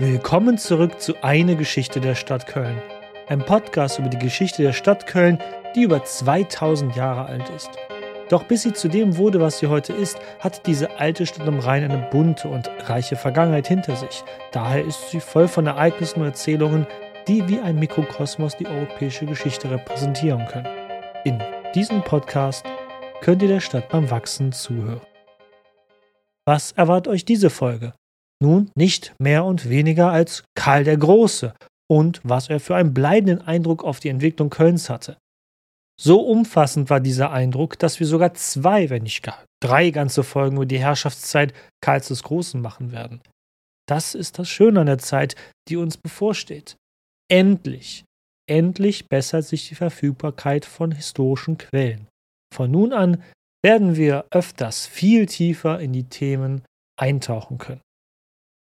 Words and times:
Willkommen 0.00 0.58
zurück 0.58 1.00
zu 1.00 1.24
Eine 1.24 1.56
Geschichte 1.56 2.00
der 2.00 2.14
Stadt 2.14 2.46
Köln. 2.46 2.80
Ein 3.26 3.40
Podcast 3.40 3.98
über 3.98 4.08
die 4.08 4.18
Geschichte 4.20 4.62
der 4.62 4.72
Stadt 4.72 5.08
Köln, 5.08 5.40
die 5.74 5.82
über 5.82 6.04
2000 6.04 6.94
Jahre 6.94 7.26
alt 7.26 7.50
ist. 7.50 7.70
Doch 8.28 8.44
bis 8.44 8.62
sie 8.62 8.72
zu 8.72 8.86
dem 8.86 9.16
wurde, 9.16 9.40
was 9.40 9.58
sie 9.58 9.66
heute 9.66 9.92
ist, 9.92 10.20
hat 10.38 10.68
diese 10.68 11.00
alte 11.00 11.26
Stadt 11.26 11.48
am 11.48 11.58
Rhein 11.58 11.82
eine 11.82 12.08
bunte 12.12 12.46
und 12.46 12.70
reiche 12.86 13.16
Vergangenheit 13.16 13.66
hinter 13.66 13.96
sich. 13.96 14.22
Daher 14.52 14.84
ist 14.84 15.10
sie 15.10 15.18
voll 15.18 15.48
von 15.48 15.66
Ereignissen 15.66 16.20
und 16.20 16.26
Erzählungen, 16.26 16.86
die 17.26 17.48
wie 17.48 17.58
ein 17.58 17.80
Mikrokosmos 17.80 18.56
die 18.56 18.68
europäische 18.68 19.26
Geschichte 19.26 19.68
repräsentieren 19.68 20.46
können. 20.46 20.68
In 21.24 21.42
diesem 21.74 22.04
Podcast 22.04 22.64
könnt 23.20 23.42
ihr 23.42 23.48
der 23.48 23.58
Stadt 23.58 23.88
beim 23.88 24.08
Wachsen 24.12 24.52
zuhören. 24.52 25.00
Was 26.44 26.70
erwartet 26.70 27.12
euch 27.12 27.24
diese 27.24 27.50
Folge? 27.50 27.94
Nun 28.42 28.70
nicht 28.76 29.14
mehr 29.18 29.44
und 29.44 29.68
weniger 29.68 30.10
als 30.10 30.44
Karl 30.54 30.84
der 30.84 30.96
Große 30.96 31.54
und 31.90 32.20
was 32.22 32.48
er 32.48 32.60
für 32.60 32.76
einen 32.76 32.94
bleibenden 32.94 33.40
Eindruck 33.40 33.84
auf 33.84 34.00
die 34.00 34.08
Entwicklung 34.08 34.50
Kölns 34.50 34.90
hatte. 34.90 35.18
So 36.00 36.20
umfassend 36.20 36.90
war 36.90 37.00
dieser 37.00 37.32
Eindruck, 37.32 37.78
dass 37.78 37.98
wir 37.98 38.06
sogar 38.06 38.34
zwei, 38.34 38.88
wenn 38.90 39.02
nicht 39.02 39.22
gar 39.22 39.44
drei 39.60 39.90
ganze 39.90 40.22
Folgen 40.22 40.56
über 40.56 40.66
die 40.66 40.78
Herrschaftszeit 40.78 41.52
Karls 41.82 42.08
des 42.08 42.22
Großen 42.22 42.60
machen 42.60 42.92
werden. 42.92 43.20
Das 43.88 44.14
ist 44.14 44.38
das 44.38 44.48
Schöne 44.48 44.80
an 44.80 44.86
der 44.86 44.98
Zeit, 44.98 45.34
die 45.68 45.76
uns 45.76 45.96
bevorsteht. 45.96 46.76
Endlich, 47.30 48.04
endlich 48.48 49.08
bessert 49.08 49.44
sich 49.44 49.68
die 49.68 49.74
Verfügbarkeit 49.74 50.64
von 50.64 50.92
historischen 50.92 51.58
Quellen. 51.58 52.06
Von 52.54 52.70
nun 52.70 52.92
an 52.92 53.22
werden 53.64 53.96
wir 53.96 54.26
öfters 54.30 54.86
viel 54.86 55.26
tiefer 55.26 55.80
in 55.80 55.92
die 55.92 56.04
Themen 56.04 56.62
eintauchen 56.96 57.58
können. 57.58 57.80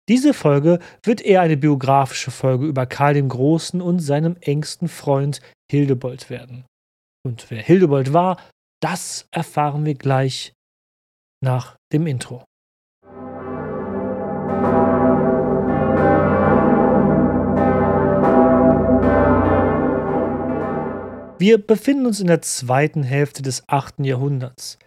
Diese 0.09 0.33
Folge 0.33 0.79
wird 1.03 1.21
eher 1.21 1.39
eine 1.39 1.55
biografische 1.55 2.29
Folge 2.29 2.65
über 2.65 2.85
Karl 2.85 3.13
dem 3.13 3.29
Großen 3.29 3.81
und 3.81 3.99
seinem 3.99 4.35
engsten 4.41 4.89
Freund 4.89 5.39
Hildebold 5.71 6.29
werden. 6.29 6.65
Und 7.25 7.49
wer 7.49 7.61
Hildebold 7.61 8.11
war, 8.11 8.37
das 8.81 9.29
erfahren 9.31 9.85
wir 9.85 9.93
gleich 9.95 10.51
nach 11.41 11.77
dem 11.93 12.05
Intro. 12.05 12.43
Wir 21.39 21.65
befinden 21.65 22.05
uns 22.05 22.19
in 22.19 22.27
der 22.27 22.41
zweiten 22.41 23.03
Hälfte 23.03 23.41
des 23.41 23.63
8. 23.69 23.99
Jahrhunderts. 23.99 24.77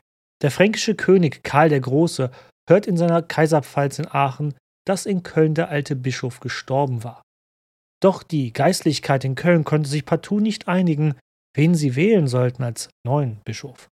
Der 0.43 0.51
fränkische 0.51 0.95
König 0.95 1.43
Karl 1.43 1.71
der 1.71 1.81
Große 1.81 2.31
hört 2.69 2.87
in 2.87 2.99
seiner 2.99 3.23
Kaiserpfalz 3.23 3.99
in 3.99 4.09
Aachen 4.09 4.55
dass 4.87 5.05
in 5.05 5.23
Köln 5.23 5.55
der 5.55 5.69
alte 5.69 5.97
Bischof 5.97 6.41
gestorben 6.41 7.05
war. 7.05 7.23
Doch 8.03 8.23
die 8.23 8.53
Geistlichkeit 8.53 9.25
in 9.25 9.35
Köln 9.35 9.65
konnte 9.65 9.89
sich 9.89 10.05
partout 10.05 10.41
nicht 10.41 10.69
einigen, 10.69 11.15
wen 11.55 11.75
sie 11.75 11.97
wählen 11.97 12.29
sollten 12.29 12.63
als 12.63 12.89
neuen 13.05 13.41
Bischof. 13.45 13.89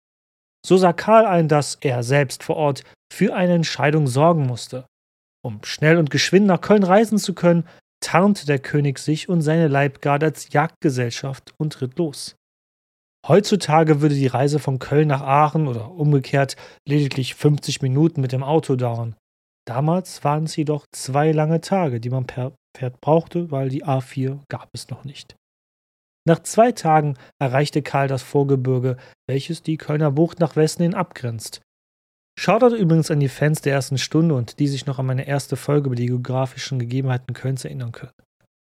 So 0.65 0.77
sah 0.77 0.93
Karl 0.93 1.27
ein, 1.27 1.49
dass 1.49 1.77
er 1.81 2.03
selbst 2.03 2.45
vor 2.45 2.57
Ort 2.57 2.85
für 3.13 3.35
eine 3.35 3.55
Entscheidung 3.55 4.07
sorgen 4.07 4.47
musste. 4.47 4.87
Um 5.45 5.61
schnell 5.65 5.99
und 5.99 6.11
geschwind 6.11 6.47
nach 6.47 6.61
Köln 6.61 6.85
reisen 6.85 7.19
zu 7.19 7.35
können, 7.35 7.67
tarnte 8.01 8.47
der 8.47 8.59
König 8.59 8.99
sich 8.99 9.29
und 9.29 9.43
seine 9.43 9.69
Leibgarde 9.69 10.27
als 10.27 10.53
Jagdgesellschaft 10.53 11.55
und 11.59 11.81
ritt 11.81 11.99
los. 11.99 12.37
Heutzutage 13.27 14.01
würde 14.01 14.17
die 14.17 14.27
Reise 14.27 14.59
von 14.59 14.81
Köln 14.81 15.09
nach 15.09 15.21
Aachen 15.21 15.69
oder 15.69 15.93
umgekehrt 15.93 16.57
lediglich 16.89 17.37
50 17.37 17.81
Minuten 17.81 18.21
mit 18.21 18.33
dem 18.33 18.43
Auto 18.43 18.75
dauern. 18.75 19.15
Damals 19.67 20.25
waren 20.25 20.45
es 20.45 20.57
jedoch 20.57 20.87
zwei 20.93 21.33
lange 21.33 21.61
Tage, 21.61 22.01
die 22.01 22.11
man 22.11 22.27
per 22.27 22.53
Pferd 22.77 23.01
brauchte, 23.01 23.51
weil 23.51 23.69
die 23.69 23.85
A4 23.85 24.41
gab 24.49 24.71
es 24.73 24.89
noch 24.89 25.05
nicht. 25.05 25.37
Nach 26.27 26.41
zwei 26.41 26.73
Tagen 26.73 27.17
erreichte 27.41 27.83
Karl 27.83 28.09
das 28.09 28.23
Vorgebirge, 28.23 28.97
welches 29.29 29.63
die 29.63 29.77
Kölner 29.77 30.11
Bucht 30.11 30.39
nach 30.41 30.57
Westen 30.57 30.85
hin 30.85 30.95
abgrenzt. 30.95 31.61
Schaut 32.39 32.63
übrigens 32.63 33.11
an 33.11 33.21
die 33.21 33.29
Fans 33.29 33.61
der 33.61 33.75
ersten 33.75 33.99
Stunde 33.99 34.35
und 34.35 34.59
die 34.59 34.69
sich 34.69 34.87
noch 34.87 34.99
an 34.99 35.07
meine 35.07 35.27
erste 35.27 35.57
Folge 35.57 35.87
über 35.87 35.97
die 35.97 36.07
geografischen 36.07 36.79
Gegebenheiten 36.79 37.35
Kölns 37.35 37.65
erinnern 37.65 37.93
können. 37.93 38.13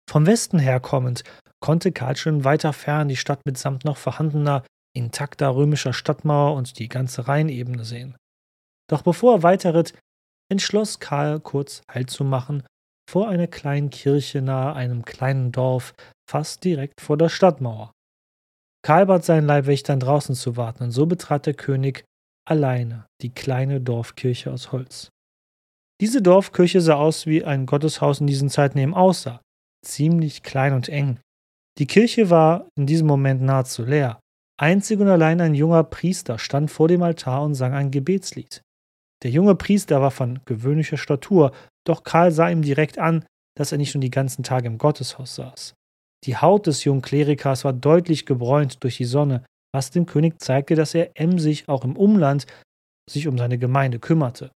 Vom 0.09 0.25
Westen 0.25 0.59
her 0.59 0.79
kommend 0.79 1.23
konnte 1.59 1.91
Karl 1.91 2.15
schon 2.15 2.43
weiter 2.43 2.73
fern 2.73 3.07
die 3.07 3.15
Stadt 3.15 3.45
mitsamt 3.45 3.85
noch 3.85 3.97
vorhandener, 3.97 4.63
intakter 4.95 5.55
römischer 5.55 5.93
Stadtmauer 5.93 6.55
und 6.55 6.79
die 6.79 6.89
ganze 6.89 7.27
Rheinebene 7.27 7.85
sehen. 7.85 8.15
Doch 8.89 9.01
bevor 9.01 9.35
er 9.35 9.43
weiterritt, 9.43 9.93
entschloss 10.51 10.99
Karl 10.99 11.39
kurz 11.39 11.81
Halt 11.89 12.09
zu 12.09 12.23
machen 12.23 12.63
vor 13.09 13.29
einer 13.29 13.47
kleinen 13.47 13.89
Kirche 13.89 14.41
nahe 14.41 14.73
einem 14.73 15.05
kleinen 15.05 15.51
Dorf, 15.51 15.93
fast 16.29 16.63
direkt 16.63 17.01
vor 17.01 17.17
der 17.17 17.29
Stadtmauer. 17.29 17.91
Karl 18.83 19.05
bat 19.05 19.23
seinen 19.23 19.45
Leibwächtern 19.45 19.99
draußen 19.99 20.35
zu 20.35 20.57
warten, 20.57 20.85
und 20.85 20.91
so 20.91 21.05
betrat 21.05 21.45
der 21.45 21.53
König 21.53 22.03
alleine 22.47 23.05
die 23.21 23.29
kleine 23.29 23.79
Dorfkirche 23.81 24.51
aus 24.51 24.71
Holz. 24.71 25.09
Diese 26.01 26.21
Dorfkirche 26.21 26.81
sah 26.81 26.95
aus, 26.95 27.25
wie 27.25 27.43
ein 27.43 27.65
Gotteshaus 27.65 28.19
in 28.19 28.27
diesen 28.27 28.49
Zeiten 28.49 28.77
eben 28.77 28.93
aussah, 28.93 29.41
ziemlich 29.85 30.43
klein 30.43 30.73
und 30.73 30.89
eng. 30.89 31.19
Die 31.77 31.87
Kirche 31.87 32.29
war 32.29 32.67
in 32.75 32.85
diesem 32.85 33.07
Moment 33.07 33.41
nahezu 33.41 33.83
leer. 33.83 34.19
Einzig 34.59 34.99
und 34.99 35.07
allein 35.07 35.41
ein 35.41 35.55
junger 35.55 35.83
Priester 35.83 36.37
stand 36.37 36.69
vor 36.69 36.87
dem 36.87 37.01
Altar 37.01 37.43
und 37.43 37.55
sang 37.55 37.73
ein 37.73 37.89
Gebetslied. 37.89 38.61
Der 39.23 39.31
junge 39.31 39.55
Priester 39.55 40.01
war 40.01 40.11
von 40.11 40.39
gewöhnlicher 40.45 40.97
Statur, 40.97 41.53
doch 41.85 42.03
Karl 42.03 42.31
sah 42.31 42.49
ihm 42.49 42.61
direkt 42.61 42.99
an, 42.99 43.25
dass 43.57 43.71
er 43.71 43.77
nicht 43.77 43.93
nur 43.93 44.01
die 44.01 44.11
ganzen 44.11 44.43
Tage 44.43 44.67
im 44.67 44.77
Gotteshaus 44.77 45.35
saß. 45.35 45.73
Die 46.25 46.37
Haut 46.37 46.67
des 46.67 46.83
jungen 46.83 47.01
Klerikers 47.01 47.65
war 47.65 47.73
deutlich 47.73 48.25
gebräunt 48.25 48.83
durch 48.83 48.97
die 48.97 49.05
Sonne, 49.05 49.45
was 49.73 49.91
dem 49.91 50.05
König 50.05 50.41
zeigte, 50.41 50.75
dass 50.75 50.93
er 50.93 51.11
emsig 51.19 51.67
auch 51.67 51.83
im 51.83 51.95
Umland 51.95 52.45
sich 53.09 53.27
um 53.27 53.37
seine 53.37 53.57
Gemeinde 53.57 53.99
kümmerte. 53.99 54.51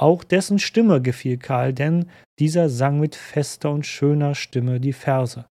Auch 0.00 0.22
dessen 0.22 0.58
Stimme 0.58 1.02
gefiel 1.02 1.38
Karl, 1.38 1.72
denn 1.72 2.08
dieser 2.38 2.68
sang 2.68 3.00
mit 3.00 3.16
fester 3.16 3.72
und 3.72 3.84
schöner 3.84 4.34
Stimme 4.36 4.80
die 4.80 4.92
Verse. 4.92 5.46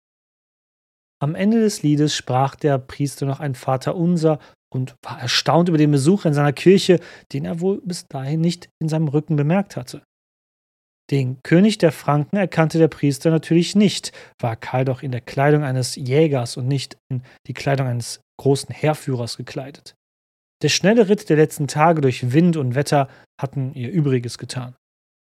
Am 1.23 1.35
Ende 1.35 1.61
des 1.61 1.83
Liedes 1.83 2.15
sprach 2.15 2.55
der 2.55 2.79
Priester 2.79 3.25
noch 3.25 3.41
ein 3.41 3.55
Vaterunser 3.55 4.39
und 4.75 4.97
war 5.03 5.21
erstaunt 5.21 5.69
über 5.69 5.79
den 5.79 5.91
Besuch 5.91 6.25
in 6.25 6.35
seiner 6.35 6.53
Kirche, 6.53 7.01
den 7.33 7.45
er 7.45 7.61
wohl 7.61 7.81
bis 7.85 8.07
dahin 8.09 8.41
nicht 8.41 8.69
in 8.81 8.89
seinem 8.89 9.09
Rücken 9.09 9.37
bemerkt 9.37 9.77
hatte. 9.77 10.03
Den 11.11 11.43
König 11.43 11.79
der 11.79 11.93
Franken 11.93 12.37
erkannte 12.37 12.79
der 12.79 12.89
Priester 12.89 13.31
natürlich 13.31 13.77
nicht, 13.77 14.13
war 14.41 14.57
Karl 14.57 14.87
doch 14.87 15.03
in 15.03 15.13
der 15.13 15.21
Kleidung 15.21 15.63
eines 15.63 15.97
Jägers 15.97 16.57
und 16.57 16.67
nicht 16.67 16.97
in 17.11 17.23
die 17.47 17.53
Kleidung 17.53 17.87
eines 17.87 18.21
großen 18.41 18.75
Heerführers 18.75 19.37
gekleidet. 19.37 19.95
Der 20.63 20.71
schnelle 20.71 21.09
Ritt 21.11 21.29
der 21.29 21.37
letzten 21.37 21.69
Tage 21.69 22.01
durch 22.01 22.33
Wind 22.33 22.57
und 22.57 22.75
Wetter 22.75 23.09
hatten 23.39 23.75
ihr 23.75 23.91
Übriges 23.91 24.39
getan. 24.39 24.75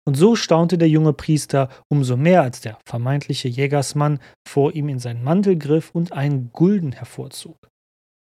Und 0.08 0.14
so 0.16 0.36
staunte 0.36 0.78
der 0.78 0.88
junge 0.88 1.14
Priester 1.14 1.70
umso 1.90 2.16
mehr, 2.16 2.44
als 2.44 2.62
der 2.62 2.78
vermeintliche 2.86 3.48
Jägersmann 3.48 4.20
vor 4.48 4.76
ihm 4.76 4.88
in 4.88 5.00
seinen 5.00 5.24
Mantel 5.24 5.58
griff 5.58 5.90
und 5.96 6.14
einen 6.14 6.52
Gulden 6.52 6.92
hervorzog. 6.92 7.58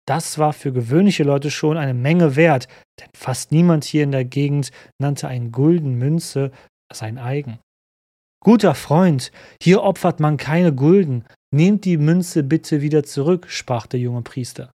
Das 0.05 0.37
war 0.37 0.53
für 0.53 0.73
gewöhnliche 0.73 1.23
Leute 1.23 1.49
schon 1.49 1.77
eine 1.77 1.93
Menge 1.93 2.35
wert, 2.35 2.67
denn 2.99 3.09
fast 3.15 3.51
niemand 3.51 3.85
hier 3.85 4.03
in 4.03 4.11
der 4.11 4.25
Gegend 4.25 4.71
nannte 5.01 5.27
einen 5.27 5.51
Gulden 5.51 5.97
Münze 5.97 6.51
sein 6.91 7.17
eigen. 7.17 7.59
Guter 8.43 8.75
Freund, 8.75 9.31
hier 9.61 9.83
opfert 9.83 10.19
man 10.19 10.35
keine 10.35 10.73
Gulden, 10.73 11.25
nehmt 11.53 11.85
die 11.85 11.97
Münze 11.97 12.43
bitte 12.43 12.81
wieder 12.81 13.03
zurück, 13.03 13.49
sprach 13.49 13.87
der 13.87 14.01
junge 14.01 14.21
Priester. 14.21 14.71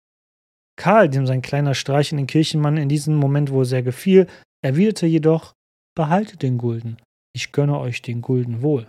Karl, 0.78 1.08
dem 1.08 1.26
sein 1.26 1.42
kleiner 1.42 1.74
Streich 1.74 2.12
in 2.12 2.18
den 2.18 2.28
Kirchenmann 2.28 2.76
in 2.76 2.88
diesem 2.88 3.16
Moment 3.16 3.50
wohl 3.50 3.64
sehr 3.64 3.82
gefiel, 3.82 4.28
erwiderte 4.62 5.06
jedoch, 5.06 5.54
behaltet 5.96 6.42
den 6.42 6.58
Gulden, 6.58 6.98
ich 7.34 7.50
gönne 7.50 7.78
euch 7.80 8.02
den 8.02 8.22
Gulden 8.22 8.62
wohl. 8.62 8.88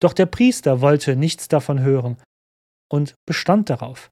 Doch 0.00 0.12
der 0.12 0.26
Priester 0.26 0.80
wollte 0.80 1.16
nichts 1.16 1.48
davon 1.48 1.80
hören 1.80 2.18
und 2.92 3.14
bestand 3.26 3.70
darauf. 3.70 4.10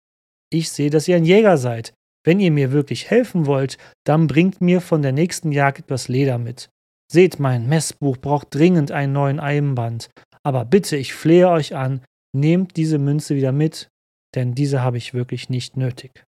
Ich 0.50 0.70
sehe, 0.70 0.90
dass 0.90 1.08
ihr 1.08 1.16
ein 1.16 1.24
Jäger 1.24 1.58
seid. 1.58 1.94
Wenn 2.24 2.40
ihr 2.40 2.50
mir 2.50 2.72
wirklich 2.72 3.10
helfen 3.10 3.46
wollt, 3.46 3.76
dann 4.04 4.26
bringt 4.26 4.60
mir 4.60 4.80
von 4.80 5.02
der 5.02 5.12
nächsten 5.12 5.52
Jagd 5.52 5.80
etwas 5.80 6.08
Leder 6.08 6.38
mit. 6.38 6.70
Seht, 7.12 7.38
mein 7.38 7.68
Messbuch 7.68 8.16
braucht 8.16 8.54
dringend 8.54 8.90
einen 8.90 9.12
neuen 9.12 9.40
Eibenband. 9.40 10.10
Aber 10.42 10.64
bitte, 10.64 10.96
ich 10.96 11.12
flehe 11.12 11.48
euch 11.48 11.74
an, 11.74 12.02
nehmt 12.34 12.76
diese 12.76 12.98
Münze 12.98 13.36
wieder 13.36 13.52
mit, 13.52 13.88
denn 14.34 14.54
diese 14.54 14.82
habe 14.82 14.96
ich 14.96 15.14
wirklich 15.14 15.48
nicht 15.48 15.76
nötig. 15.76 16.24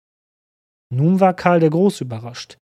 Nun 0.92 1.20
war 1.20 1.34
Karl 1.34 1.60
der 1.60 1.70
Groß 1.70 2.00
überrascht. 2.00 2.56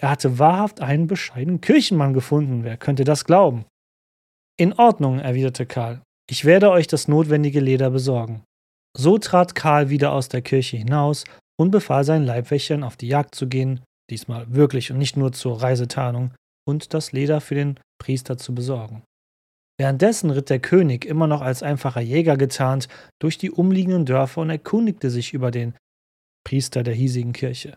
Er 0.00 0.10
hatte 0.10 0.38
wahrhaft 0.38 0.80
einen 0.80 1.06
bescheidenen 1.06 1.60
Kirchenmann 1.60 2.12
gefunden, 2.12 2.64
wer 2.64 2.76
könnte 2.76 3.04
das 3.04 3.24
glauben? 3.24 3.64
In 4.58 4.72
Ordnung, 4.74 5.18
erwiderte 5.18 5.66
Karl. 5.66 6.02
Ich 6.28 6.44
werde 6.44 6.70
euch 6.70 6.86
das 6.86 7.08
notwendige 7.08 7.60
Leder 7.60 7.90
besorgen. 7.90 8.42
So 8.96 9.18
trat 9.18 9.54
Karl 9.54 9.90
wieder 9.90 10.12
aus 10.12 10.28
der 10.28 10.42
Kirche 10.42 10.76
hinaus 10.76 11.24
und 11.58 11.70
befahl 11.70 12.04
seinen 12.04 12.24
Leibwächtern, 12.24 12.82
auf 12.82 12.96
die 12.96 13.08
Jagd 13.08 13.34
zu 13.34 13.46
gehen, 13.46 13.80
diesmal 14.10 14.54
wirklich 14.54 14.90
und 14.90 14.98
nicht 14.98 15.16
nur 15.16 15.32
zur 15.32 15.60
Reisetarnung, 15.62 16.32
und 16.68 16.94
das 16.94 17.12
Leder 17.12 17.40
für 17.40 17.54
den 17.54 17.78
Priester 17.98 18.38
zu 18.38 18.54
besorgen. 18.54 19.02
Währenddessen 19.78 20.30
ritt 20.30 20.50
der 20.50 20.58
König, 20.58 21.04
immer 21.04 21.26
noch 21.26 21.42
als 21.42 21.62
einfacher 21.62 22.00
Jäger 22.00 22.36
getarnt, 22.36 22.88
durch 23.20 23.38
die 23.38 23.50
umliegenden 23.50 24.06
Dörfer 24.06 24.40
und 24.40 24.50
erkundigte 24.50 25.10
sich 25.10 25.34
über 25.34 25.50
den 25.50 25.74
Priester 26.44 26.82
der 26.82 26.94
hiesigen 26.94 27.32
Kirche. 27.32 27.76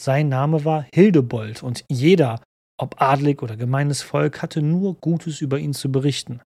Sein 0.00 0.28
Name 0.28 0.64
war 0.64 0.86
Hildebold 0.94 1.62
und 1.62 1.84
jeder, 1.90 2.40
ob 2.80 3.02
adlig 3.02 3.42
oder 3.42 3.56
gemeines 3.56 4.00
Volk, 4.02 4.40
hatte 4.40 4.62
nur 4.62 4.94
Gutes 4.94 5.40
über 5.40 5.58
ihn 5.58 5.74
zu 5.74 5.92
berichten. 5.92 6.40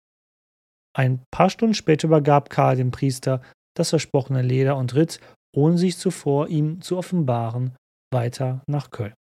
Ein 0.97 1.23
paar 1.31 1.51
Stunden 1.51 1.75
später 1.75 2.09
übergab 2.09 2.51
Karl 2.51 2.77
dem 2.77 2.91
Priester 2.91 3.41
das 3.77 3.91
versprochene 3.91 4.43
Leder 4.43 4.77
und 4.77 4.95
ritt, 4.95 5.21
ohne 5.55 5.79
sich 5.79 5.97
zuvor 5.99 6.49
ihm 6.49 6.81
zu 6.81 6.97
offenbaren, 6.97 7.77
weiter 8.13 8.63
nach 8.67 8.91
Köln. 8.91 9.15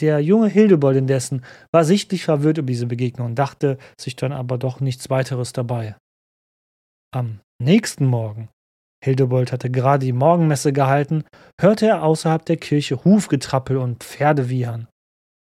Der 0.00 0.20
junge 0.20 0.48
Hildebold 0.48 0.96
indessen 0.96 1.44
war 1.72 1.84
sichtlich 1.84 2.24
verwirrt 2.24 2.58
über 2.58 2.66
diese 2.66 2.86
Begegnung 2.86 3.28
und 3.28 3.34
dachte 3.36 3.78
sich 3.98 4.16
dann 4.16 4.32
aber 4.32 4.58
doch 4.58 4.80
nichts 4.80 5.08
weiteres 5.08 5.52
dabei. 5.52 5.96
Am 7.14 7.40
nächsten 7.62 8.06
Morgen, 8.06 8.48
Hildebold 9.04 9.52
hatte 9.52 9.70
gerade 9.70 10.04
die 10.04 10.12
Morgenmesse 10.12 10.72
gehalten, 10.72 11.24
hörte 11.60 11.86
er 11.86 12.02
außerhalb 12.02 12.44
der 12.44 12.56
Kirche 12.56 13.04
Hufgetrappel 13.04 13.76
und 13.76 14.02
Pferdewiehern. 14.02 14.88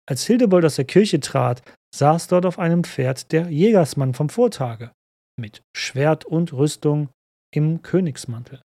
Als 0.08 0.26
Hildebold 0.26 0.64
aus 0.64 0.76
der 0.76 0.86
Kirche 0.86 1.20
trat, 1.20 1.62
saß 1.94 2.26
dort 2.26 2.46
auf 2.46 2.58
einem 2.58 2.82
Pferd 2.82 3.30
der 3.30 3.48
Jägersmann 3.50 4.14
vom 4.14 4.28
Vortage, 4.28 4.90
mit 5.38 5.62
Schwert 5.76 6.24
und 6.24 6.52
Rüstung 6.52 7.10
im 7.54 7.82
Königsmantel. 7.82 8.62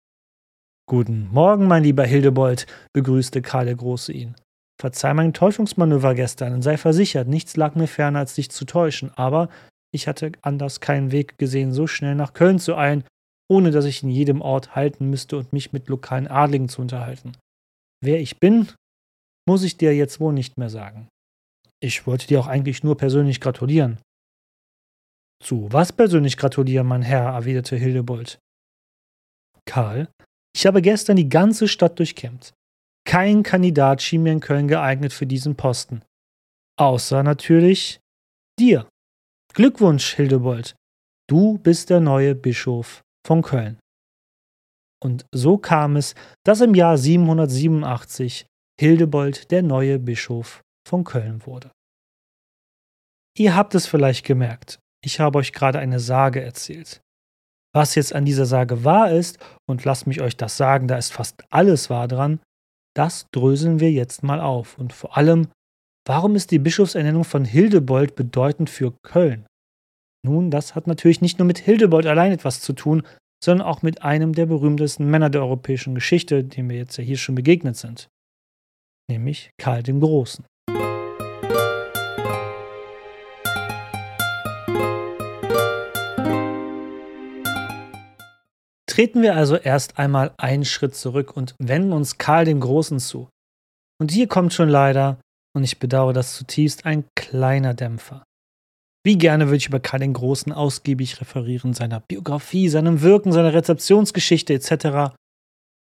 Guten 0.89 1.29
Morgen, 1.33 1.67
mein 1.69 1.85
lieber 1.85 2.05
Hildebold, 2.05 2.67
begrüßte 2.93 3.41
Karl 3.41 3.67
der 3.67 3.77
Große 3.77 4.13
ihn. 4.13 4.35
Verzeih 4.81 5.15
mein 5.15 5.33
Täuschungsmanöver 5.33 6.15
gestern 6.15 6.55
und 6.55 6.63
sei 6.63 6.77
versichert, 6.77 7.29
nichts 7.29 7.57
lag 7.57 7.77
mir 7.77 7.87
ferner, 7.87 8.19
als 8.19 8.35
dich 8.35 8.51
zu 8.51 8.65
täuschen, 8.65 9.11
aber 9.15 9.49
ich 9.95 10.09
hatte 10.09 10.33
anders 10.43 10.81
keinen 10.81 11.13
Weg 11.13 11.39
gesehen, 11.39 11.73
so 11.73 11.87
schnell 11.87 12.17
nach 12.17 12.33
Köln 12.33 12.59
zu 12.59 12.77
eilen, 12.77 13.05
ohne 13.49 13.71
dass 13.71 13.85
ich 13.85 14.03
in 14.03 14.09
jedem 14.09 14.41
Ort 14.41 14.75
halten 14.75 15.09
müsste 15.09 15.37
und 15.37 15.53
mich 15.53 15.73
mit 15.73 15.89
lokalen 15.89 16.27
Adligen 16.27 16.69
zu 16.69 16.81
unterhalten. 16.81 17.33
Wer 18.03 18.21
ich 18.21 18.41
bin, 18.41 18.69
muss 19.47 19.63
ich 19.63 19.77
dir 19.77 19.95
jetzt 19.95 20.19
wohl 20.19 20.33
nicht 20.33 20.59
mehr 20.59 20.71
sagen. 20.71 21.09
Ich 21.81 22.07
wollte 22.07 22.27
dir 22.27 22.41
auch 22.41 22.47
eigentlich 22.47 22.83
nur 22.83 22.97
persönlich 22.97 23.41
gratulieren. 23.41 23.99
Zu 25.43 25.69
was 25.73 25.93
persönlich 25.93 26.37
gratulieren, 26.37 26.87
mein 26.87 27.03
Herr, 27.03 27.35
erwiderte 27.35 27.77
Hildebold. 27.77 28.39
Karl, 29.73 30.13
ich 30.55 30.67
habe 30.67 30.83
gestern 30.83 31.17
die 31.17 31.31
ganze 31.31 31.67
Stadt 31.67 31.99
durchkämmt. 31.99 32.53
Kein 33.09 33.43
Kandidat 33.43 34.03
schien 34.03 34.23
mir 34.23 34.33
in 34.33 34.41
Köln 34.41 34.69
geeignet 34.69 35.15
für 35.15 35.27
diesen 35.27 35.57
Posten. 35.57 36.03
Außer 36.79 37.23
natürlich 37.23 37.99
dir. 38.59 38.87
Glückwunsch, 39.55 40.15
Hildebold. 40.15 40.75
Du 41.27 41.57
bist 41.57 41.89
der 41.89 42.01
neue 42.01 42.35
Bischof 42.35 43.01
von 43.27 43.41
Köln. 43.41 43.79
Und 45.03 45.25
so 45.35 45.57
kam 45.57 45.97
es, 45.97 46.15
dass 46.45 46.61
im 46.61 46.75
Jahr 46.75 46.99
787 46.99 48.45
Hildebold 48.79 49.51
der 49.51 49.63
neue 49.63 49.99
Bischof 49.99 50.61
von 50.87 51.03
Köln 51.03 51.47
wurde. 51.47 51.71
Ihr 53.39 53.57
habt 53.57 53.75
es 53.75 53.87
vielleicht 53.87 54.27
gemerkt, 54.27 54.81
ich 55.03 55.19
habe 55.19 55.39
euch 55.39 55.55
gerade 55.55 55.79
eine 55.79 55.99
Sage 55.99 56.43
erzählt. 56.43 57.02
Was 57.75 57.95
jetzt 57.95 58.15
an 58.15 58.25
dieser 58.25 58.47
Sage 58.47 58.85
wahr 58.85 59.11
ist, 59.11 59.39
und 59.69 59.85
lasst 59.85 60.07
mich 60.07 60.21
euch 60.21 60.37
das 60.37 60.57
sagen, 60.57 60.89
da 60.89 60.99
ist 60.99 61.13
fast 61.13 61.43
alles 61.51 61.89
wahr 61.89 62.07
dran, 62.07 62.41
das 62.95 63.27
dröseln 63.33 63.81
wir 63.81 63.91
jetzt 63.91 64.23
mal 64.23 64.41
auf. 64.41 64.79
Und 64.79 64.93
vor 64.93 65.17
allem, 65.17 65.49
warum 66.07 66.37
ist 66.37 66.51
die 66.51 66.59
Bischofsernennung 66.59 67.25
von 67.25 67.45
Hildebold 67.45 68.15
bedeutend 68.15 68.69
für 68.69 68.93
Köln? 69.03 69.47
Nun, 70.25 70.51
das 70.51 70.75
hat 70.75 70.87
natürlich 70.87 71.21
nicht 71.21 71.39
nur 71.39 71.47
mit 71.47 71.59
Hildebold 71.59 72.07
allein 72.07 72.33
etwas 72.33 72.61
zu 72.61 72.75
tun, 72.75 73.03
sondern 73.43 73.67
auch 73.67 73.83
mit 73.83 74.03
einem 74.03 74.35
der 74.35 74.47
berühmtesten 74.47 75.11
Männer 75.11 75.31
der 75.31 75.41
europäischen 75.41 75.95
Geschichte, 75.95 76.45
dem 76.45 76.71
wir 76.71 76.77
jetzt 76.77 76.97
ja 76.97 77.03
hier 77.03 77.17
schon 77.17 77.35
begegnet 77.35 77.77
sind, 77.77 78.09
nämlich 79.11 79.51
Karl 79.59 79.83
dem 79.83 80.01
Großen. 80.01 80.45
Treten 89.03 89.23
wir 89.23 89.35
also 89.35 89.57
erst 89.57 89.99
einmal 89.99 90.33
einen 90.37 90.65
Schritt 90.65 90.95
zurück 90.95 91.37
und 91.37 91.57
wenden 91.59 91.93
uns 91.93 92.19
Karl 92.19 92.45
dem 92.45 92.61
Großen 92.61 93.01
zu. 93.01 93.29
Und 94.01 94.13
hier 94.13 94.29
kommt 94.29 94.53
schon 94.53 94.69
leider, 94.69 95.21
und 95.57 95.65
ich 95.65 95.81
bedauere 95.81 96.13
das 96.13 96.37
zutiefst, 96.37 96.87
ein 96.87 97.07
kleiner 97.17 97.75
Dämpfer. 97.75 98.23
Wie 99.05 99.19
gerne 99.19 99.47
würde 99.47 99.57
ich 99.57 99.67
über 99.67 99.81
Karl 99.81 99.99
den 99.99 100.13
Großen 100.13 100.53
ausgiebig 100.53 101.21
referieren, 101.21 101.75
seiner 101.75 101.99
Biografie, 101.99 102.69
seinem 102.69 103.03
Wirken, 103.03 103.33
seiner 103.33 103.53
Rezeptionsgeschichte 103.53 104.55
etc. 104.55 105.17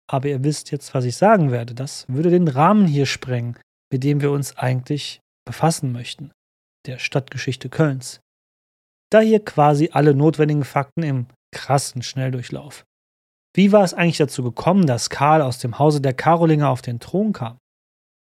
Aber 0.09 0.29
ihr 0.29 0.41
wisst 0.45 0.71
jetzt, 0.71 0.93
was 0.93 1.03
ich 1.03 1.17
sagen 1.17 1.51
werde. 1.51 1.73
Das 1.73 2.05
würde 2.07 2.29
den 2.29 2.47
Rahmen 2.47 2.87
hier 2.87 3.05
sprengen, 3.05 3.59
mit 3.91 4.05
dem 4.05 4.21
wir 4.21 4.31
uns 4.31 4.55
eigentlich 4.55 5.19
befassen 5.45 5.91
möchten, 5.91 6.31
der 6.87 6.99
Stadtgeschichte 6.99 7.67
Kölns. 7.67 8.21
Da 9.11 9.19
hier 9.19 9.43
quasi 9.43 9.89
alle 9.91 10.15
notwendigen 10.15 10.63
Fakten 10.63 11.03
im 11.03 11.25
krassen 11.51 12.01
Schnelldurchlauf 12.01 12.85
wie 13.55 13.71
war 13.71 13.83
es 13.83 13.93
eigentlich 13.93 14.17
dazu 14.17 14.43
gekommen, 14.43 14.85
dass 14.85 15.09
Karl 15.09 15.41
aus 15.41 15.59
dem 15.59 15.79
Hause 15.79 16.01
der 16.01 16.13
Karolinger 16.13 16.69
auf 16.69 16.81
den 16.81 16.99
Thron 16.99 17.33
kam? 17.33 17.57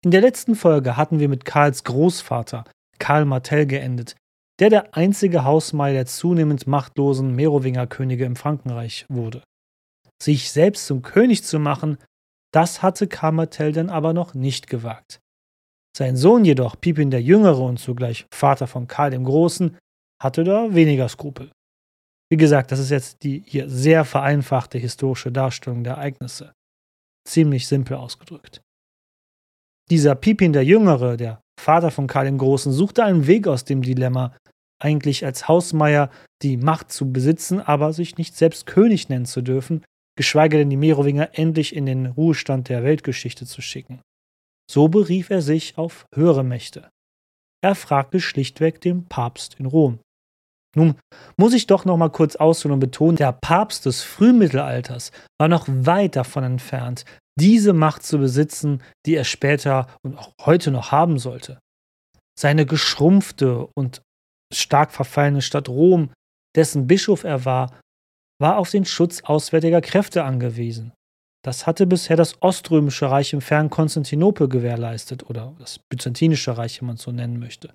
In 0.05 0.11
der 0.11 0.21
letzten 0.21 0.55
Folge 0.55 0.97
hatten 0.97 1.19
wir 1.21 1.29
mit 1.29 1.45
Karls 1.45 1.85
Großvater, 1.85 2.65
Karl 2.99 3.25
Martell, 3.25 3.67
geendet, 3.67 4.15
der 4.59 4.71
der 4.71 4.95
einzige 4.97 5.45
Hausmeier 5.45 5.93
der 5.93 6.07
zunehmend 6.07 6.67
machtlosen 6.67 7.35
Merowingerkönige 7.35 8.25
im 8.25 8.37
Frankenreich 8.37 9.07
wurde. 9.09 9.43
Sich 10.23 10.51
selbst 10.51 10.87
zum 10.87 11.03
König 11.03 11.45
zu 11.45 11.59
machen, 11.59 11.99
das 12.53 12.83
hatte 12.83 13.07
Karl 13.07 13.33
Martell 13.33 13.73
dann 13.73 13.91
aber 13.91 14.13
noch 14.13 14.35
nicht 14.35 14.69
gewagt. 14.69 15.21
Sein 15.97 16.17
Sohn 16.17 16.45
jedoch, 16.45 16.79
Pipin 16.79 17.11
der 17.11 17.23
Jüngere 17.23 17.61
und 17.61 17.79
zugleich 17.79 18.27
Vater 18.33 18.67
von 18.67 18.87
Karl 18.87 19.11
dem 19.11 19.25
Großen, 19.25 19.77
hatte 20.23 20.45
da 20.45 20.75
weniger 20.75 21.09
Skrupel. 21.09 21.51
Wie 22.31 22.37
gesagt, 22.37 22.73
das 22.73 22.81
ist 22.81 22.91
jetzt 22.91 23.23
die 23.23 23.43
hier 23.47 23.69
sehr 23.69 24.05
vereinfachte 24.05 24.79
historische 24.79 25.31
Darstellung 25.31 25.85
der 25.85 25.95
Ereignisse. 25.95 26.53
Ziemlich 27.29 27.67
simpel 27.67 27.97
ausgedrückt. 27.97 28.63
Dieser 29.91 30.17
Pipin 30.17 30.53
der 30.53 30.65
Jüngere, 30.65 31.17
der 31.17 31.41
Vater 31.61 31.91
von 31.91 32.09
Karl 32.09 32.27
dem 32.27 32.39
Großen, 32.39 32.73
suchte 32.73 33.05
einen 33.05 33.27
Weg 33.27 33.47
aus 33.47 33.65
dem 33.65 33.83
Dilemma, 33.83 34.37
eigentlich 34.83 35.25
als 35.25 35.49
Hausmeier 35.49 36.11
die 36.43 36.57
Macht 36.57 36.91
zu 36.91 37.13
besitzen, 37.13 37.61
aber 37.61 37.93
sich 37.93 38.19
nicht 38.19 38.37
selbst 38.37 38.67
König 38.67 39.09
nennen 39.09 39.27
zu 39.27 39.43
dürfen, 39.43 39.85
geschweige 40.17 40.59
denn 40.59 40.71
die 40.71 40.77
Merowinger 40.77 41.31
endlich 41.39 41.75
in 41.75 41.87
den 41.87 42.07
Ruhestand 42.07 42.69
der 42.69 42.83
Weltgeschichte 42.83 43.47
zu 43.47 43.63
schicken. 43.63 44.01
So 44.71 44.89
berief 44.89 45.31
er 45.31 45.43
sich 45.43 45.79
auf 45.79 46.07
höhere 46.15 46.43
Mächte. 46.43 46.89
Er 47.63 47.75
fragte 47.75 48.21
schlichtweg 48.21 48.81
den 48.81 49.07
Papst 49.07 49.55
in 49.59 49.67
Rom. 49.67 50.01
Nun 50.77 50.95
muss 51.39 51.55
ich 51.55 51.67
doch 51.67 51.85
noch 51.85 51.97
mal 51.97 52.11
kurz 52.11 52.37
ausholen 52.37 52.75
und 52.75 52.81
betonen, 52.81 53.17
der 53.17 53.33
Papst 53.33 53.87
des 53.87 54.03
Frühmittelalters 54.03 55.11
war 55.41 55.49
noch 55.49 55.67
weit 55.69 56.17
davon 56.17 56.45
entfernt, 56.45 57.05
diese 57.39 57.73
Macht 57.73 58.03
zu 58.03 58.19
besitzen, 58.19 58.83
die 59.07 59.15
er 59.15 59.25
später 59.25 59.87
und 60.03 60.17
auch 60.19 60.33
heute 60.43 60.71
noch 60.71 60.93
haben 60.93 61.19
sollte. 61.19 61.59
Seine 62.39 62.67
geschrumpfte 62.67 63.69
und 63.75 64.03
stark 64.53 64.93
verfallene 64.93 65.43
Stadt 65.43 65.69
Rom, 65.69 66.11
dessen 66.55 66.87
Bischof 66.87 67.25
er 67.25 67.45
war, 67.45 67.79
war 68.39 68.59
auf 68.59 68.71
den 68.71 68.85
Schutz 68.85 69.23
auswärtiger 69.23 69.81
Kräfte 69.81 70.25
angewiesen. 70.25 70.93
Das 71.43 71.67
hatte 71.67 71.87
bisher 71.87 72.17
das 72.17 72.43
Oströmische 72.43 73.11
Reich 73.11 73.33
im 73.33 73.41
fernen 73.41 73.71
Konstantinopel 73.71 74.49
gewährleistet 74.49 75.31
oder 75.31 75.55
das 75.59 75.79
Byzantinische 75.91 76.59
Reich, 76.59 76.81
wenn 76.81 76.89
man 76.89 76.97
es 76.97 77.03
so 77.03 77.13
nennen 77.13 77.39
möchte. 77.39 77.73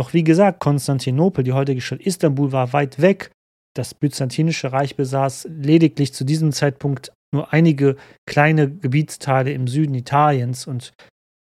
Doch 0.00 0.14
wie 0.14 0.24
gesagt, 0.24 0.60
Konstantinopel, 0.60 1.44
die 1.44 1.52
heutige 1.52 1.82
Stadt 1.82 2.00
Istanbul, 2.00 2.52
war 2.52 2.72
weit 2.72 3.02
weg. 3.02 3.32
Das 3.76 3.92
Byzantinische 3.92 4.72
Reich 4.72 4.96
besaß 4.96 5.46
lediglich 5.50 6.14
zu 6.14 6.24
diesem 6.24 6.52
Zeitpunkt 6.52 7.12
nur 7.34 7.52
einige 7.52 7.96
kleine 8.26 8.70
Gebietsteile 8.70 9.52
im 9.52 9.66
Süden 9.66 9.94
Italiens 9.94 10.66
und 10.66 10.94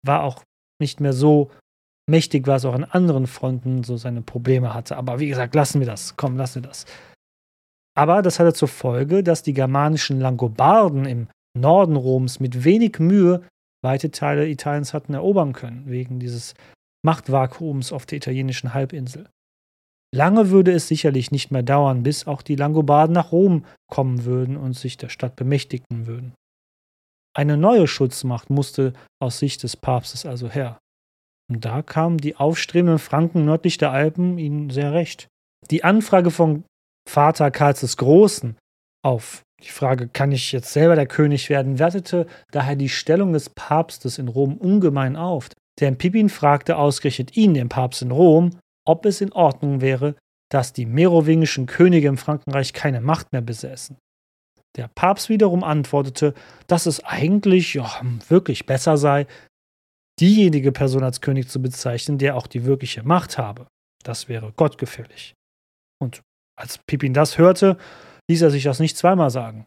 war 0.03 0.23
auch 0.23 0.41
nicht 0.81 0.99
mehr 1.01 1.13
so 1.13 1.51
mächtig, 2.09 2.47
was 2.47 2.65
auch 2.65 2.73
an 2.73 2.83
anderen 2.83 3.27
Fronten 3.27 3.83
so 3.83 3.95
seine 3.95 4.23
Probleme 4.23 4.73
hatte. 4.73 4.97
Aber 4.97 5.19
wie 5.19 5.27
gesagt, 5.27 5.53
lassen 5.53 5.79
wir 5.79 5.85
das. 5.85 6.15
Komm, 6.17 6.35
lassen 6.35 6.63
wir 6.63 6.69
das. 6.69 6.87
Aber 7.95 8.23
das 8.23 8.39
hatte 8.39 8.53
zur 8.53 8.69
Folge, 8.69 9.21
dass 9.21 9.43
die 9.43 9.53
germanischen 9.53 10.19
Langobarden 10.19 11.05
im 11.05 11.27
Norden 11.55 11.95
Roms 11.95 12.39
mit 12.39 12.63
wenig 12.63 12.97
Mühe 12.97 13.43
weite 13.83 14.09
Teile 14.09 14.47
Italiens 14.47 14.95
hatten 14.95 15.13
erobern 15.13 15.53
können, 15.53 15.83
wegen 15.85 16.19
dieses 16.19 16.55
Machtvakuums 17.07 17.93
auf 17.93 18.05
der 18.05 18.17
italienischen 18.17 18.73
Halbinsel. 18.73 19.29
Lange 20.13 20.49
würde 20.49 20.73
es 20.73 20.89
sicherlich 20.89 21.31
nicht 21.31 21.51
mehr 21.51 21.63
dauern, 21.63 22.03
bis 22.03 22.27
auch 22.27 22.41
die 22.41 22.57
Langobarden 22.57 23.13
nach 23.13 23.31
Rom 23.31 23.63
kommen 23.89 24.25
würden 24.25 24.57
und 24.57 24.73
sich 24.73 24.97
der 24.97 25.07
Stadt 25.07 25.37
bemächtigen 25.37 26.05
würden. 26.05 26.33
Eine 27.33 27.55
neue 27.55 27.87
Schutzmacht 27.87 28.49
musste 28.49 28.91
aus 29.21 29.39
Sicht 29.39 29.63
des 29.63 29.77
Papstes 29.77 30.25
also 30.25 30.49
her. 30.49 30.79
Und 31.49 31.63
da 31.63 31.81
kamen 31.81 32.17
die 32.17 32.35
aufstrebenden 32.35 32.99
Franken 32.99 33.45
nördlich 33.45 33.77
der 33.77 33.91
Alpen 33.91 34.37
ihnen 34.37 34.69
sehr 34.69 34.91
recht. 34.91 35.29
Die 35.71 35.85
Anfrage 35.85 36.29
von 36.29 36.65
Vater 37.07 37.51
Karls 37.51 37.79
des 37.79 37.95
Großen 37.95 38.57
auf 39.05 39.43
die 39.63 39.69
Frage, 39.69 40.09
kann 40.09 40.33
ich 40.33 40.51
jetzt 40.51 40.73
selber 40.73 40.95
der 40.95 41.07
König 41.07 41.49
werden, 41.49 41.79
wertete 41.79 42.27
daher 42.51 42.75
die 42.75 42.89
Stellung 42.89 43.31
des 43.31 43.49
Papstes 43.49 44.17
in 44.17 44.27
Rom 44.27 44.57
ungemein 44.57 45.15
auf. 45.15 45.49
Denn 45.79 45.97
Pippin 45.97 46.29
fragte 46.29 46.77
ausgerechnet 46.77 47.37
ihn, 47.37 47.53
den 47.53 47.69
Papst 47.69 48.01
in 48.01 48.11
Rom, 48.11 48.59
ob 48.85 49.05
es 49.05 49.21
in 49.21 49.31
Ordnung 49.33 49.81
wäre, 49.81 50.15
dass 50.49 50.73
die 50.73 50.85
merowingischen 50.85 51.65
Könige 51.65 52.07
im 52.07 52.17
Frankenreich 52.17 52.73
keine 52.73 53.01
Macht 53.01 53.31
mehr 53.31 53.41
besäßen. 53.41 53.97
Der 54.75 54.87
Papst 54.87 55.29
wiederum 55.29 55.63
antwortete, 55.63 56.33
dass 56.67 56.85
es 56.85 57.03
eigentlich 57.03 57.73
ja, 57.73 58.01
wirklich 58.29 58.65
besser 58.65 58.97
sei, 58.97 59.27
diejenige 60.19 60.71
Person 60.71 61.03
als 61.03 61.21
König 61.21 61.49
zu 61.49 61.61
bezeichnen, 61.61 62.17
der 62.17 62.35
auch 62.35 62.47
die 62.47 62.65
wirkliche 62.65 63.03
Macht 63.03 63.37
habe. 63.37 63.67
Das 64.03 64.29
wäre 64.29 64.53
gottgefällig. 64.53 65.33
Und 65.99 66.21
als 66.57 66.79
Pippin 66.87 67.13
das 67.13 67.37
hörte, 67.37 67.77
ließ 68.29 68.41
er 68.41 68.51
sich 68.51 68.63
das 68.63 68.79
nicht 68.79 68.97
zweimal 68.97 69.29
sagen. 69.29 69.65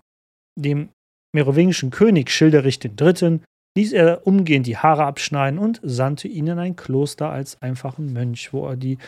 Dem 0.59 0.91
merowingischen 1.35 1.91
König 1.91 2.31
Schilderich 2.31 2.81
III. 2.85 3.41
Ließ 3.81 3.95
er 3.95 4.27
umgehend 4.27 4.67
die 4.67 4.77
Haare 4.77 5.07
abschneiden 5.07 5.59
und 5.59 5.81
sandte 5.83 6.29
ihn 6.29 6.49
in 6.49 6.59
ein 6.59 6.77
Kloster 6.77 7.31
als 7.31 7.61
einfachen 7.63 8.13
Mönch, 8.13 8.53
wo 8.53 8.67
er 8.67 8.77
die 8.77 8.99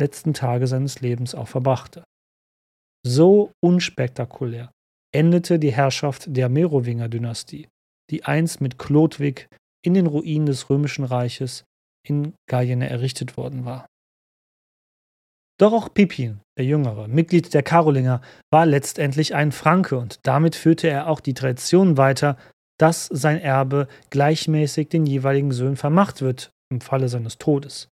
letzten 0.00 0.34
Tage 0.34 0.66
seines 0.66 1.00
Lebens 1.00 1.36
auch 1.36 1.46
verbrachte. 1.46 2.02
So 3.06 3.52
unspektakulär 3.62 4.72
endete 5.14 5.60
die 5.60 5.72
Herrschaft 5.72 6.24
der 6.36 6.48
Merowinger-Dynastie, 6.48 7.68
die 8.10 8.24
einst 8.24 8.60
mit 8.60 8.76
Chlodwig 8.76 9.46
in 9.84 9.94
den 9.94 10.08
Ruinen 10.08 10.46
des 10.46 10.68
Römischen 10.68 11.04
Reiches 11.04 11.62
in 12.04 12.34
Gallien 12.50 12.82
errichtet 12.82 13.36
worden 13.36 13.64
war. 13.64 13.86
Doch 15.60 15.72
auch 15.72 15.94
Pippin, 15.94 16.40
der 16.58 16.64
Jüngere, 16.64 17.06
Mitglied 17.06 17.54
der 17.54 17.62
Karolinger, 17.62 18.20
war 18.52 18.66
letztendlich 18.66 19.36
ein 19.36 19.52
Franke 19.52 19.96
und 19.96 20.18
damit 20.24 20.56
führte 20.56 20.88
er 20.88 21.08
auch 21.08 21.20
die 21.20 21.34
Tradition 21.34 21.96
weiter, 21.96 22.36
dass 22.78 23.06
sein 23.06 23.40
Erbe 23.40 23.88
gleichmäßig 24.10 24.88
den 24.88 25.04
jeweiligen 25.06 25.52
Söhnen 25.52 25.76
vermacht 25.76 26.22
wird 26.22 26.50
im 26.72 26.80
Falle 26.80 27.08
seines 27.08 27.38
Todes. 27.38 27.88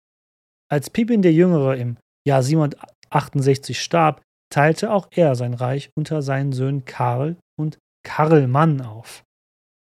Als 0.72 0.90
Pippin 0.90 1.22
der 1.22 1.34
Jüngere 1.34 1.78
im 1.78 1.98
Jahr 2.28 2.44
768 2.44 3.82
starb, 3.82 4.22
teilte 4.52 4.92
auch 4.92 5.08
er 5.12 5.36
sein 5.36 5.54
Reich 5.54 5.92
unter 5.98 6.22
seinen 6.22 6.52
Söhnen 6.52 6.86
Karl 6.86 7.38
und 7.60 7.78
Karlmann 8.04 8.82
auf. 8.82 9.24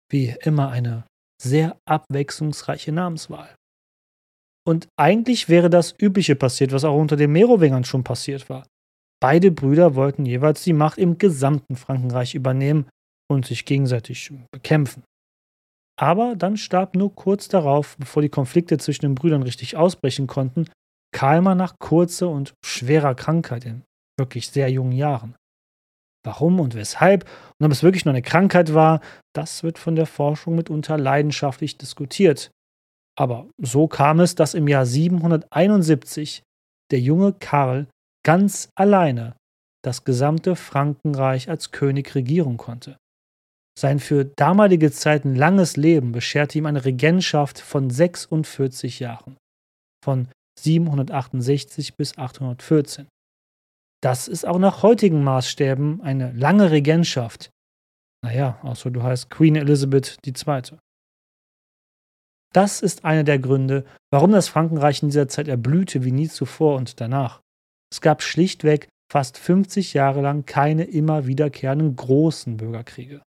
Wie 0.10 0.36
immer 0.42 0.70
eine 0.70 1.06
sehr 1.42 1.78
abwechslungsreiche 1.86 2.92
Namenswahl. 2.92 3.54
Und 4.68 4.88
eigentlich 5.00 5.50
wäre 5.50 5.70
das 5.70 5.96
Übliche 6.00 6.36
passiert, 6.36 6.72
was 6.72 6.84
auch 6.84 6.98
unter 6.98 7.16
den 7.16 7.32
Merowingern 7.32 7.84
schon 7.84 8.04
passiert 8.04 8.50
war. 8.50 8.66
Beide 9.22 9.52
Brüder 9.52 9.96
wollten 9.96 10.26
jeweils 10.26 10.64
die 10.64 10.74
Macht 10.74 10.98
im 10.98 11.18
gesamten 11.18 11.76
Frankenreich 11.76 12.36
übernehmen 12.36 12.88
und 13.30 13.46
sich 13.46 13.66
gegenseitig 13.66 14.32
bekämpfen. 14.52 15.04
Aber 16.00 16.36
dann 16.36 16.58
starb 16.58 16.96
nur 16.96 17.14
kurz 17.16 17.48
darauf, 17.48 17.98
bevor 17.98 18.22
die 18.22 18.30
Konflikte 18.30 18.78
zwischen 18.78 19.06
den 19.06 19.16
Brüdern 19.16 19.44
richtig 19.44 19.76
ausbrechen 19.76 20.28
konnten, 20.28 20.70
Kalmar 21.12 21.56
nach 21.56 21.76
kurzer 21.80 22.30
und 22.30 22.54
schwerer 22.64 23.16
Krankheit 23.16 23.66
in 23.66 23.84
wirklich 24.20 24.50
sehr 24.50 24.70
jungen 24.70 24.92
Jahren. 24.92 25.36
Warum 26.24 26.60
und 26.60 26.76
weshalb 26.76 27.24
und 27.60 27.66
ob 27.66 27.72
es 27.72 27.84
wirklich 27.84 28.06
nur 28.06 28.14
eine 28.14 28.22
Krankheit 28.22 28.74
war, 28.74 29.02
das 29.34 29.64
wird 29.64 29.80
von 29.80 29.96
der 29.96 30.06
Forschung 30.06 30.56
mitunter 30.56 30.98
leidenschaftlich 30.98 31.78
diskutiert. 31.78 32.52
Aber 33.18 33.48
so 33.58 33.88
kam 33.88 34.20
es, 34.20 34.36
dass 34.36 34.54
im 34.54 34.68
Jahr 34.68 34.86
771 34.86 36.44
der 36.92 37.00
junge 37.00 37.34
Karl 37.34 37.88
ganz 38.24 38.70
alleine 38.76 39.36
das 39.84 40.04
gesamte 40.04 40.56
Frankenreich 40.56 41.50
als 41.50 41.72
König 41.72 42.14
regieren 42.14 42.58
konnte. 42.58 42.98
Sein 43.78 44.00
für 44.00 44.26
damalige 44.26 44.92
Zeiten 44.92 45.36
langes 45.36 45.78
Leben 45.78 46.12
bescherte 46.12 46.58
ihm 46.58 46.66
eine 46.66 46.84
Regentschaft 46.84 47.60
von 47.60 47.92
46 47.92 49.00
Jahren, 49.00 49.38
von 50.04 50.30
768 50.60 51.96
bis 51.96 52.18
814. 52.18 53.08
Das 54.02 54.28
ist 54.28 54.48
auch 54.48 54.58
nach 54.58 54.82
heutigen 54.82 55.24
Maßstäben 55.24 56.02
eine 56.02 56.32
lange 56.32 56.72
Regentschaft. 56.72 57.52
Naja, 58.24 58.60
außer 58.64 58.90
du 58.90 59.04
heißt 59.04 59.30
Queen 59.30 59.56
Elizabeth 59.56 60.18
II. 60.26 60.80
Das 62.54 62.82
ist 62.82 63.06
einer 63.06 63.24
der 63.24 63.38
Gründe, 63.38 63.86
warum 64.12 64.32
das 64.32 64.48
Frankenreich 64.48 65.04
in 65.04 65.10
dieser 65.10 65.28
Zeit 65.28 65.48
erblühte 65.48 66.04
wie 66.04 66.12
nie 66.12 66.30
zuvor 66.30 66.78
und 66.78 67.00
danach. 67.00 67.42
Es 67.92 68.02
gab 68.02 68.24
schlichtweg 68.24 68.90
fast 69.12 69.38
50 69.38 69.94
Jahre 69.94 70.22
lang 70.22 70.48
keine 70.48 70.86
immer 70.86 71.28
wiederkehrenden 71.28 71.96
großen 71.96 72.58
Bürgerkriege. 72.58 73.22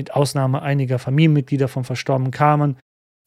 Mit 0.00 0.14
Ausnahme 0.14 0.62
einiger 0.62 0.98
Familienmitglieder 0.98 1.68
vom 1.68 1.84
verstorbenen 1.84 2.30
Kamen, 2.30 2.78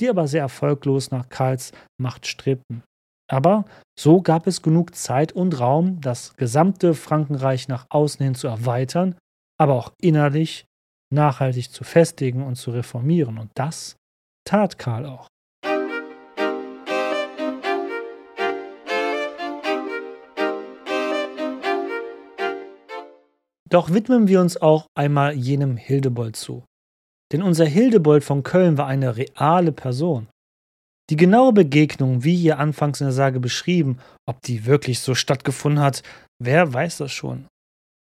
die 0.02 0.10
aber 0.10 0.28
sehr 0.28 0.42
erfolglos 0.42 1.12
nach 1.12 1.30
Karls 1.30 1.72
Macht 2.02 2.26
strebten. 2.26 2.82
Aber 3.30 3.66
so 3.96 4.24
gab 4.24 4.48
es 4.48 4.64
genug 4.64 4.96
Zeit 4.96 5.34
und 5.34 5.60
Raum, 5.60 6.02
das 6.02 6.36
gesamte 6.36 6.96
Frankenreich 6.96 7.68
nach 7.68 7.86
außen 7.90 8.24
hin 8.24 8.34
zu 8.34 8.48
erweitern, 8.48 9.16
aber 9.60 9.76
auch 9.76 9.94
innerlich 10.02 10.66
nachhaltig 11.14 11.72
zu 11.72 11.84
festigen 11.84 12.42
und 12.42 12.56
zu 12.56 12.72
reformieren. 12.72 13.38
Und 13.38 13.52
das 13.54 13.96
tat 14.44 14.80
Karl 14.80 15.06
auch. 15.06 15.28
Doch 23.74 23.92
widmen 23.92 24.28
wir 24.28 24.40
uns 24.40 24.56
auch 24.62 24.86
einmal 24.94 25.34
jenem 25.34 25.78
Hildebold 25.78 26.36
zu. 26.36 26.64
Denn 27.32 27.42
unser 27.42 27.66
Hildebold 27.66 28.24
von 28.24 28.44
Köln 28.44 28.78
war 28.78 28.86
eine 28.86 29.18
reale 29.18 29.72
Person. 29.72 30.28
Die 31.10 31.16
genaue 31.16 31.54
Begegnung, 31.54 32.24
wie 32.24 32.36
hier 32.36 32.60
anfangs 32.60 33.02
in 33.02 33.08
der 33.08 33.14
Sage 33.14 33.40
beschrieben, 33.40 33.98
ob 34.30 34.42
die 34.44 34.68
wirklich 34.68 35.00
so 35.00 35.16
stattgefunden 35.16 35.84
hat, 35.84 36.04
wer 36.40 36.72
weiß 36.72 36.98
das 36.98 37.12
schon. 37.12 37.48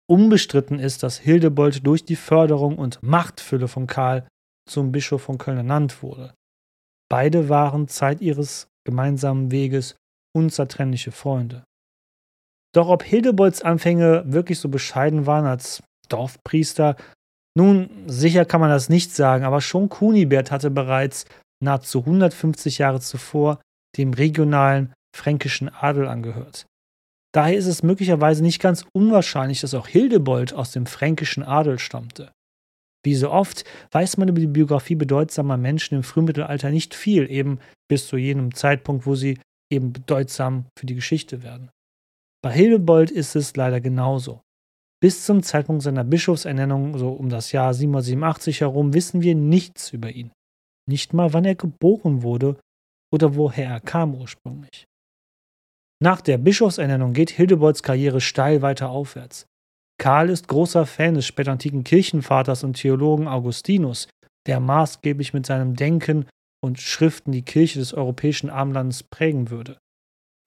Unbestritten 0.08 0.78
ist, 0.78 1.02
dass 1.02 1.18
Hildebold 1.18 1.84
durch 1.84 2.04
die 2.04 2.16
Förderung 2.16 2.78
und 2.78 3.02
Machtfülle 3.02 3.66
von 3.66 3.88
Karl 3.88 4.28
zum 4.68 4.92
Bischof 4.92 5.22
von 5.22 5.38
Köln 5.38 5.56
ernannt 5.56 6.04
wurde. 6.04 6.34
Beide 7.10 7.48
waren 7.48 7.88
Zeit 7.88 8.20
ihres 8.20 8.68
gemeinsamen 8.86 9.50
Weges 9.50 9.96
unzertrennliche 10.36 11.10
Freunde. 11.10 11.64
Doch 12.74 12.88
ob 12.88 13.02
Hildebolds 13.02 13.62
Anfänge 13.62 14.24
wirklich 14.26 14.58
so 14.58 14.68
bescheiden 14.68 15.26
waren 15.26 15.46
als 15.46 15.82
Dorfpriester, 16.08 16.96
nun, 17.56 17.90
sicher 18.06 18.44
kann 18.44 18.60
man 18.60 18.70
das 18.70 18.88
nicht 18.88 19.12
sagen, 19.12 19.44
aber 19.44 19.60
schon 19.60 19.88
Kunibert 19.88 20.52
hatte 20.52 20.70
bereits 20.70 21.24
nahezu 21.60 22.00
150 22.00 22.78
Jahre 22.78 23.00
zuvor 23.00 23.60
dem 23.96 24.12
regionalen 24.12 24.92
fränkischen 25.16 25.68
Adel 25.68 26.06
angehört. 26.06 26.66
Daher 27.34 27.56
ist 27.56 27.66
es 27.66 27.82
möglicherweise 27.82 28.42
nicht 28.42 28.62
ganz 28.62 28.84
unwahrscheinlich, 28.92 29.60
dass 29.60 29.74
auch 29.74 29.88
Hildebold 29.88 30.54
aus 30.54 30.70
dem 30.70 30.86
fränkischen 30.86 31.42
Adel 31.42 31.78
stammte. 31.78 32.30
Wie 33.04 33.14
so 33.14 33.30
oft 33.30 33.64
weiß 33.90 34.16
man 34.16 34.28
über 34.28 34.40
die 34.40 34.46
Biografie 34.46 34.94
bedeutsamer 34.94 35.56
Menschen 35.56 35.96
im 35.96 36.02
Frühmittelalter 36.02 36.70
nicht 36.70 36.94
viel, 36.94 37.30
eben 37.30 37.58
bis 37.88 38.06
zu 38.06 38.16
jenem 38.16 38.54
Zeitpunkt, 38.54 39.06
wo 39.06 39.14
sie 39.14 39.38
eben 39.70 39.92
bedeutsam 39.92 40.66
für 40.78 40.86
die 40.86 40.94
Geschichte 40.94 41.42
werden. 41.42 41.70
Bei 42.40 42.52
Hildebold 42.52 43.10
ist 43.10 43.34
es 43.34 43.56
leider 43.56 43.80
genauso. 43.80 44.42
Bis 45.00 45.24
zum 45.24 45.42
Zeitpunkt 45.42 45.82
seiner 45.82 46.04
Bischofsernennung, 46.04 46.96
so 46.96 47.10
um 47.10 47.28
das 47.28 47.50
Jahr 47.50 47.74
787 47.74 48.60
herum, 48.60 48.94
wissen 48.94 49.22
wir 49.22 49.34
nichts 49.34 49.92
über 49.92 50.10
ihn. 50.10 50.30
Nicht 50.88 51.12
mal, 51.12 51.32
wann 51.32 51.44
er 51.44 51.56
geboren 51.56 52.22
wurde 52.22 52.56
oder 53.12 53.34
woher 53.34 53.68
er 53.68 53.80
kam 53.80 54.14
ursprünglich. 54.14 54.84
Nach 56.00 56.20
der 56.20 56.38
Bischofsernennung 56.38 57.12
geht 57.12 57.30
Hildebolds 57.30 57.82
Karriere 57.82 58.20
steil 58.20 58.62
weiter 58.62 58.90
aufwärts. 58.90 59.46
Karl 60.00 60.30
ist 60.30 60.46
großer 60.46 60.86
Fan 60.86 61.14
des 61.14 61.26
spätantiken 61.26 61.82
Kirchenvaters 61.82 62.62
und 62.62 62.74
Theologen 62.74 63.26
Augustinus, 63.26 64.08
der 64.46 64.60
maßgeblich 64.60 65.32
mit 65.32 65.44
seinem 65.44 65.74
Denken 65.74 66.26
und 66.64 66.80
Schriften 66.80 67.32
die 67.32 67.42
Kirche 67.42 67.80
des 67.80 67.94
europäischen 67.94 68.48
Armlandes 68.48 69.02
prägen 69.02 69.50
würde 69.50 69.78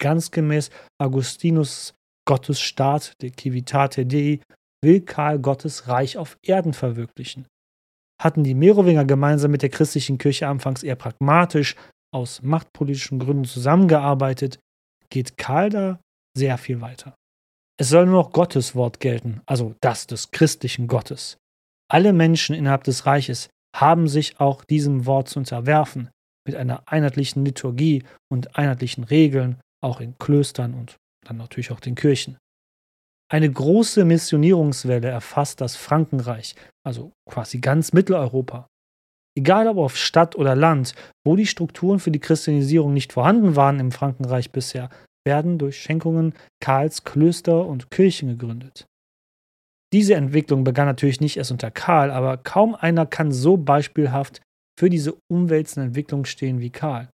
ganz 0.01 0.31
gemäß 0.31 0.69
Augustinus 1.01 1.93
Gottesstaat, 2.27 3.13
de 3.21 3.31
Civitate 3.31 4.05
Dei, 4.05 4.41
will 4.83 5.01
Karl 5.01 5.39
Gottes 5.39 5.87
Reich 5.87 6.17
auf 6.17 6.37
Erden 6.43 6.73
verwirklichen. 6.73 7.47
Hatten 8.21 8.43
die 8.43 8.53
Merowinger 8.53 9.05
gemeinsam 9.05 9.51
mit 9.51 9.61
der 9.61 9.69
christlichen 9.69 10.17
Kirche 10.17 10.47
anfangs 10.47 10.83
eher 10.83 10.95
pragmatisch 10.95 11.75
aus 12.13 12.41
machtpolitischen 12.41 13.19
Gründen 13.19 13.45
zusammengearbeitet, 13.45 14.59
geht 15.09 15.37
Karl 15.37 15.69
da 15.69 15.99
sehr 16.37 16.57
viel 16.57 16.81
weiter. 16.81 17.15
Es 17.79 17.89
soll 17.89 18.05
nur 18.05 18.23
noch 18.23 18.31
Gottes 18.31 18.75
Wort 18.75 18.99
gelten, 18.99 19.41
also 19.45 19.75
das 19.81 20.07
des 20.07 20.31
christlichen 20.31 20.87
Gottes. 20.87 21.37
Alle 21.91 22.13
Menschen 22.13 22.55
innerhalb 22.55 22.83
des 22.83 23.05
Reiches 23.05 23.49
haben 23.75 24.07
sich 24.07 24.39
auch 24.39 24.63
diesem 24.63 25.05
Wort 25.05 25.29
zu 25.29 25.39
unterwerfen, 25.39 26.09
mit 26.45 26.55
einer 26.55 26.83
einheitlichen 26.85 27.45
Liturgie 27.45 28.03
und 28.31 28.57
einheitlichen 28.57 29.03
Regeln 29.03 29.59
auch 29.83 30.01
in 30.01 30.17
Klöstern 30.17 30.73
und 30.73 30.97
dann 31.25 31.37
natürlich 31.37 31.71
auch 31.71 31.79
den 31.79 31.95
Kirchen. 31.95 32.37
Eine 33.31 33.49
große 33.49 34.03
Missionierungswelle 34.03 35.07
erfasst 35.07 35.61
das 35.61 35.75
Frankenreich, 35.75 36.55
also 36.85 37.13
quasi 37.29 37.59
ganz 37.59 37.93
Mitteleuropa. 37.93 38.67
Egal 39.37 39.67
ob 39.67 39.77
auf 39.77 39.95
Stadt 39.95 40.35
oder 40.35 40.55
Land, 40.55 40.93
wo 41.25 41.37
die 41.37 41.45
Strukturen 41.45 41.99
für 41.99 42.11
die 42.11 42.19
Christianisierung 42.19 42.93
nicht 42.93 43.13
vorhanden 43.13 43.55
waren 43.55 43.79
im 43.79 43.91
Frankenreich 43.91 44.51
bisher, 44.51 44.89
werden 45.25 45.57
durch 45.57 45.81
Schenkungen 45.81 46.33
Karls 46.61 47.05
Klöster 47.05 47.65
und 47.65 47.89
Kirchen 47.91 48.27
gegründet. 48.29 48.85
Diese 49.93 50.15
Entwicklung 50.15 50.63
begann 50.63 50.87
natürlich 50.87 51.21
nicht 51.21 51.37
erst 51.37 51.51
unter 51.51 51.71
Karl, 51.71 52.11
aber 52.11 52.37
kaum 52.37 52.75
einer 52.75 53.05
kann 53.05 53.31
so 53.31 53.57
beispielhaft 53.57 54.41
für 54.77 54.89
diese 54.89 55.17
umwälzende 55.29 55.87
Entwicklung 55.87 56.25
stehen 56.25 56.59
wie 56.59 56.69
Karl. 56.69 57.09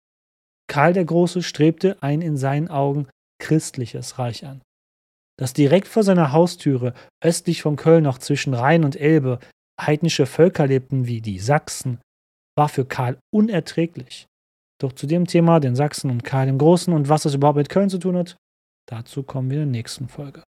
Karl 0.67 0.93
der 0.93 1.05
Große 1.05 1.43
strebte 1.43 2.03
ein 2.03 2.23
in 2.23 2.37
seinen 2.37 2.69
Augen 2.69 3.09
christliches 3.41 4.19
Reich 4.19 4.47
an. 4.47 4.63
Dass 5.39 5.53
direkt 5.53 5.89
vor 5.89 6.03
seiner 6.03 6.33
Haustüre, 6.33 6.95
östlich 7.23 7.63
von 7.63 7.77
Köln 7.77 8.05
noch 8.05 8.19
zwischen 8.19 8.55
Rhein 8.55 8.85
und 8.85 8.97
Elbe, 8.97 9.41
heidnische 9.81 10.27
Völker 10.27 10.67
lebten 10.67 11.07
wie 11.07 11.21
die 11.21 11.39
Sachsen, 11.39 12.01
war 12.57 12.69
für 12.69 12.85
Karl 12.85 13.19
unerträglich. 13.33 14.27
Doch 14.81 14.93
zu 14.93 15.07
dem 15.07 15.27
Thema, 15.27 15.61
den 15.61 15.77
Sachsen 15.77 16.11
und 16.11 16.25
Karl 16.25 16.47
dem 16.47 16.59
Großen 16.59 16.93
und 16.93 17.09
was 17.09 17.23
das 17.23 17.35
überhaupt 17.35 17.57
mit 17.57 17.69
Köln 17.69 17.91
zu 17.91 17.99
tun 17.99 18.17
hat, 18.17 18.37
dazu 18.89 19.23
kommen 19.23 19.51
wir 19.51 19.63
in 19.63 19.73
der 19.73 19.79
nächsten 19.79 20.09
Folge. 20.09 20.43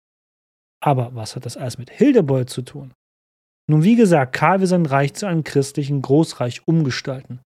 Aber 0.83 1.15
was 1.15 1.35
hat 1.35 1.47
das 1.47 1.57
alles 1.57 1.79
mit 1.79 1.91
Hildebold 1.91 2.51
zu 2.51 2.63
tun? 2.63 2.93
Nun, 3.71 3.83
wie 3.83 3.97
gesagt, 3.97 4.35
Karl 4.35 4.61
will 4.61 4.67
sein 4.67 4.85
Reich 4.85 5.15
zu 5.15 5.27
einem 5.27 5.45
christlichen 5.45 6.03
Großreich 6.03 6.69
umgestalten. 6.69 7.41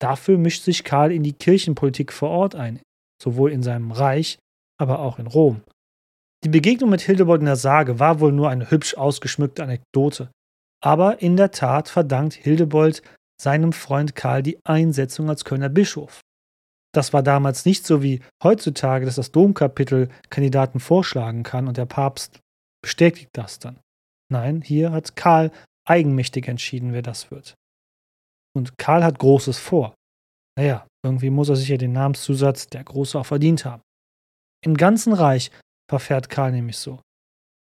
Dafür 0.00 0.38
mischt 0.38 0.62
sich 0.62 0.84
Karl 0.84 1.12
in 1.12 1.22
die 1.22 1.32
Kirchenpolitik 1.32 2.12
vor 2.12 2.30
Ort 2.30 2.54
ein, 2.54 2.80
sowohl 3.22 3.52
in 3.52 3.62
seinem 3.62 3.90
Reich, 3.90 4.38
aber 4.80 5.00
auch 5.00 5.18
in 5.18 5.26
Rom. 5.26 5.62
Die 6.44 6.48
Begegnung 6.48 6.90
mit 6.90 7.00
Hildebold 7.00 7.40
in 7.40 7.46
der 7.46 7.56
Sage 7.56 7.98
war 7.98 8.20
wohl 8.20 8.32
nur 8.32 8.48
eine 8.48 8.70
hübsch 8.70 8.94
ausgeschmückte 8.94 9.64
Anekdote, 9.64 10.30
aber 10.80 11.20
in 11.20 11.36
der 11.36 11.50
Tat 11.50 11.88
verdankt 11.88 12.34
Hildebold 12.34 13.02
seinem 13.40 13.72
Freund 13.72 14.14
Karl 14.14 14.42
die 14.42 14.58
Einsetzung 14.64 15.28
als 15.28 15.44
Kölner 15.44 15.68
Bischof. 15.68 16.20
Das 16.94 17.12
war 17.12 17.22
damals 17.22 17.64
nicht 17.64 17.86
so 17.86 18.02
wie 18.02 18.20
heutzutage, 18.42 19.04
dass 19.04 19.16
das 19.16 19.32
Domkapitel 19.32 20.08
Kandidaten 20.30 20.80
vorschlagen 20.80 21.42
kann 21.42 21.68
und 21.68 21.76
der 21.76 21.86
Papst 21.86 22.40
bestätigt 22.82 23.30
das 23.32 23.58
dann. 23.58 23.80
Nein, 24.30 24.62
hier 24.62 24.92
hat 24.92 25.16
Karl 25.16 25.50
eigenmächtig 25.86 26.48
entschieden, 26.48 26.92
wer 26.92 27.02
das 27.02 27.30
wird. 27.30 27.54
Und 28.58 28.76
Karl 28.76 29.04
hat 29.04 29.18
Großes 29.18 29.58
vor. 29.58 29.94
Naja, 30.58 30.86
irgendwie 31.04 31.30
muss 31.30 31.48
er 31.48 31.56
sich 31.56 31.68
ja 31.68 31.76
den 31.76 31.92
Namenszusatz 31.92 32.66
der 32.66 32.82
Große 32.82 33.18
auch 33.18 33.26
verdient 33.26 33.64
haben. 33.64 33.82
Im 34.64 34.76
ganzen 34.76 35.12
Reich 35.12 35.50
verfährt 35.88 36.28
Karl 36.28 36.52
nämlich 36.52 36.76
so. 36.76 37.00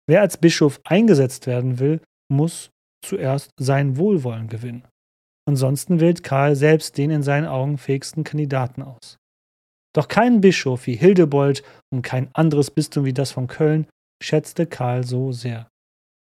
Wer 0.10 0.22
als 0.22 0.38
Bischof 0.38 0.82
eingesetzt 0.84 1.46
werden 1.46 1.80
will, 1.80 2.02
muss 2.32 2.72
zuerst 3.06 3.52
sein 3.60 3.98
Wohlwollen 3.98 4.48
gewinnen. 4.48 4.88
Ansonsten 5.48 6.00
wählt 6.00 6.24
Karl 6.24 6.56
selbst 6.56 6.98
den 6.98 7.12
in 7.12 7.22
seinen 7.24 7.46
Augen 7.46 7.78
fähigsten 7.78 8.24
Kandidaten 8.24 8.82
aus. 8.82 9.18
Doch 9.96 10.08
kein 10.08 10.42
Bischof 10.42 10.88
wie 10.88 10.96
Hildebold 10.96 11.64
und 11.94 12.02
kein 12.02 12.34
anderes 12.34 12.72
Bistum 12.72 13.06
wie 13.06 13.14
das 13.14 13.32
von 13.32 13.48
Köln 13.48 13.88
schätzte 14.22 14.66
Karl 14.66 15.04
so 15.04 15.32
sehr. 15.32 15.70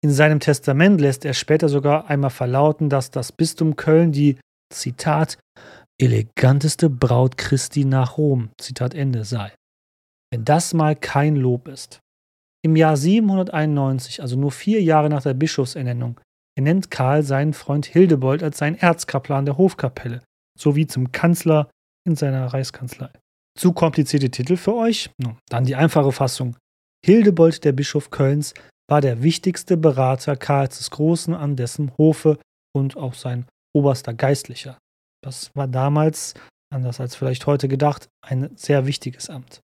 In 0.02 0.12
seinem 0.12 0.40
Testament 0.40 1.02
lässt 1.02 1.26
er 1.26 1.34
später 1.34 1.70
sogar 1.70 2.10
einmal 2.10 2.30
verlauten, 2.30 2.90
dass 2.90 3.12
das 3.12 3.32
Bistum 3.32 3.76
Köln 3.76 4.12
die, 4.12 4.38
Zitat, 4.74 5.38
eleganteste 6.00 6.90
Braut 6.90 7.38
Christi 7.38 7.86
nach 7.86 8.18
Rom, 8.18 8.50
Zitat 8.58 8.94
Ende 8.94 9.26
sei. 9.26 9.54
Wenn 10.32 10.46
das 10.46 10.74
mal 10.74 10.96
kein 10.96 11.36
Lob 11.36 11.68
ist. 11.68 12.00
Im 12.64 12.76
Jahr 12.76 12.98
791, 12.98 14.22
also 14.22 14.38
nur 14.38 14.52
vier 14.52 14.82
Jahre 14.82 15.10
nach 15.10 15.24
der 15.24 15.34
Bischofsernennung, 15.34 16.20
ernennt 16.58 16.92
Karl 16.92 17.24
seinen 17.24 17.54
Freund 17.54 17.86
Hildebold 17.86 18.44
als 18.44 18.58
seinen 18.58 18.76
Erzkaplan 18.76 19.46
der 19.46 19.58
Hofkapelle 19.58 20.22
sowie 20.58 20.88
zum 20.88 21.12
Kanzler 21.12 21.70
in 22.06 22.16
seiner 22.16 22.48
Reichskanzlei. 22.48 23.10
Zu 23.58 23.74
komplizierte 23.74 24.30
Titel 24.30 24.58
für 24.58 24.76
euch? 24.76 25.10
Dann 25.50 25.66
die 25.66 25.76
einfache 25.76 26.12
Fassung. 26.12 26.58
Hildebold, 27.06 27.64
der 27.64 27.72
Bischof 27.72 28.10
Kölns, 28.10 28.54
war 28.90 29.02
der 29.02 29.24
wichtigste 29.24 29.78
Berater 29.78 30.36
Karls 30.36 30.80
des 30.80 30.92
Großen 30.92 31.34
an 31.34 31.56
dessen 31.56 31.98
Hofe 31.98 32.38
und 32.76 32.98
auch 32.98 33.14
sein 33.14 33.46
oberster 33.74 34.14
Geistlicher. 34.14 34.78
Das 35.24 35.52
war 35.56 35.68
damals, 35.68 36.34
anders 36.74 37.00
als 37.00 37.16
vielleicht 37.16 37.46
heute 37.46 37.68
gedacht, 37.68 38.08
ein 38.26 38.50
sehr 38.56 38.86
wichtiges 38.86 39.30
Amt. 39.30 39.62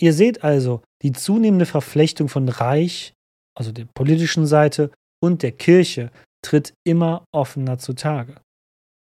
Ihr 0.00 0.12
seht 0.12 0.44
also 0.44 0.82
die 1.02 1.12
zunehmende 1.12 1.66
Verflechtung 1.66 2.28
von 2.28 2.48
Reich, 2.48 3.14
also 3.56 3.72
der 3.72 3.86
politischen 3.94 4.46
Seite, 4.46 4.92
und 5.20 5.42
der 5.42 5.52
Kirche 5.52 6.10
tritt 6.42 6.72
immer 6.86 7.24
offener 7.32 7.78
zutage. 7.78 8.40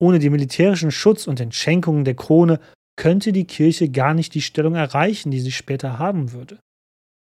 Ohne 0.00 0.18
die 0.18 0.30
militärischen 0.30 0.90
Schutz 0.90 1.26
und 1.26 1.40
Entschenkungen 1.40 2.04
der 2.04 2.14
Krone 2.14 2.60
könnte 2.96 3.32
die 3.32 3.46
Kirche 3.46 3.90
gar 3.90 4.14
nicht 4.14 4.34
die 4.34 4.42
Stellung 4.42 4.74
erreichen, 4.74 5.30
die 5.30 5.40
sie 5.40 5.52
später 5.52 5.98
haben 5.98 6.32
würde. 6.32 6.58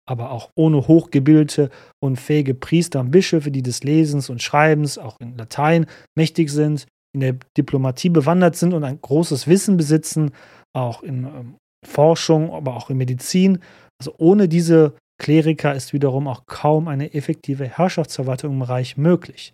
Aber 0.08 0.32
auch 0.32 0.52
ohne 0.56 0.88
hochgebildete 0.88 1.70
und 2.00 2.18
fähige 2.18 2.54
Priester 2.54 3.00
und 3.00 3.12
Bischöfe, 3.12 3.52
die 3.52 3.64
des 3.64 3.84
Lesens 3.84 4.30
und 4.30 4.42
Schreibens, 4.42 4.98
auch 4.98 5.18
in 5.20 5.36
Latein, 5.36 5.88
mächtig 6.16 6.52
sind, 6.52 6.86
in 7.14 7.22
der 7.22 7.38
Diplomatie 7.58 8.10
bewandert 8.10 8.56
sind 8.56 8.74
und 8.74 8.84
ein 8.84 9.00
großes 9.02 9.48
Wissen 9.48 9.78
besitzen, 9.78 10.32
auch 10.76 11.02
in 11.02 11.24
ähm, 11.24 11.56
Forschung, 11.86 12.54
aber 12.54 12.76
auch 12.76 12.90
in 12.90 12.98
Medizin. 12.98 13.60
Also 14.00 14.14
ohne 14.18 14.48
diese 14.48 14.96
Kleriker 15.18 15.74
ist 15.74 15.94
wiederum 15.94 16.28
auch 16.28 16.46
kaum 16.46 16.88
eine 16.88 17.14
effektive 17.14 17.68
Herrschaftsverwaltung 17.68 18.54
im 18.54 18.62
Reich 18.62 18.98
möglich. 18.98 19.54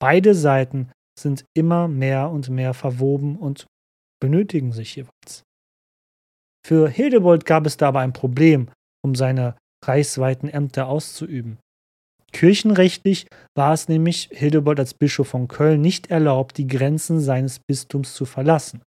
Beide 0.00 0.34
Seiten 0.34 0.90
sind 1.18 1.44
immer 1.56 1.88
mehr 1.88 2.30
und 2.30 2.48
mehr 2.48 2.74
verwoben 2.74 3.36
und 3.36 3.66
benötigen 4.20 4.72
sich 4.72 4.96
jeweils. 4.96 5.42
Für 6.66 6.88
Hildebold 6.88 7.44
gab 7.44 7.66
es 7.66 7.76
dabei 7.76 8.02
ein 8.02 8.12
Problem, 8.12 8.70
um 9.04 9.14
seine 9.14 9.56
reichsweiten 9.88 10.48
Ämter 10.48 10.88
auszuüben. 10.88 11.58
Kirchenrechtlich 12.32 13.26
war 13.56 13.72
es 13.72 13.88
nämlich 13.88 14.28
Hildebold 14.32 14.80
als 14.80 14.94
Bischof 14.94 15.28
von 15.28 15.46
Köln 15.46 15.80
nicht 15.80 16.10
erlaubt, 16.10 16.58
die 16.58 16.66
Grenzen 16.66 17.20
seines 17.20 17.60
Bistums 17.60 18.14
zu 18.14 18.24
verlassen. 18.24 18.82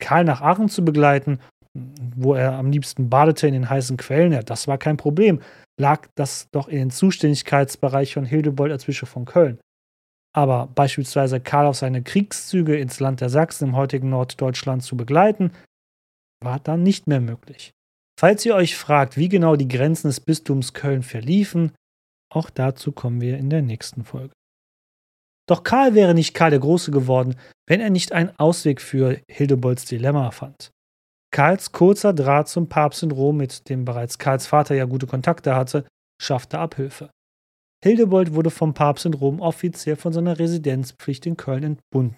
Karl 0.00 0.24
nach 0.24 0.40
Aachen 0.40 0.68
zu 0.68 0.84
begleiten 0.84 1.40
wo 1.74 2.34
er 2.34 2.52
am 2.52 2.70
liebsten 2.70 3.10
badete 3.10 3.48
in 3.48 3.54
den 3.54 3.68
heißen 3.68 3.96
Quellen, 3.96 4.32
ja, 4.32 4.42
das 4.42 4.68
war 4.68 4.78
kein 4.78 4.96
Problem, 4.96 5.40
lag 5.80 6.06
das 6.14 6.48
doch 6.52 6.68
in 6.68 6.78
den 6.78 6.90
Zuständigkeitsbereich 6.90 8.14
von 8.14 8.24
Hildebold 8.24 8.70
als 8.70 8.84
Bischof 8.84 9.08
von 9.08 9.24
Köln. 9.24 9.58
Aber 10.32 10.68
beispielsweise 10.74 11.40
Karl 11.40 11.66
auf 11.66 11.76
seine 11.76 12.02
Kriegszüge 12.02 12.76
ins 12.76 13.00
Land 13.00 13.20
der 13.20 13.28
Sachsen 13.28 13.68
im 13.68 13.76
heutigen 13.76 14.10
Norddeutschland 14.10 14.82
zu 14.82 14.96
begleiten, 14.96 15.52
war 16.42 16.60
dann 16.60 16.82
nicht 16.82 17.06
mehr 17.06 17.20
möglich. 17.20 17.72
Falls 18.18 18.44
ihr 18.46 18.54
euch 18.54 18.76
fragt, 18.76 19.16
wie 19.16 19.28
genau 19.28 19.56
die 19.56 19.68
Grenzen 19.68 20.08
des 20.08 20.20
Bistums 20.20 20.72
Köln 20.72 21.02
verliefen, 21.02 21.72
auch 22.32 22.50
dazu 22.50 22.92
kommen 22.92 23.20
wir 23.20 23.38
in 23.38 23.50
der 23.50 23.62
nächsten 23.62 24.04
Folge. 24.04 24.32
Doch 25.48 25.62
Karl 25.62 25.94
wäre 25.94 26.14
nicht 26.14 26.34
Karl 26.34 26.50
der 26.50 26.60
Große 26.60 26.90
geworden, 26.90 27.36
wenn 27.66 27.80
er 27.80 27.90
nicht 27.90 28.12
einen 28.12 28.32
Ausweg 28.38 28.80
für 28.80 29.20
Hildebolds 29.28 29.84
Dilemma 29.84 30.30
fand. 30.30 30.70
Karls 31.32 31.72
kurzer 31.72 32.12
Draht 32.12 32.48
zum 32.48 32.68
Papst 32.68 33.02
in 33.02 33.10
Rom, 33.10 33.36
mit 33.36 33.68
dem 33.68 33.84
bereits 33.84 34.18
Karls 34.18 34.46
Vater 34.46 34.74
ja 34.74 34.84
gute 34.84 35.06
Kontakte 35.06 35.54
hatte, 35.54 35.84
schaffte 36.22 36.58
Abhilfe. 36.58 37.10
Hildebold 37.84 38.34
wurde 38.34 38.50
vom 38.50 38.72
Papst 38.72 39.04
in 39.04 39.14
Rom 39.14 39.40
offiziell 39.40 39.96
von 39.96 40.12
seiner 40.12 40.38
Residenzpflicht 40.38 41.26
in 41.26 41.36
Köln 41.36 41.64
entbunden. 41.64 42.16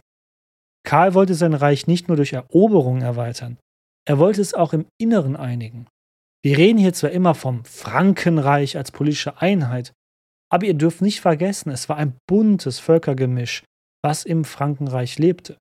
Karl 0.87 1.15
wollte 1.15 1.35
sein 1.35 1.55
Reich 1.55 1.89
nicht 1.89 2.07
nur 2.07 2.17
durch 2.17 2.35
Eroberungen 2.35 3.03
erweitern, 3.03 3.59
er 4.07 4.19
wollte 4.19 4.41
es 4.41 4.55
auch 4.55 4.73
im 4.73 4.87
Inneren 4.99 5.37
einigen. 5.37 5.87
Wir 6.43 6.59
reden 6.59 6.79
hier 6.79 6.93
zwar 6.93 7.11
immer 7.11 7.35
vom 7.35 7.65
Frankenreich 7.65 8.77
als 8.77 8.93
politische 8.93 9.41
Einheit, 9.41 9.93
aber 10.49 10.67
ihr 10.67 10.75
dürft 10.75 11.03
nicht 11.03 11.21
vergessen, 11.21 11.71
es 11.71 11.89
war 11.89 11.97
ein 11.97 12.17
buntes 12.29 12.79
Völkergemisch, 12.79 13.65
was 14.05 14.25
im 14.25 14.45
Frankenreich 14.45 15.19
lebte. 15.19 15.59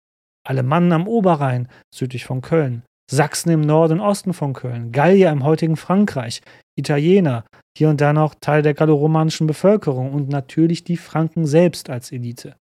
Alemannen 0.48 0.92
am 0.92 1.08
Oberrhein, 1.08 1.68
südlich 1.94 2.26
von 2.26 2.42
Köln, 2.42 2.84
Sachsen 3.10 3.50
im 3.50 3.62
Norden 3.62 4.00
und 4.00 4.06
Osten 4.06 4.34
von 4.34 4.54
Köln, 4.54 4.92
Gallier 4.92 5.32
im 5.32 5.44
heutigen 5.44 5.76
Frankreich, 5.76 6.42
Italiener, 6.78 7.46
hier 7.76 7.90
und 7.90 8.00
da 8.00 8.14
noch 8.14 8.36
Teil 8.36 8.62
der 8.62 8.76
galloromanischen 8.76 9.48
Bevölkerung 9.48 10.14
und 10.14 10.30
natürlich 10.30 10.84
die 10.84 10.98
Franken 10.98 11.48
selbst 11.48 11.90
als 11.90 12.12
Elite. 12.12 12.56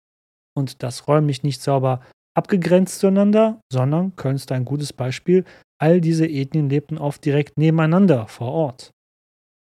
Und 0.56 0.82
das 0.82 1.08
räumlich 1.08 1.42
nicht 1.42 1.60
sauber 1.60 2.00
abgegrenzt 2.34 3.00
zueinander, 3.00 3.60
sondern 3.70 4.16
Köln 4.16 4.36
ist 4.36 4.50
ein 4.50 4.64
gutes 4.64 4.92
Beispiel. 4.92 5.44
All 5.84 6.00
diese 6.00 6.26
Ethnien 6.26 6.70
lebten 6.70 6.96
oft 6.96 7.22
direkt 7.26 7.58
nebeneinander 7.58 8.26
vor 8.26 8.50
Ort. 8.52 8.90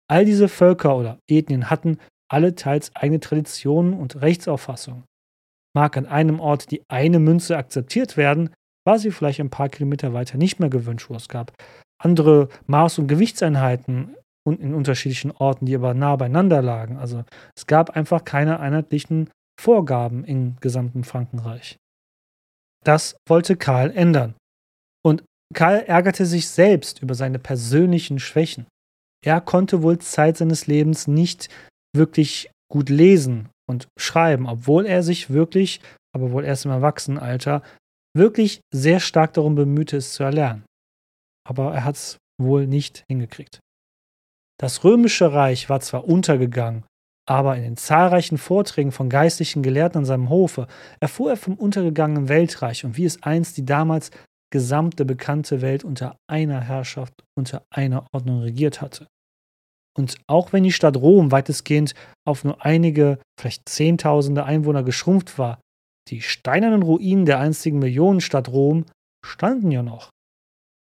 All 0.06 0.26
diese 0.26 0.48
Völker 0.48 0.94
oder 0.94 1.18
Ethnien 1.30 1.70
hatten 1.70 1.96
alle 2.30 2.54
teils 2.54 2.94
eigene 2.94 3.20
Traditionen 3.20 3.94
und 3.94 4.20
Rechtsauffassungen. 4.20 5.04
Mag 5.74 5.96
an 5.96 6.04
einem 6.04 6.38
Ort 6.38 6.72
die 6.72 6.82
eine 6.90 7.20
Münze 7.20 7.56
akzeptiert 7.56 8.18
werden, 8.18 8.50
war 8.86 8.98
sie 8.98 9.12
vielleicht 9.12 9.40
ein 9.40 9.48
paar 9.48 9.70
Kilometer 9.70 10.12
weiter 10.12 10.36
nicht 10.36 10.60
mehr 10.60 10.68
gewünscht, 10.68 11.08
wo 11.08 11.14
es 11.14 11.26
gab 11.26 11.54
andere 12.02 12.50
Maß- 12.68 13.00
und 13.00 13.06
Gewichtseinheiten 13.06 14.14
in 14.46 14.74
unterschiedlichen 14.74 15.30
Orten, 15.30 15.64
die 15.64 15.74
aber 15.74 15.94
nah 15.94 16.16
beieinander 16.16 16.60
lagen. 16.60 16.98
Also 16.98 17.24
es 17.56 17.66
gab 17.66 17.96
einfach 17.96 18.26
keine 18.26 18.60
einheitlichen 18.60 19.30
Vorgaben 19.58 20.24
im 20.24 20.56
gesamten 20.60 21.02
Frankenreich. 21.02 21.78
Das 22.84 23.16
wollte 23.26 23.56
Karl 23.56 23.90
ändern. 23.90 24.34
Karl 25.54 25.80
ärgerte 25.80 26.26
sich 26.26 26.48
selbst 26.48 27.02
über 27.02 27.14
seine 27.14 27.38
persönlichen 27.38 28.18
Schwächen. 28.18 28.66
Er 29.24 29.40
konnte 29.40 29.82
wohl 29.82 29.98
Zeit 29.98 30.36
seines 30.36 30.66
Lebens 30.66 31.06
nicht 31.06 31.48
wirklich 31.94 32.50
gut 32.70 32.88
lesen 32.88 33.48
und 33.68 33.88
schreiben, 33.98 34.46
obwohl 34.46 34.86
er 34.86 35.02
sich 35.02 35.30
wirklich, 35.30 35.80
aber 36.14 36.30
wohl 36.30 36.44
erst 36.44 36.64
im 36.64 36.70
Erwachsenenalter, 36.70 37.62
wirklich 38.16 38.60
sehr 38.72 39.00
stark 39.00 39.34
darum 39.34 39.54
bemühte, 39.54 39.96
es 39.96 40.12
zu 40.12 40.22
erlernen. 40.22 40.64
Aber 41.46 41.74
er 41.74 41.84
hat 41.84 41.96
es 41.96 42.18
wohl 42.40 42.66
nicht 42.66 43.04
hingekriegt. 43.08 43.60
Das 44.58 44.84
römische 44.84 45.32
Reich 45.32 45.68
war 45.68 45.80
zwar 45.80 46.04
untergegangen, 46.04 46.84
aber 47.28 47.56
in 47.56 47.62
den 47.62 47.76
zahlreichen 47.76 48.38
Vorträgen 48.38 48.92
von 48.92 49.08
geistlichen 49.08 49.62
Gelehrten 49.62 49.98
an 49.98 50.04
seinem 50.04 50.30
Hofe 50.30 50.66
erfuhr 51.00 51.30
er 51.30 51.36
vom 51.36 51.54
untergegangenen 51.54 52.28
Weltreich 52.28 52.84
und 52.84 52.96
wie 52.96 53.04
es 53.04 53.22
einst 53.22 53.56
die 53.56 53.64
damals 53.64 54.10
gesamte 54.50 55.04
bekannte 55.04 55.60
Welt 55.62 55.84
unter 55.84 56.16
einer 56.28 56.60
Herrschaft, 56.60 57.14
unter 57.38 57.62
einer 57.70 58.06
Ordnung 58.12 58.40
regiert 58.40 58.80
hatte. 58.80 59.06
Und 59.96 60.18
auch 60.28 60.52
wenn 60.52 60.64
die 60.64 60.72
Stadt 60.72 60.96
Rom 60.96 61.32
weitestgehend 61.32 61.94
auf 62.26 62.44
nur 62.44 62.64
einige, 62.64 63.18
vielleicht 63.38 63.68
Zehntausende 63.68 64.44
Einwohner 64.44 64.82
geschrumpft 64.82 65.38
war, 65.38 65.60
die 66.08 66.22
steinernen 66.22 66.82
Ruinen 66.82 67.26
der 67.26 67.38
einstigen 67.38 67.78
Millionenstadt 67.78 68.48
Rom 68.48 68.86
standen 69.24 69.70
ja 69.70 69.82
noch. 69.82 70.10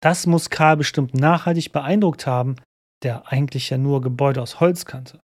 Das 0.02 0.28
muss 0.28 0.50
Karl 0.50 0.78
bestimmt 0.78 1.14
nachhaltig 1.14 1.72
beeindruckt 1.72 2.28
haben, 2.28 2.58
der 3.04 3.32
eigentlich 3.32 3.70
ja 3.70 3.78
nur 3.78 4.02
Gebäude 4.02 4.42
aus 4.42 4.60
Holz 4.60 4.86
kannte. 4.86 5.20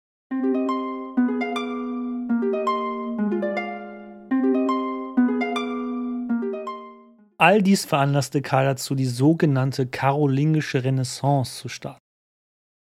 All 7.41 7.63
dies 7.63 7.85
veranlasste 7.85 8.43
Karl 8.43 8.65
dazu, 8.65 8.93
die 8.93 9.07
sogenannte 9.07 9.87
karolingische 9.87 10.83
Renaissance 10.83 11.59
zu 11.59 11.69
starten. 11.69 11.97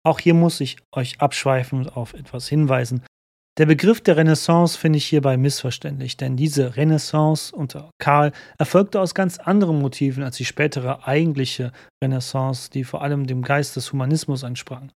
Auch 0.05 0.21
hier 0.21 0.35
muss 0.35 0.61
ich 0.61 0.77
euch 0.95 1.21
abschweifend 1.23 1.97
auf 1.97 2.13
etwas 2.13 2.49
hinweisen. 2.49 3.03
Der 3.57 3.65
Begriff 3.65 4.03
der 4.03 4.19
Renaissance 4.19 4.79
finde 4.79 4.99
ich 4.99 5.07
hierbei 5.07 5.39
missverständlich, 5.39 6.19
denn 6.19 6.37
diese 6.37 6.77
Renaissance 6.77 7.57
unter 7.57 7.91
Karl 7.99 8.33
erfolgte 8.59 9.01
aus 9.01 9.15
ganz 9.15 9.39
anderen 9.39 9.79
Motiven 9.81 10.23
als 10.23 10.37
die 10.37 10.45
spätere 10.45 11.07
eigentliche 11.09 11.73
Renaissance, 12.05 12.69
die 12.69 12.85
vor 12.85 13.01
allem 13.01 13.27
dem 13.27 13.41
Geist 13.41 13.77
des 13.77 13.91
Humanismus 13.91 14.43
entsprang. 14.43 14.93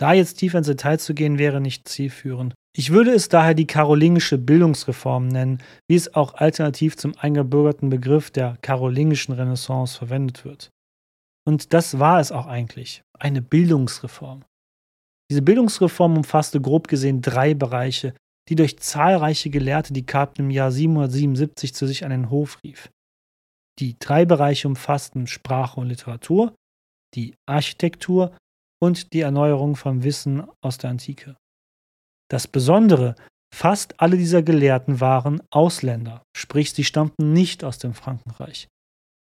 Da 0.00 0.14
jetzt 0.14 0.34
tiefer 0.34 0.58
ins 0.58 0.66
Detail 0.66 0.98
zu 0.98 1.14
gehen, 1.14 1.38
wäre 1.38 1.60
nicht 1.60 1.86
zielführend. 1.86 2.54
Ich 2.76 2.90
würde 2.90 3.12
es 3.12 3.28
daher 3.28 3.54
die 3.54 3.66
karolingische 3.66 4.38
Bildungsreform 4.38 5.26
nennen, 5.26 5.62
wie 5.88 5.96
es 5.96 6.14
auch 6.14 6.34
alternativ 6.34 6.96
zum 6.96 7.16
eingebürgerten 7.18 7.90
Begriff 7.90 8.30
der 8.30 8.58
karolingischen 8.62 9.34
Renaissance 9.34 9.98
verwendet 9.98 10.44
wird. 10.44 10.70
Und 11.44 11.72
das 11.72 11.98
war 11.98 12.20
es 12.20 12.30
auch 12.30 12.46
eigentlich, 12.46 13.02
eine 13.18 13.42
Bildungsreform. 13.42 14.44
Diese 15.30 15.42
Bildungsreform 15.42 16.18
umfasste 16.18 16.60
grob 16.60 16.86
gesehen 16.86 17.22
drei 17.22 17.54
Bereiche, 17.54 18.14
die 18.48 18.54
durch 18.54 18.78
zahlreiche 18.78 19.50
Gelehrte, 19.50 19.92
die 19.92 20.06
Karpfen 20.06 20.46
im 20.46 20.50
Jahr 20.50 20.70
777 20.70 21.74
zu 21.74 21.86
sich 21.86 22.04
an 22.04 22.10
den 22.10 22.30
Hof 22.30 22.62
rief. 22.62 22.90
Die 23.78 23.98
drei 23.98 24.24
Bereiche 24.24 24.68
umfassten 24.68 25.26
Sprache 25.26 25.80
und 25.80 25.88
Literatur, 25.88 26.54
die 27.14 27.34
Architektur 27.46 28.36
und 28.80 29.12
die 29.12 29.20
Erneuerung 29.20 29.76
vom 29.76 30.02
Wissen 30.02 30.46
aus 30.60 30.78
der 30.78 30.90
Antike. 30.90 31.36
Das 32.30 32.46
Besondere, 32.46 33.16
fast 33.52 34.00
alle 34.00 34.16
dieser 34.16 34.42
Gelehrten 34.42 35.00
waren 35.00 35.42
Ausländer, 35.50 36.22
sprich 36.36 36.72
sie 36.72 36.84
stammten 36.84 37.32
nicht 37.32 37.64
aus 37.64 37.78
dem 37.78 37.92
Frankenreich. 37.92 38.68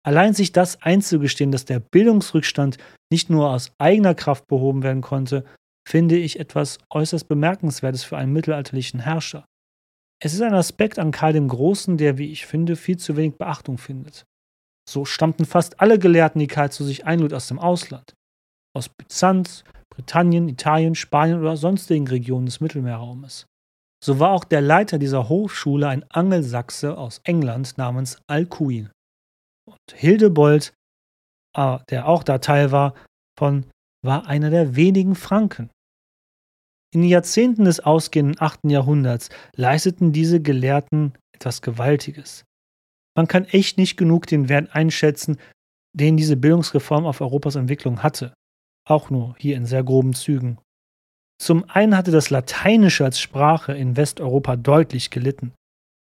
Allein 0.04 0.34
sich 0.34 0.52
das 0.52 0.82
einzugestehen, 0.82 1.52
dass 1.52 1.64
der 1.64 1.80
Bildungsrückstand 1.80 2.78
nicht 3.12 3.28
nur 3.28 3.50
aus 3.50 3.72
eigener 3.78 4.14
Kraft 4.14 4.46
behoben 4.46 4.82
werden 4.82 5.02
konnte, 5.02 5.44
finde 5.86 6.16
ich 6.16 6.40
etwas 6.40 6.78
äußerst 6.90 7.28
Bemerkenswertes 7.28 8.04
für 8.04 8.16
einen 8.16 8.32
mittelalterlichen 8.32 9.00
Herrscher. 9.00 9.44
Es 10.22 10.32
ist 10.32 10.40
ein 10.40 10.54
Aspekt 10.54 10.98
an 10.98 11.10
Karl 11.10 11.34
dem 11.34 11.48
Großen, 11.48 11.98
der, 11.98 12.18
wie 12.18 12.32
ich 12.32 12.46
finde, 12.46 12.76
viel 12.76 12.96
zu 12.96 13.16
wenig 13.16 13.36
Beachtung 13.36 13.76
findet. 13.76 14.24
So 14.88 15.04
stammten 15.04 15.44
fast 15.44 15.80
alle 15.80 15.98
Gelehrten, 15.98 16.38
die 16.38 16.46
Karl 16.46 16.72
zu 16.72 16.84
sich 16.84 17.04
einlud, 17.04 17.34
aus 17.34 17.48
dem 17.48 17.58
Ausland. 17.58 18.15
Aus 18.76 18.90
Byzanz, 18.90 19.64
Britannien, 19.88 20.50
Italien, 20.50 20.94
Spanien 20.94 21.40
oder 21.40 21.56
sonstigen 21.56 22.06
Regionen 22.08 22.44
des 22.44 22.60
Mittelmeerraumes. 22.60 23.46
So 24.04 24.20
war 24.20 24.32
auch 24.32 24.44
der 24.44 24.60
Leiter 24.60 24.98
dieser 24.98 25.30
Hochschule 25.30 25.88
ein 25.88 26.04
Angelsachse 26.10 26.98
aus 26.98 27.22
England 27.24 27.78
namens 27.78 28.18
Alcuin. 28.26 28.90
Und 29.66 29.78
Hildebold, 29.94 30.74
ah, 31.56 31.80
der 31.88 32.06
auch 32.06 32.22
da 32.22 32.36
Teil 32.36 32.70
war, 32.70 32.92
von, 33.38 33.64
war 34.04 34.26
einer 34.26 34.50
der 34.50 34.76
wenigen 34.76 35.14
Franken. 35.14 35.70
In 36.92 37.00
den 37.00 37.08
Jahrzehnten 37.08 37.64
des 37.64 37.80
ausgehenden 37.80 38.36
8. 38.38 38.64
Jahrhunderts 38.64 39.30
leisteten 39.54 40.12
diese 40.12 40.42
Gelehrten 40.42 41.14
etwas 41.34 41.62
Gewaltiges. 41.62 42.44
Man 43.16 43.26
kann 43.26 43.46
echt 43.46 43.78
nicht 43.78 43.96
genug 43.96 44.26
den 44.26 44.50
Wert 44.50 44.74
einschätzen, 44.74 45.38
den 45.94 46.18
diese 46.18 46.36
Bildungsreform 46.36 47.06
auf 47.06 47.22
Europas 47.22 47.56
Entwicklung 47.56 48.02
hatte. 48.02 48.34
Auch 48.88 49.10
nur 49.10 49.34
hier 49.38 49.56
in 49.56 49.66
sehr 49.66 49.82
groben 49.82 50.14
Zügen. 50.14 50.58
Zum 51.38 51.68
einen 51.68 51.96
hatte 51.96 52.12
das 52.12 52.30
Lateinische 52.30 53.04
als 53.04 53.20
Sprache 53.20 53.72
in 53.74 53.96
Westeuropa 53.96 54.56
deutlich 54.56 55.10
gelitten. 55.10 55.52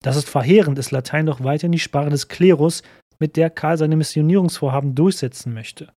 Das 0.03 0.17
ist 0.17 0.29
verheerend, 0.29 0.79
ist 0.79 0.91
Latein 0.91 1.27
doch 1.27 1.45
weiterhin 1.45 1.73
die 1.73 1.79
Sprache 1.79 2.11
des 2.11 2.29
Klerus, 2.29 2.83
mit 3.19 3.37
der 3.37 3.51
Karl 3.51 3.77
seine 3.77 3.97
Missionierungsvorhaben 3.97 4.95
durchsetzen 4.95 5.53
möchte. 5.53 5.93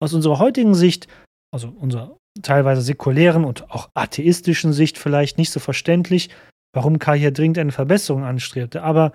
Aus 0.00 0.14
unserer 0.14 0.38
heutigen 0.38 0.74
Sicht, 0.74 1.08
also 1.52 1.68
unserer 1.68 2.16
teilweise 2.40 2.82
säkulären 2.82 3.44
und 3.44 3.70
auch 3.70 3.90
atheistischen 3.94 4.72
Sicht 4.72 4.96
vielleicht 4.96 5.38
nicht 5.38 5.50
so 5.50 5.60
verständlich, 5.60 6.30
warum 6.72 6.98
Karl 6.98 7.18
hier 7.18 7.32
dringend 7.32 7.58
eine 7.58 7.72
Verbesserung 7.72 8.24
anstrebte, 8.24 8.82
aber 8.82 9.12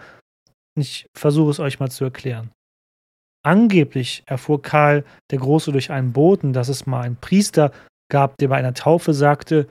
ich 0.77 1.07
versuche 1.17 1.49
es 1.49 1.59
euch 1.59 1.79
mal 1.79 1.89
zu 1.89 2.03
erklären. 2.03 2.51
Angeblich 3.47 4.23
erfuhr 4.25 4.61
Karl 4.61 5.05
der 5.31 5.39
Große 5.39 5.71
durch 5.71 5.89
einen 5.89 6.11
Boten, 6.11 6.51
dass 6.51 6.67
es 6.67 6.85
mal 6.85 7.03
einen 7.03 7.15
Priester 7.15 7.71
gab, 8.11 8.37
der 8.39 8.49
bei 8.49 8.57
einer 8.57 8.73
Taufe 8.73 9.13
sagte, 9.13 9.69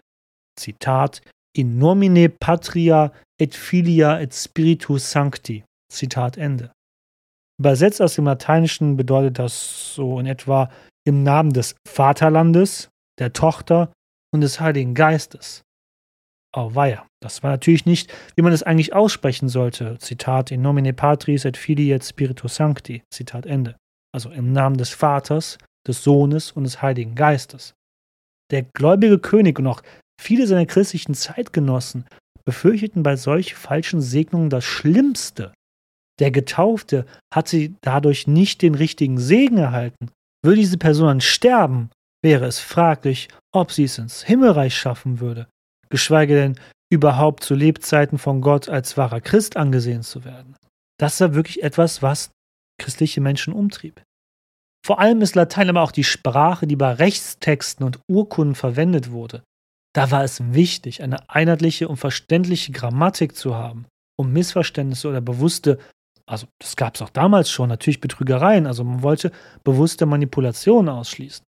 Zitat, 0.59 1.21
in 1.55 1.77
nomine 1.77 2.31
patria 2.31 3.12
et 3.39 3.55
filia 3.55 4.19
et 4.19 4.33
spiritus 4.33 5.11
sancti. 5.11 5.62
Zitat 5.93 6.39
Ende. 6.39 6.73
Übersetzt 7.61 8.01
aus 8.01 8.15
dem 8.15 8.25
Lateinischen 8.25 8.97
bedeutet 8.97 9.39
das 9.39 9.95
so 9.95 10.19
in 10.21 10.25
etwa 10.25 10.71
im 11.07 11.23
Namen 11.23 11.53
des 11.53 11.77
Vaterlandes, 11.87 12.89
der 13.19 13.35
Tochter 13.35 13.93
und 14.33 14.41
des 14.41 14.59
Heiligen 14.59 14.95
Geistes. 14.95 15.61
Oh 16.57 16.75
weia, 16.75 17.07
das 17.27 17.43
war 17.43 17.51
natürlich 17.51 17.87
nicht, 17.87 18.12
wie 18.35 18.43
man 18.43 18.53
es 18.53 18.62
eigentlich 18.62 18.95
aussprechen 18.95 19.49
sollte. 19.49 19.99
Zitat 19.99 20.51
in 20.51 20.62
nomine 20.62 20.93
patris 20.93 21.45
et 21.45 21.57
filii 21.57 21.93
et 21.93 22.05
spiritus 22.05 22.57
sancti. 22.57 23.03
Zitat 23.12 23.47
Ende. 23.47 23.77
Also 24.15 24.31
im 24.31 24.53
Namen 24.53 24.77
des 24.77 24.91
Vaters, 24.91 25.59
des 25.87 26.03
Sohnes 26.03 26.53
und 26.53 26.65
des 26.65 26.83
Heiligen 26.83 27.15
Geistes. 27.15 27.75
Der 28.51 28.62
gläubige 28.62 29.19
König 29.19 29.59
und 29.59 29.67
auch 29.67 29.83
viele 30.21 30.47
seiner 30.47 30.67
christlichen 30.67 31.15
Zeitgenossen 31.15 32.07
befürchteten 32.45 33.03
bei 33.03 33.17
solch 33.17 33.55
falschen 33.55 34.01
Segnungen 34.01 34.51
das 34.51 34.65
Schlimmste, 34.65 35.53
der 36.19 36.31
Getaufte 36.31 37.07
hat 37.33 37.49
sie 37.49 37.75
dadurch 37.83 38.27
nicht 38.27 38.62
den 38.62 38.75
richtigen 38.75 39.19
Segen 39.19 39.59
erhalten. 39.59 40.11
Würde 40.43 40.61
diese 40.61 40.79
Person 40.79 41.09
dann 41.09 41.21
sterben, 41.21 41.91
wäre 42.23 42.47
es 42.47 42.59
fraglich, 42.59 43.29
ob 43.53 43.73
sie 43.73 43.85
es 43.85 43.99
ins 43.99 44.23
Himmelreich 44.23 44.77
schaffen 44.77 45.21
würde, 45.21 45.49
geschweige 45.91 46.35
denn 46.35 46.61
überhaupt 46.90 47.42
zu 47.42 47.55
Lebzeiten 47.55 48.18
von 48.18 48.40
Gott 48.40 48.68
als 48.68 48.96
wahrer 48.96 49.20
Christ 49.20 49.57
angesehen 49.57 50.03
zu 50.03 50.25
werden. 50.25 50.57
Das 50.99 51.20
war 51.20 51.35
wirklich 51.35 51.62
etwas, 51.62 52.03
was 52.03 52.31
christliche 52.81 53.20
Menschen 53.20 53.53
umtrieb. 53.53 54.03
Vor 54.85 55.01
allem 55.01 55.20
ist 55.20 55.35
Latein 55.35 55.68
aber 55.68 55.83
auch 55.83 55.92
die 55.92 56.05
Sprache, 56.05 56.66
die 56.66 56.77
bei 56.77 56.92
Rechtstexten 56.92 57.85
und 57.85 57.99
Urkunden 58.09 58.55
verwendet 58.55 59.11
wurde. 59.11 59.42
Da 59.94 60.11
war 60.11 60.22
es 60.22 60.53
wichtig, 60.53 61.03
eine 61.03 61.29
einheitliche 61.29 61.88
und 61.88 61.96
verständliche 61.96 62.70
Grammatik 62.72 63.35
zu 63.35 63.57
haben, 63.57 63.87
um 64.16 64.33
Missverständnisse 64.33 65.09
oder 65.09 65.20
bewusste 65.20 65.79
also 66.27 66.49
das 66.59 66.77
gab 66.77 66.96
es 66.96 67.03
auch 67.03 67.11
damals 67.11 67.51
schon, 67.51 67.68
natürlich 67.68 68.01
Betrügereien, 68.01 68.66
also 68.66 68.83
man 68.83 69.03
wollte 69.03 69.31
bewusste 69.62 70.07
Manipulationen 70.07 70.88
ausschließen. 70.88 71.44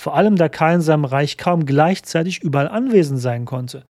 Vor 0.00 0.16
allem 0.16 0.36
da 0.36 0.48
Karl 0.48 0.76
in 0.76 0.80
seinem 0.80 1.04
Reich 1.04 1.36
kaum 1.36 1.66
gleichzeitig 1.66 2.42
überall 2.42 2.68
anwesend 2.68 3.20
sein 3.20 3.44
konnte. 3.44 3.84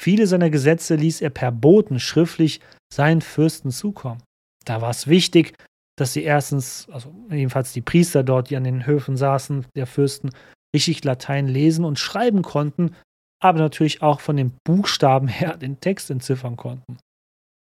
Viele 0.00 0.26
seiner 0.26 0.50
Gesetze 0.50 0.94
ließ 0.94 1.20
er 1.20 1.30
per 1.30 1.50
Boten 1.50 1.98
schriftlich 1.98 2.60
seinen 2.92 3.20
Fürsten 3.20 3.70
zukommen. 3.70 4.22
Da 4.64 4.80
war 4.80 4.90
es 4.90 5.06
wichtig, 5.06 5.54
dass 5.98 6.12
sie 6.12 6.22
erstens, 6.22 6.88
also 6.90 7.12
jedenfalls 7.30 7.72
die 7.72 7.80
Priester 7.80 8.22
dort, 8.22 8.50
die 8.50 8.56
an 8.56 8.64
den 8.64 8.86
Höfen 8.86 9.16
saßen, 9.16 9.66
der 9.74 9.86
Fürsten, 9.86 10.30
richtig 10.74 11.02
Latein 11.04 11.48
lesen 11.48 11.84
und 11.84 11.98
schreiben 11.98 12.42
konnten, 12.42 12.94
aber 13.42 13.58
natürlich 13.58 14.02
auch 14.02 14.20
von 14.20 14.36
den 14.36 14.52
Buchstaben 14.64 15.28
her 15.28 15.56
den 15.56 15.80
Text 15.80 16.10
entziffern 16.10 16.56
konnten. 16.56 16.98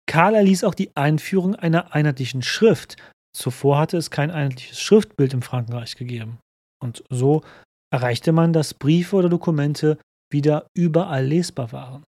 Karl 0.05 0.35
erließ 0.35 0.63
auch 0.63 0.75
die 0.75 0.95
Einführung 0.95 1.55
einer 1.55 1.93
einheitlichen 1.93 2.41
Schrift. 2.41 2.97
Zuvor 3.35 3.79
hatte 3.79 3.97
es 3.97 4.11
kein 4.11 4.31
einheitliches 4.31 4.79
Schriftbild 4.79 5.33
im 5.33 5.41
Frankenreich 5.41 5.95
gegeben. 5.95 6.37
Und 6.81 7.03
so 7.09 7.41
erreichte 7.91 8.31
man, 8.31 8.53
dass 8.53 8.73
Briefe 8.73 9.15
oder 9.15 9.29
Dokumente 9.29 9.97
wieder 10.31 10.67
überall 10.75 11.25
lesbar 11.25 11.71
waren. 11.71 12.03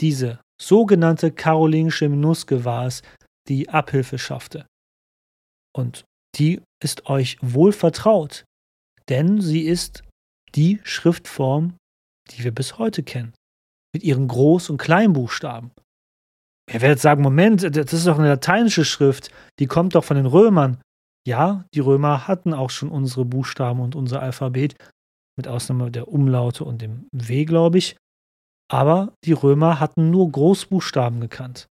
Diese 0.00 0.40
sogenannte 0.60 1.32
karolingische 1.32 2.08
Minuske 2.08 2.64
war 2.64 2.86
es, 2.86 3.02
die 3.48 3.68
Abhilfe 3.68 4.18
schaffte. 4.18 4.66
Und 5.76 6.04
die 6.36 6.60
ist 6.82 7.06
euch 7.06 7.38
wohl 7.40 7.72
vertraut, 7.72 8.44
denn 9.08 9.40
sie 9.40 9.62
ist 9.62 10.02
die 10.54 10.80
Schriftform, 10.84 11.76
die 12.30 12.44
wir 12.44 12.52
bis 12.52 12.78
heute 12.78 13.02
kennen, 13.02 13.34
mit 13.92 14.02
ihren 14.02 14.28
Groß- 14.28 14.70
und 14.70 14.78
Kleinbuchstaben. 14.78 15.72
Ihr 16.72 16.80
werdet 16.80 17.00
sagen, 17.00 17.22
Moment, 17.22 17.62
das 17.62 17.92
ist 17.92 18.06
doch 18.06 18.18
eine 18.18 18.28
lateinische 18.28 18.84
Schrift, 18.84 19.30
die 19.58 19.66
kommt 19.66 19.94
doch 19.94 20.04
von 20.04 20.16
den 20.16 20.26
Römern. 20.26 20.80
Ja, 21.26 21.64
die 21.74 21.80
Römer 21.80 22.26
hatten 22.26 22.54
auch 22.54 22.70
schon 22.70 22.88
unsere 22.88 23.24
Buchstaben 23.24 23.80
und 23.80 23.94
unser 23.94 24.22
Alphabet, 24.22 24.74
mit 25.36 25.48
Ausnahme 25.48 25.90
der 25.90 26.08
Umlaute 26.08 26.64
und 26.64 26.80
dem 26.80 27.08
W, 27.12 27.44
glaube 27.44 27.78
ich. 27.78 27.96
Aber 28.70 29.12
die 29.24 29.32
Römer 29.32 29.80
hatten 29.80 30.10
nur 30.10 30.30
Großbuchstaben 30.30 31.20
gekannt. 31.20 31.66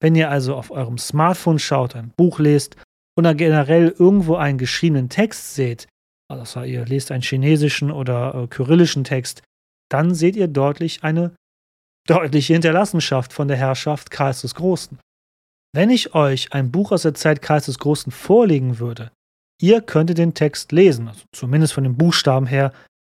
Wenn 0.00 0.14
ihr 0.14 0.30
also 0.30 0.54
auf 0.54 0.70
eurem 0.70 0.98
Smartphone 0.98 1.58
schaut, 1.58 1.96
ein 1.96 2.12
Buch 2.16 2.38
lest 2.38 2.76
oder 3.16 3.34
generell 3.34 3.94
irgendwo 3.98 4.36
einen 4.36 4.58
geschriebenen 4.58 5.08
Text 5.08 5.54
seht, 5.54 5.86
also 6.30 6.62
ihr 6.62 6.84
lest 6.84 7.10
einen 7.10 7.22
chinesischen 7.22 7.90
oder 7.90 8.34
äh, 8.34 8.46
kyrillischen 8.46 9.04
Text, 9.04 9.42
dann 9.90 10.14
seht 10.14 10.36
ihr 10.36 10.48
deutlich 10.48 11.04
eine 11.04 11.34
deutliche 12.06 12.54
Hinterlassenschaft 12.54 13.32
von 13.32 13.48
der 13.48 13.56
Herrschaft 13.56 14.10
Karls 14.10 14.42
des 14.42 14.54
Großen. 14.54 14.98
Wenn 15.74 15.90
ich 15.90 16.14
euch 16.14 16.52
ein 16.52 16.70
Buch 16.70 16.92
aus 16.92 17.02
der 17.02 17.14
Zeit 17.14 17.42
Karls 17.42 17.66
des 17.66 17.78
Großen 17.78 18.12
vorlegen 18.12 18.78
würde, 18.78 19.10
ihr 19.60 19.80
könntet 19.80 20.18
den 20.18 20.34
Text 20.34 20.72
lesen, 20.72 21.08
also 21.08 21.22
zumindest 21.32 21.72
von 21.72 21.84
den 21.84 21.96
Buchstaben 21.96 22.46
her, 22.46 22.72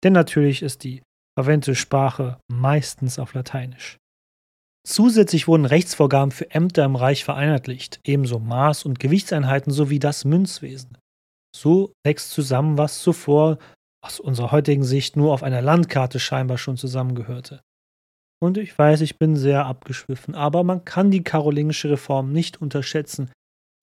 denn 0.04 0.12
natürlich 0.12 0.62
ist 0.62 0.84
die 0.84 1.02
verwendete 1.38 1.74
Sprache 1.74 2.38
meistens 2.48 3.18
auf 3.18 3.34
Lateinisch. 3.34 3.98
Zusätzlich 4.86 5.48
wurden 5.48 5.64
Rechtsvorgaben 5.64 6.30
für 6.30 6.50
Ämter 6.50 6.84
im 6.84 6.96
Reich 6.96 7.24
vereinheitlicht, 7.24 8.00
ebenso 8.04 8.36
Maß- 8.36 8.86
und 8.86 9.00
Gewichtseinheiten 9.00 9.72
sowie 9.72 9.98
das 9.98 10.24
Münzwesen. 10.24 10.96
So 11.54 11.92
wächst 12.04 12.30
zusammen, 12.30 12.78
was 12.78 13.00
zuvor 13.00 13.58
aus 14.04 14.20
unserer 14.20 14.52
heutigen 14.52 14.84
Sicht 14.84 15.16
nur 15.16 15.32
auf 15.32 15.42
einer 15.42 15.60
Landkarte 15.60 16.20
scheinbar 16.20 16.58
schon 16.58 16.76
zusammengehörte. 16.76 17.62
Und 18.40 18.58
ich 18.58 18.78
weiß, 18.78 19.00
ich 19.00 19.18
bin 19.18 19.34
sehr 19.34 19.66
abgeschwiffen, 19.66 20.34
aber 20.34 20.62
man 20.62 20.84
kann 20.84 21.10
die 21.10 21.24
karolingische 21.24 21.90
Reform 21.90 22.32
nicht 22.32 22.60
unterschätzen. 22.60 23.32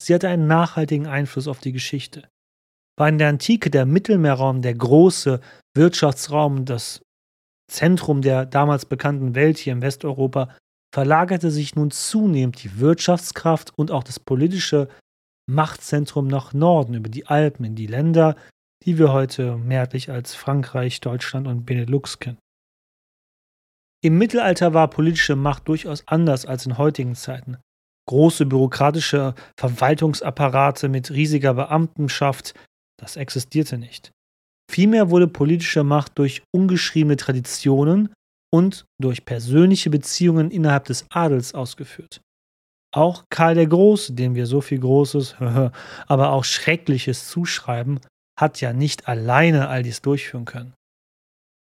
Sie 0.01 0.13
hatte 0.13 0.29
einen 0.29 0.47
nachhaltigen 0.47 1.07
Einfluss 1.07 1.47
auf 1.47 1.59
die 1.59 1.71
Geschichte. 1.71 2.29
War 2.97 3.09
in 3.09 3.17
der 3.17 3.29
Antike 3.29 3.69
der 3.69 3.85
Mittelmeerraum 3.85 4.61
der 4.61 4.75
große 4.75 5.41
Wirtschaftsraum, 5.75 6.65
das 6.65 7.01
Zentrum 7.67 8.21
der 8.21 8.45
damals 8.45 8.85
bekannten 8.85 9.35
Welt 9.35 9.57
hier 9.57 9.73
in 9.73 9.81
Westeuropa, 9.81 10.49
verlagerte 10.93 11.49
sich 11.49 11.75
nun 11.75 11.89
zunehmend 11.89 12.63
die 12.63 12.79
Wirtschaftskraft 12.79 13.71
und 13.75 13.89
auch 13.89 14.03
das 14.03 14.19
politische 14.19 14.89
Machtzentrum 15.49 16.27
nach 16.27 16.53
Norden 16.53 16.93
über 16.93 17.09
die 17.09 17.25
Alpen 17.25 17.65
in 17.65 17.75
die 17.75 17.87
Länder, 17.87 18.35
die 18.85 18.97
wir 18.97 19.11
heute 19.11 19.57
mehrheitlich 19.57 20.11
als 20.11 20.35
Frankreich, 20.35 21.01
Deutschland 21.01 21.47
und 21.47 21.65
Benelux 21.65 22.19
kennen. 22.19 22.37
Im 24.03 24.17
Mittelalter 24.17 24.73
war 24.73 24.89
politische 24.89 25.35
Macht 25.35 25.67
durchaus 25.67 26.07
anders 26.07 26.45
als 26.45 26.65
in 26.65 26.77
heutigen 26.77 27.15
Zeiten. 27.15 27.57
Große 28.07 28.45
bürokratische 28.45 29.33
Verwaltungsapparate 29.57 30.89
mit 30.89 31.09
riesiger 31.09 31.53
Beamtenschaft, 31.53 32.53
das 32.99 33.15
existierte 33.15 33.77
nicht. 33.77 34.11
Vielmehr 34.71 35.09
wurde 35.09 35.27
politische 35.27 35.83
Macht 35.83 36.17
durch 36.17 36.43
ungeschriebene 36.51 37.17
Traditionen 37.17 38.13
und 38.53 38.85
durch 39.01 39.25
persönliche 39.25 39.89
Beziehungen 39.89 40.51
innerhalb 40.51 40.85
des 40.85 41.05
Adels 41.09 41.53
ausgeführt. 41.53 42.21
Auch 42.93 43.23
Karl 43.29 43.55
der 43.55 43.65
Große, 43.65 44.13
dem 44.13 44.35
wir 44.35 44.45
so 44.45 44.61
viel 44.61 44.79
Großes, 44.79 45.35
aber 46.07 46.31
auch 46.31 46.43
Schreckliches 46.43 47.27
zuschreiben, 47.27 47.99
hat 48.39 48.61
ja 48.61 48.73
nicht 48.73 49.07
alleine 49.07 49.69
all 49.69 49.83
dies 49.83 50.01
durchführen 50.01 50.45
können. 50.45 50.73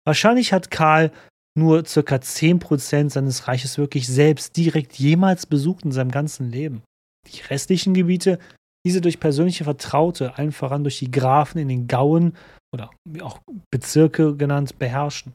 Wahrscheinlich 0.05 0.53
hat 0.53 0.71
Karl 0.71 1.11
nur 1.57 1.83
ca. 1.83 2.15
10% 2.15 3.09
seines 3.09 3.47
Reiches 3.47 3.77
wirklich 3.77 4.07
selbst 4.07 4.55
direkt 4.55 4.93
jemals 4.93 5.45
besucht 5.45 5.83
in 5.83 5.91
seinem 5.91 6.11
ganzen 6.11 6.49
Leben. 6.49 6.83
Die 7.27 7.41
restlichen 7.41 7.93
Gebiete, 7.93 8.39
diese 8.85 9.01
durch 9.01 9.19
persönliche 9.19 9.65
Vertraute, 9.65 10.37
allen 10.37 10.53
voran 10.53 10.83
durch 10.83 10.99
die 10.99 11.11
Grafen 11.11 11.59
in 11.59 11.67
den 11.67 11.87
Gauen 11.87 12.37
oder 12.73 12.89
auch 13.21 13.39
Bezirke 13.71 14.35
genannt, 14.35 14.77
beherrschen 14.77 15.33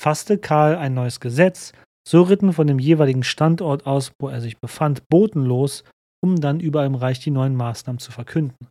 fasste 0.00 0.38
Karl 0.38 0.76
ein 0.76 0.94
neues 0.94 1.20
Gesetz, 1.20 1.72
so 2.08 2.22
ritten 2.22 2.52
von 2.52 2.66
dem 2.66 2.78
jeweiligen 2.78 3.24
Standort 3.24 3.86
aus, 3.86 4.12
wo 4.20 4.28
er 4.28 4.40
sich 4.40 4.58
befand, 4.58 5.08
Boten 5.08 5.44
los, 5.44 5.84
um 6.22 6.40
dann 6.40 6.60
überall 6.60 6.86
im 6.86 6.94
Reich 6.94 7.18
die 7.20 7.30
neuen 7.30 7.56
Maßnahmen 7.56 7.98
zu 7.98 8.12
verkünden. 8.12 8.68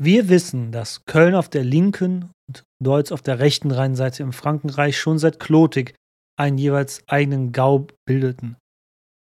Wir 0.00 0.28
wissen, 0.28 0.72
dass 0.72 1.04
Köln 1.04 1.34
auf 1.34 1.48
der 1.48 1.64
linken 1.64 2.30
und 2.48 2.64
Deutz 2.82 3.12
auf 3.12 3.22
der 3.22 3.38
rechten 3.38 3.70
Rheinseite 3.70 4.22
im 4.22 4.32
Frankenreich 4.32 4.98
schon 4.98 5.18
seit 5.18 5.38
Klotik 5.38 5.94
einen 6.38 6.58
jeweils 6.58 7.06
eigenen 7.08 7.52
Gau 7.52 7.86
bildeten. 8.06 8.56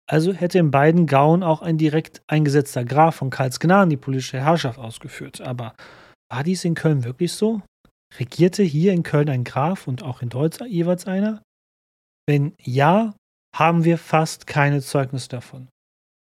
Also 0.09 0.33
hätte 0.33 0.59
in 0.59 0.71
beiden 0.71 1.07
Gauen 1.07 1.43
auch 1.43 1.61
ein 1.61 1.77
direkt 1.77 2.21
eingesetzter 2.27 2.85
Graf 2.85 3.15
von 3.15 3.29
Karls 3.29 3.59
Gnaden 3.59 3.89
die 3.89 3.97
politische 3.97 4.39
Herrschaft 4.39 4.77
ausgeführt. 4.77 5.41
Aber 5.41 5.73
war 6.31 6.43
dies 6.43 6.63
in 6.63 6.75
Köln 6.75 7.03
wirklich 7.03 7.33
so? 7.33 7.61
Regierte 8.17 8.63
hier 8.63 8.93
in 8.93 9.03
Köln 9.03 9.29
ein 9.29 9.43
Graf 9.43 9.87
und 9.87 10.01
auch 10.01 10.21
in 10.21 10.29
Deutsch 10.29 10.61
jeweils 10.61 11.05
einer? 11.05 11.43
Wenn 12.25 12.53
ja, 12.57 13.13
haben 13.55 13.83
wir 13.83 13.97
fast 13.97 14.47
keine 14.47 14.81
Zeugnisse 14.81 15.27
davon. 15.29 15.67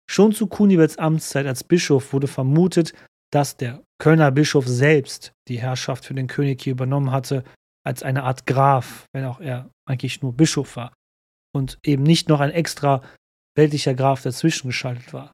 Schon 0.10 0.34
zu 0.34 0.48
Kunibels 0.48 0.98
Amtszeit 0.98 1.46
als 1.46 1.64
Bischof 1.64 2.12
wurde 2.12 2.28
vermutet, 2.28 2.94
dass 3.32 3.58
der 3.58 3.84
Kölner 4.02 4.32
Bischof 4.32 4.68
selbst 4.68 5.34
die 5.48 5.60
Herrschaft 5.60 6.06
für 6.06 6.16
den 6.16 6.26
König 6.26 6.64
hier 6.64 6.74
übernommen 6.74 7.12
hatte, 7.12 7.44
als 7.86 8.02
eine 8.02 8.24
Art 8.24 8.48
Graf, 8.48 9.06
wenn 9.14 9.26
auch 9.26 9.40
er 9.40 9.70
eigentlich 9.88 10.24
nur 10.24 10.34
Bischof 10.34 10.76
war 10.76 10.92
und 11.56 11.78
eben 11.86 12.02
nicht 12.02 12.30
noch 12.30 12.40
ein 12.40 12.52
extra 12.52 13.04
weltlicher 13.56 13.94
Graf 13.94 14.24
dazwischen 14.24 14.68
geschaltet 14.70 15.14
war. 15.14 15.32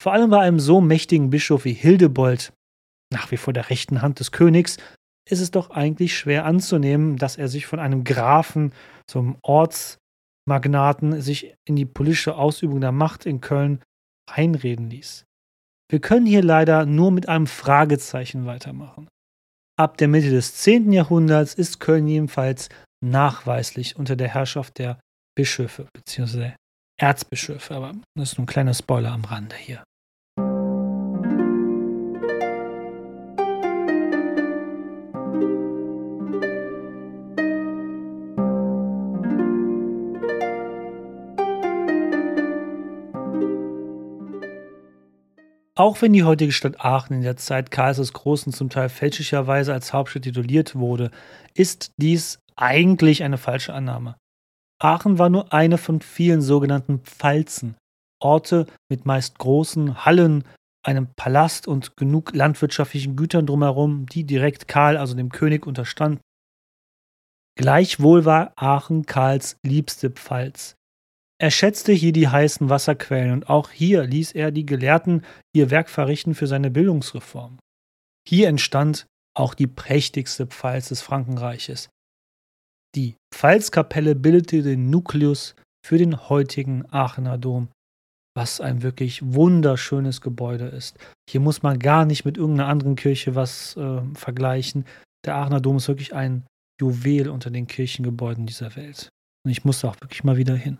Vor 0.00 0.12
allem 0.12 0.30
bei 0.30 0.40
einem 0.40 0.60
so 0.60 0.80
mächtigen 0.80 1.30
Bischof 1.30 1.64
wie 1.64 1.72
Hildebold, 1.72 2.52
nach 3.12 3.30
wie 3.30 3.36
vor 3.36 3.52
der 3.52 3.70
rechten 3.70 4.02
Hand 4.02 4.20
des 4.20 4.32
Königs, 4.32 4.76
ist 5.28 5.40
es 5.40 5.50
doch 5.50 5.70
eigentlich 5.70 6.16
schwer 6.16 6.44
anzunehmen, 6.44 7.16
dass 7.16 7.36
er 7.36 7.48
sich 7.48 7.66
von 7.66 7.78
einem 7.78 8.04
Grafen 8.04 8.72
zum 9.06 9.36
Ortsmagnaten 9.42 11.20
sich 11.20 11.54
in 11.64 11.76
die 11.76 11.86
politische 11.86 12.36
Ausübung 12.36 12.80
der 12.80 12.92
Macht 12.92 13.26
in 13.26 13.40
Köln 13.40 13.82
einreden 14.28 14.90
ließ. 14.90 15.24
Wir 15.90 16.00
können 16.00 16.26
hier 16.26 16.42
leider 16.42 16.86
nur 16.86 17.10
mit 17.10 17.28
einem 17.28 17.46
Fragezeichen 17.46 18.46
weitermachen. 18.46 19.08
Ab 19.76 19.96
der 19.96 20.08
Mitte 20.08 20.30
des 20.30 20.54
10. 20.56 20.92
Jahrhunderts 20.92 21.54
ist 21.54 21.80
Köln 21.80 22.06
jedenfalls 22.06 22.68
nachweislich 23.04 23.96
unter 23.96 24.14
der 24.14 24.28
Herrschaft 24.28 24.78
der 24.78 25.00
Bischöfe 25.36 25.88
bzw. 25.94 26.52
Erzbischöfe, 27.00 27.74
aber 27.74 27.94
das 28.14 28.32
ist 28.32 28.38
nur 28.38 28.44
ein 28.44 28.48
kleiner 28.48 28.74
Spoiler 28.74 29.12
am 29.12 29.24
Rande 29.24 29.56
hier. 29.56 29.82
Auch 45.80 46.02
wenn 46.02 46.12
die 46.12 46.24
heutige 46.24 46.52
Stadt 46.52 46.84
Aachen 46.84 47.14
in 47.16 47.22
der 47.22 47.38
Zeit 47.38 47.70
Karls 47.70 47.96
des 47.96 48.12
Großen 48.12 48.52
zum 48.52 48.68
Teil 48.68 48.90
fälschlicherweise 48.90 49.72
als 49.72 49.94
Hauptstadt 49.94 50.24
tituliert 50.24 50.74
wurde, 50.74 51.10
ist 51.54 51.92
dies 51.96 52.38
eigentlich 52.54 53.22
eine 53.22 53.38
falsche 53.38 53.72
Annahme. 53.72 54.14
Aachen 54.78 55.18
war 55.18 55.30
nur 55.30 55.54
eine 55.54 55.78
von 55.78 56.02
vielen 56.02 56.42
sogenannten 56.42 56.98
Pfalzen, 56.98 57.78
Orte 58.22 58.66
mit 58.90 59.06
meist 59.06 59.38
großen 59.38 60.04
Hallen, 60.04 60.44
einem 60.84 61.14
Palast 61.16 61.66
und 61.66 61.96
genug 61.96 62.34
landwirtschaftlichen 62.34 63.16
Gütern 63.16 63.46
drumherum, 63.46 64.04
die 64.04 64.24
direkt 64.24 64.68
Karl, 64.68 64.98
also 64.98 65.14
dem 65.14 65.30
König, 65.30 65.66
unterstanden. 65.66 66.20
Gleichwohl 67.56 68.26
war 68.26 68.52
Aachen 68.56 69.06
Karls 69.06 69.56
liebste 69.64 70.10
Pfalz. 70.10 70.76
Er 71.40 71.50
schätzte 71.50 71.92
hier 71.92 72.12
die 72.12 72.28
heißen 72.28 72.68
Wasserquellen 72.68 73.32
und 73.32 73.48
auch 73.48 73.70
hier 73.70 74.04
ließ 74.04 74.32
er 74.32 74.50
die 74.50 74.66
Gelehrten 74.66 75.24
ihr 75.54 75.70
Werk 75.70 75.88
verrichten 75.88 76.34
für 76.34 76.46
seine 76.46 76.70
Bildungsreform. 76.70 77.58
Hier 78.28 78.48
entstand 78.48 79.06
auch 79.34 79.54
die 79.54 79.66
prächtigste 79.66 80.46
Pfalz 80.46 80.90
des 80.90 81.00
Frankenreiches. 81.00 81.88
Die 82.94 83.16
Pfalzkapelle 83.34 84.14
bildete 84.16 84.62
den 84.62 84.90
Nukleus 84.90 85.54
für 85.86 85.96
den 85.96 86.28
heutigen 86.28 86.84
Aachener 86.92 87.38
Dom, 87.38 87.68
was 88.36 88.60
ein 88.60 88.82
wirklich 88.82 89.22
wunderschönes 89.24 90.20
Gebäude 90.20 90.66
ist. 90.66 90.98
Hier 91.30 91.40
muss 91.40 91.62
man 91.62 91.78
gar 91.78 92.04
nicht 92.04 92.26
mit 92.26 92.36
irgendeiner 92.36 92.68
anderen 92.68 92.96
Kirche 92.96 93.34
was 93.34 93.78
äh, 93.78 94.02
vergleichen. 94.14 94.84
Der 95.24 95.36
Aachener 95.36 95.60
Dom 95.60 95.78
ist 95.78 95.88
wirklich 95.88 96.14
ein 96.14 96.44
Juwel 96.78 97.30
unter 97.30 97.50
den 97.50 97.66
Kirchengebäuden 97.66 98.44
dieser 98.44 98.76
Welt. 98.76 99.08
Und 99.46 99.52
ich 99.52 99.64
musste 99.64 99.88
auch 99.88 99.98
wirklich 100.02 100.22
mal 100.22 100.36
wieder 100.36 100.54
hin. 100.54 100.78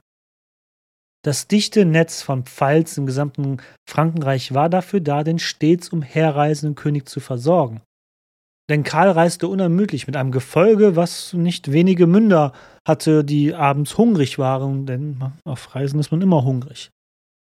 Das 1.23 1.49
dichte 1.49 1.85
Netz 1.85 2.23
von 2.23 2.45
Pfalz 2.45 2.97
im 2.97 3.05
gesamten 3.05 3.59
Frankenreich 3.89 4.55
war 4.55 4.71
dafür 4.71 5.01
da, 5.01 5.23
den 5.23 5.39
stets 5.39 5.91
umherreisenden 5.91 6.75
König 6.75 7.09
zu 7.09 7.21
versorgen. 7.21 7.83
Denn 8.71 8.85
Karl 8.85 9.11
reiste 9.11 9.49
unermüdlich 9.49 10.07
mit 10.07 10.17
einem 10.17 10.31
Gefolge, 10.31 10.95
was 10.95 11.33
nicht 11.33 11.73
wenige 11.73 12.07
Münder 12.07 12.53
hatte, 12.87 13.25
die 13.25 13.53
abends 13.53 13.99
hungrig 13.99 14.39
waren, 14.39 14.87
denn 14.87 15.33
auf 15.45 15.75
Reisen 15.75 15.99
ist 15.99 16.13
man 16.13 16.23
immer 16.23 16.45
hungrig. 16.45 16.91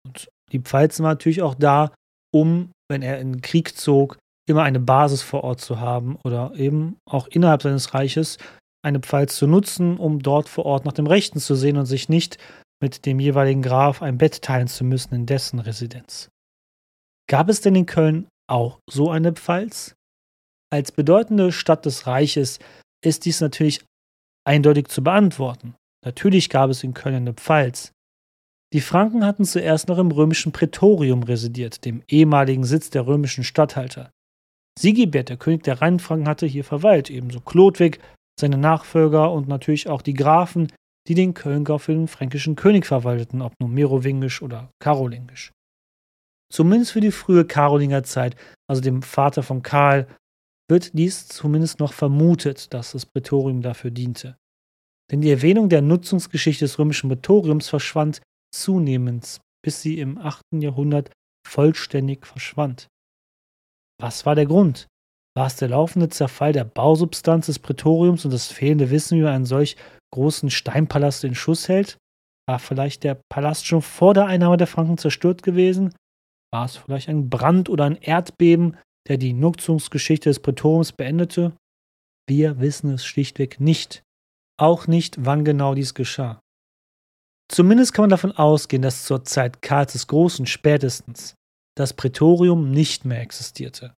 Und 0.07 0.29
die 0.51 0.59
Pfalzen 0.59 1.03
war 1.03 1.11
natürlich 1.11 1.41
auch 1.41 1.55
da, 1.55 1.91
um, 2.33 2.71
wenn 2.89 3.01
er 3.01 3.19
in 3.19 3.33
den 3.33 3.41
Krieg 3.41 3.77
zog, 3.77 4.17
immer 4.49 4.63
eine 4.63 4.79
Basis 4.79 5.21
vor 5.21 5.43
Ort 5.43 5.61
zu 5.61 5.79
haben 5.79 6.15
oder 6.23 6.53
eben 6.55 6.97
auch 7.05 7.27
innerhalb 7.27 7.61
seines 7.61 7.93
Reiches 7.93 8.37
eine 8.83 8.99
Pfalz 8.99 9.35
zu 9.35 9.45
nutzen, 9.45 9.97
um 9.97 10.19
dort 10.19 10.47
vor 10.47 10.65
Ort 10.65 10.85
nach 10.85 10.93
dem 10.93 11.05
Rechten 11.05 11.39
zu 11.39 11.53
sehen 11.53 11.77
und 11.77 11.85
sich 11.85 12.07
nicht 12.09 12.37
mit 12.81 13.05
dem 13.05 13.19
jeweiligen 13.19 13.61
Graf 13.61 14.01
ein 14.01 14.17
Bett 14.17 14.41
teilen 14.41 14.67
zu 14.67 14.83
müssen 14.83 15.13
in 15.13 15.25
dessen 15.25 15.59
Residenz. 15.59 16.29
Gab 17.29 17.49
es 17.49 17.61
denn 17.61 17.75
in 17.75 17.85
Köln 17.85 18.27
auch 18.49 18.79
so 18.89 19.09
eine 19.09 19.33
Pfalz? 19.33 19.95
Als 20.71 20.91
bedeutende 20.91 21.51
Stadt 21.51 21.85
des 21.85 22.07
Reiches 22.07 22.59
ist 23.03 23.25
dies 23.25 23.41
natürlich 23.41 23.83
eindeutig 24.47 24.87
zu 24.87 25.03
beantworten. 25.03 25.75
Natürlich 26.05 26.49
gab 26.49 26.69
es 26.69 26.83
in 26.83 26.93
Köln 26.93 27.15
eine 27.15 27.33
Pfalz. 27.33 27.91
Die 28.73 28.81
Franken 28.81 29.25
hatten 29.25 29.45
zuerst 29.45 29.87
noch 29.87 29.97
im 29.97 30.11
römischen 30.11 30.51
Prätorium 30.51 31.23
residiert, 31.23 31.85
dem 31.85 32.03
ehemaligen 32.07 32.63
Sitz 32.63 32.89
der 32.89 33.07
römischen 33.07 33.43
Statthalter. 33.43 34.11
Sigibert, 34.77 35.29
der 35.29 35.37
König 35.37 35.63
der 35.63 35.81
Rheinfranken, 35.81 36.27
hatte 36.27 36.45
hier 36.45 36.63
verweilt, 36.63 37.09
ebenso 37.09 37.41
Chlodwig, 37.41 37.99
seine 38.39 38.57
Nachfolger 38.57 39.31
und 39.31 39.47
natürlich 39.47 39.89
auch 39.89 40.01
die 40.01 40.13
Grafen, 40.13 40.71
die 41.09 41.15
den 41.15 41.33
Kölngau 41.33 41.79
für 41.79 41.93
den 41.93 42.07
fränkischen 42.07 42.55
König 42.55 42.85
verwalteten, 42.85 43.41
ob 43.41 43.53
nun 43.59 43.73
Merowingisch 43.73 44.43
oder 44.43 44.71
Karolingisch. 44.79 45.51
Zumindest 46.53 46.91
für 46.91 47.01
die 47.01 47.11
frühe 47.11 47.45
Karolingerzeit, 47.45 48.35
also 48.67 48.81
dem 48.81 49.01
Vater 49.01 49.41
von 49.41 49.63
Karl, 49.63 50.07
wird 50.69 50.91
dies 50.93 51.27
zumindest 51.27 51.79
noch 51.79 51.93
vermutet, 51.93 52.73
dass 52.75 52.91
das 52.91 53.07
Prätorium 53.07 53.63
dafür 53.63 53.89
diente. 53.89 54.37
Denn 55.11 55.21
die 55.21 55.31
Erwähnung 55.31 55.67
der 55.69 55.81
Nutzungsgeschichte 55.81 56.65
des 56.65 56.77
römischen 56.77 57.09
Prätoriums 57.09 57.69
verschwand 57.69 58.21
zunehmend, 58.53 59.41
bis 59.63 59.81
sie 59.81 59.99
im 59.99 60.19
8. 60.19 60.43
Jahrhundert 60.53 61.11
vollständig 61.43 62.27
verschwand. 62.27 62.87
Was 63.99 64.27
war 64.27 64.35
der 64.35 64.45
Grund? 64.45 64.87
War 65.35 65.47
es 65.47 65.55
der 65.55 65.69
laufende 65.69 66.09
Zerfall 66.09 66.53
der 66.53 66.65
Bausubstanz 66.65 67.47
des 67.47 67.57
Prätoriums 67.57 68.25
und 68.25 68.31
das 68.31 68.47
fehlende 68.47 68.91
Wissen, 68.91 69.21
man 69.21 69.33
einen 69.33 69.45
solch 69.45 69.75
großen 70.13 70.49
Steinpalast 70.49 71.23
in 71.23 71.35
Schuss 71.35 71.67
hält? 71.67 71.97
War 72.47 72.59
vielleicht 72.59 73.03
der 73.03 73.21
Palast 73.29 73.67
schon 73.67 73.81
vor 73.81 74.13
der 74.13 74.25
Einnahme 74.25 74.57
der 74.57 74.67
Franken 74.67 74.97
zerstört 74.97 75.43
gewesen? 75.43 75.93
War 76.51 76.65
es 76.65 76.77
vielleicht 76.77 77.09
ein 77.09 77.29
Brand 77.29 77.69
oder 77.69 77.85
ein 77.85 77.97
Erdbeben, 77.97 78.77
der 79.07 79.17
die 79.17 79.33
Nutzungsgeschichte 79.33 80.29
des 80.29 80.39
Prätoriums 80.39 80.91
beendete? 80.91 81.53
Wir 82.27 82.59
wissen 82.59 82.91
es 82.93 83.05
schlichtweg 83.05 83.59
nicht. 83.59 84.03
Auch 84.59 84.87
nicht, 84.87 85.25
wann 85.25 85.45
genau 85.45 85.73
dies 85.75 85.93
geschah. 85.93 86.39
Zumindest 87.51 87.93
kann 87.93 88.03
man 88.03 88.09
davon 88.11 88.31
ausgehen, 88.31 88.81
dass 88.81 89.05
zur 89.05 89.25
Zeit 89.25 89.61
Karls 89.61 89.93
des 89.93 90.07
Großen 90.07 90.45
spätestens 90.45 91.35
das 91.75 91.93
Prätorium 91.93 92.71
nicht 92.71 93.05
mehr 93.05 93.21
existierte. 93.21 93.93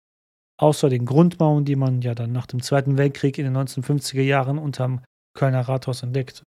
Außer 0.59 0.89
den 0.89 1.05
Grundmauern, 1.05 1.65
die 1.65 1.75
man 1.75 2.01
ja 2.01 2.13
dann 2.13 2.31
nach 2.31 2.45
dem 2.45 2.61
Zweiten 2.61 2.97
Weltkrieg 2.97 3.37
in 3.37 3.45
den 3.45 3.57
1950er 3.57 4.21
Jahren 4.21 4.59
unterm 4.59 5.01
Kölner 5.33 5.61
Rathaus 5.61 6.03
entdeckte. 6.03 6.43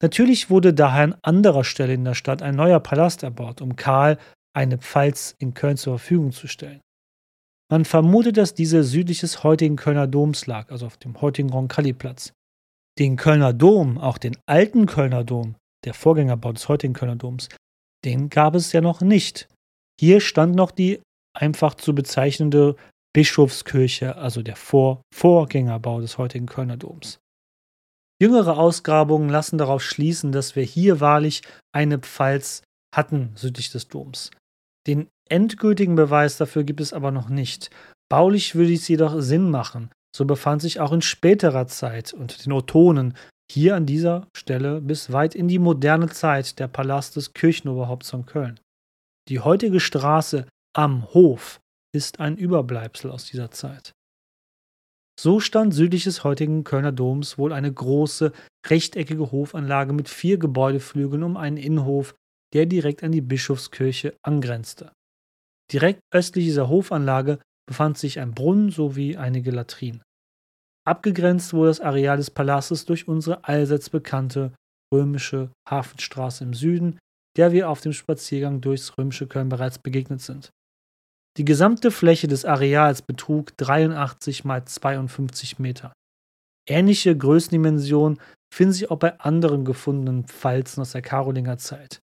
Natürlich 0.00 0.48
wurde 0.48 0.72
daher 0.72 1.04
an 1.04 1.16
anderer 1.22 1.64
Stelle 1.64 1.94
in 1.94 2.04
der 2.04 2.14
Stadt 2.14 2.42
ein 2.42 2.54
neuer 2.54 2.80
Palast 2.80 3.22
erbaut, 3.22 3.60
um 3.60 3.76
Karl 3.76 4.18
eine 4.56 4.78
Pfalz 4.78 5.34
in 5.38 5.54
Köln 5.54 5.76
zur 5.76 5.98
Verfügung 5.98 6.32
zu 6.32 6.46
stellen. 6.46 6.80
Man 7.70 7.84
vermutet, 7.84 8.36
dass 8.36 8.54
diese 8.54 8.82
südlich 8.82 9.20
des 9.20 9.42
heutigen 9.42 9.76
Kölner 9.76 10.06
Doms 10.06 10.46
lag, 10.46 10.70
also 10.70 10.86
auf 10.86 10.96
dem 10.96 11.20
heutigen 11.20 11.50
Roncalli-Platz. 11.50 12.32
Den 12.98 13.16
Kölner 13.16 13.52
Dom, 13.52 13.98
auch 13.98 14.18
den 14.18 14.36
alten 14.46 14.86
Kölner 14.86 15.22
Dom, 15.22 15.56
der 15.84 15.94
Vorgängerbau 15.94 16.52
des 16.52 16.68
heutigen 16.68 16.94
Kölner 16.94 17.16
Doms, 17.16 17.48
den 18.04 18.30
gab 18.30 18.54
es 18.54 18.72
ja 18.72 18.80
noch 18.80 19.00
nicht. 19.00 19.48
Hier 20.00 20.20
stand 20.20 20.54
noch 20.54 20.70
die 20.70 21.00
einfach 21.36 21.74
zu 21.74 21.94
bezeichnende 21.94 22.76
Bischofskirche, 23.12 24.16
also 24.16 24.42
der 24.42 24.56
Vor 24.56 25.02
Vorgängerbau 25.14 26.00
des 26.00 26.18
heutigen 26.18 26.46
Kölner 26.46 26.76
Doms. 26.76 27.18
Jüngere 28.20 28.58
Ausgrabungen 28.58 29.28
lassen 29.28 29.58
darauf 29.58 29.82
schließen, 29.82 30.32
dass 30.32 30.56
wir 30.56 30.64
hier 30.64 31.00
wahrlich 31.00 31.42
eine 31.72 31.98
Pfalz 31.98 32.62
hatten 32.94 33.32
südlich 33.36 33.70
des 33.70 33.88
Doms. 33.88 34.30
Den 34.86 35.08
endgültigen 35.28 35.94
Beweis 35.94 36.36
dafür 36.36 36.64
gibt 36.64 36.80
es 36.80 36.92
aber 36.92 37.10
noch 37.10 37.28
nicht. 37.28 37.70
Baulich 38.10 38.54
würde 38.54 38.72
es 38.72 38.88
jedoch 38.88 39.20
Sinn 39.20 39.50
machen. 39.50 39.90
So 40.16 40.24
befand 40.24 40.62
sich 40.62 40.80
auch 40.80 40.92
in 40.92 41.02
späterer 41.02 41.66
Zeit 41.66 42.12
unter 42.12 42.42
den 42.42 42.52
Otonen 42.52 43.14
hier 43.50 43.76
an 43.76 43.86
dieser 43.86 44.26
Stelle 44.36 44.80
bis 44.80 45.12
weit 45.12 45.34
in 45.34 45.48
die 45.48 45.58
moderne 45.58 46.08
Zeit 46.08 46.58
der 46.58 46.68
Palast 46.68 47.16
des 47.16 47.34
Kirchenoberhaupts 47.34 48.10
von 48.10 48.26
Köln. 48.26 48.58
Die 49.28 49.40
heutige 49.40 49.80
Straße 49.80 50.46
am 50.74 51.12
Hof 51.12 51.60
ist 51.94 52.20
ein 52.20 52.36
Überbleibsel 52.36 53.10
aus 53.10 53.26
dieser 53.26 53.50
Zeit. 53.50 53.92
So 55.18 55.40
stand 55.40 55.74
südlich 55.74 56.04
des 56.04 56.22
heutigen 56.22 56.62
Kölner 56.62 56.92
Doms 56.92 57.38
wohl 57.38 57.52
eine 57.52 57.72
große, 57.72 58.32
rechteckige 58.66 59.32
Hofanlage 59.32 59.92
mit 59.92 60.08
vier 60.08 60.38
Gebäudeflügeln 60.38 61.24
um 61.24 61.36
einen 61.36 61.56
Innenhof, 61.56 62.14
der 62.54 62.66
direkt 62.66 63.02
an 63.02 63.10
die 63.10 63.20
Bischofskirche 63.20 64.16
angrenzte. 64.22 64.92
Direkt 65.72 66.00
östlich 66.14 66.44
dieser 66.44 66.68
Hofanlage 66.68 67.40
befand 67.66 67.98
sich 67.98 68.20
ein 68.20 68.32
Brunnen 68.32 68.70
sowie 68.70 69.16
einige 69.16 69.50
Latrinen. 69.50 70.02
Abgegrenzt 70.86 71.52
wurde 71.52 71.70
das 71.70 71.80
Areal 71.80 72.16
des 72.16 72.30
Palastes 72.30 72.84
durch 72.84 73.08
unsere 73.08 73.44
allseits 73.44 73.90
bekannte 73.90 74.52
römische 74.94 75.50
Hafenstraße 75.68 76.44
im 76.44 76.54
Süden, 76.54 76.96
der 77.36 77.50
wir 77.50 77.68
auf 77.68 77.80
dem 77.80 77.92
Spaziergang 77.92 78.60
durchs 78.60 78.96
römische 78.96 79.26
Köln 79.26 79.48
bereits 79.48 79.80
begegnet 79.80 80.20
sind. 80.20 80.50
Die 81.38 81.44
gesamte 81.44 81.92
Fläche 81.92 82.26
des 82.26 82.44
Areals 82.44 83.00
betrug 83.00 83.56
83 83.58 84.44
mal 84.44 84.64
52 84.64 85.60
Meter. 85.60 85.92
Ähnliche 86.68 87.16
Größendimensionen 87.16 88.20
finden 88.52 88.72
sich 88.72 88.90
auch 88.90 88.98
bei 88.98 89.18
anderen 89.20 89.64
gefundenen 89.64 90.24
Pfalzen 90.24 90.80
aus 90.80 90.92
der 90.92 91.02
Karolinger 91.02 91.56
Zeit. 91.56 92.00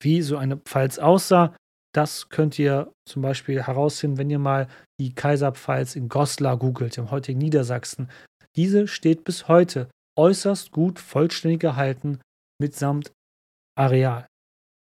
Wie 0.00 0.22
so 0.22 0.36
eine 0.36 0.56
Pfalz 0.56 1.00
aussah, 1.00 1.56
das 1.92 2.28
könnt 2.28 2.56
ihr 2.58 2.92
zum 3.08 3.22
Beispiel 3.22 3.60
herausfinden, 3.60 4.18
wenn 4.18 4.30
ihr 4.30 4.38
mal 4.38 4.68
die 5.00 5.12
Kaiserpfalz 5.14 5.96
in 5.96 6.08
Goslar 6.08 6.56
googelt, 6.56 6.96
im 6.96 7.10
heutigen 7.10 7.38
Niedersachsen. 7.38 8.08
Diese 8.54 8.86
steht 8.86 9.24
bis 9.24 9.48
heute 9.48 9.88
äußerst 10.16 10.70
gut 10.70 11.00
vollständig 11.00 11.60
gehalten 11.60 12.20
mitsamt 12.60 13.12
Areal. 13.76 14.28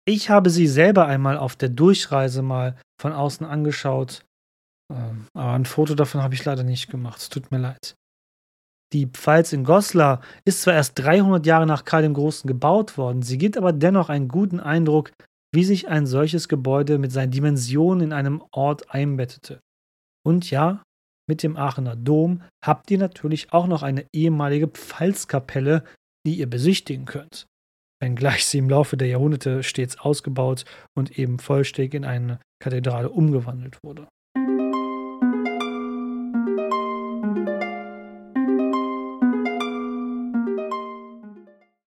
Ich 0.06 0.30
habe 0.30 0.50
sie 0.50 0.66
selber 0.66 1.06
einmal 1.06 1.38
auf 1.38 1.56
der 1.56 1.70
Durchreise 1.70 2.42
mal 2.42 2.76
von 3.00 3.12
außen 3.12 3.46
angeschaut, 3.46 4.24
ähm, 4.92 5.26
aber 5.34 5.52
ein 5.52 5.64
Foto 5.64 5.94
davon 5.94 6.22
habe 6.22 6.34
ich 6.34 6.44
leider 6.44 6.62
nicht 6.62 6.90
gemacht. 6.90 7.18
Es 7.18 7.28
tut 7.28 7.50
mir 7.50 7.59
leid. 7.59 7.94
Die 8.92 9.07
Pfalz 9.07 9.52
in 9.52 9.64
Goslar 9.64 10.20
ist 10.44 10.62
zwar 10.62 10.74
erst 10.74 10.98
300 10.98 11.46
Jahre 11.46 11.66
nach 11.66 11.84
Karl 11.84 12.02
dem 12.02 12.14
Großen 12.14 12.46
gebaut 12.46 12.98
worden, 12.98 13.22
sie 13.22 13.38
gibt 13.38 13.57
aber 13.57 13.72
dennoch 13.72 14.09
einen 14.09 14.28
guten 14.28 14.61
Eindruck 14.61 15.11
wie 15.55 15.64
sich 15.64 15.88
ein 15.88 16.07
solches 16.07 16.48
Gebäude 16.48 16.98
mit 16.98 17.12
seinen 17.12 17.30
Dimensionen 17.30 18.09
in 18.09 18.12
einem 18.12 18.42
Ort 18.50 18.92
einbettete. 18.92 19.61
Und 20.26 20.50
ja, 20.50 20.82
mit 21.28 21.42
dem 21.42 21.57
Aachener 21.57 21.94
Dom 21.94 22.42
habt 22.62 22.90
ihr 22.90 22.98
natürlich 22.98 23.52
auch 23.52 23.68
noch 23.68 23.84
eine 23.84 24.05
ehemalige 24.12 24.66
Pfalzkapelle, 24.66 25.84
die 26.26 26.34
ihr 26.34 26.50
besichtigen 26.50 27.05
könnt. 27.05 27.46
Wenngleich 28.05 28.44
sie 28.44 28.59
im 28.59 28.68
Laufe 28.68 28.98
der 28.98 29.09
Jahrhunderte 29.09 29.62
stets 29.62 29.98
ausgebaut 29.98 30.66
und 30.94 31.18
eben 31.18 31.38
vollständig 31.38 31.94
in 31.94 32.05
eine 32.05 32.38
Kathedrale 32.62 33.09
umgewandelt 33.09 33.78
wurde. 33.82 34.07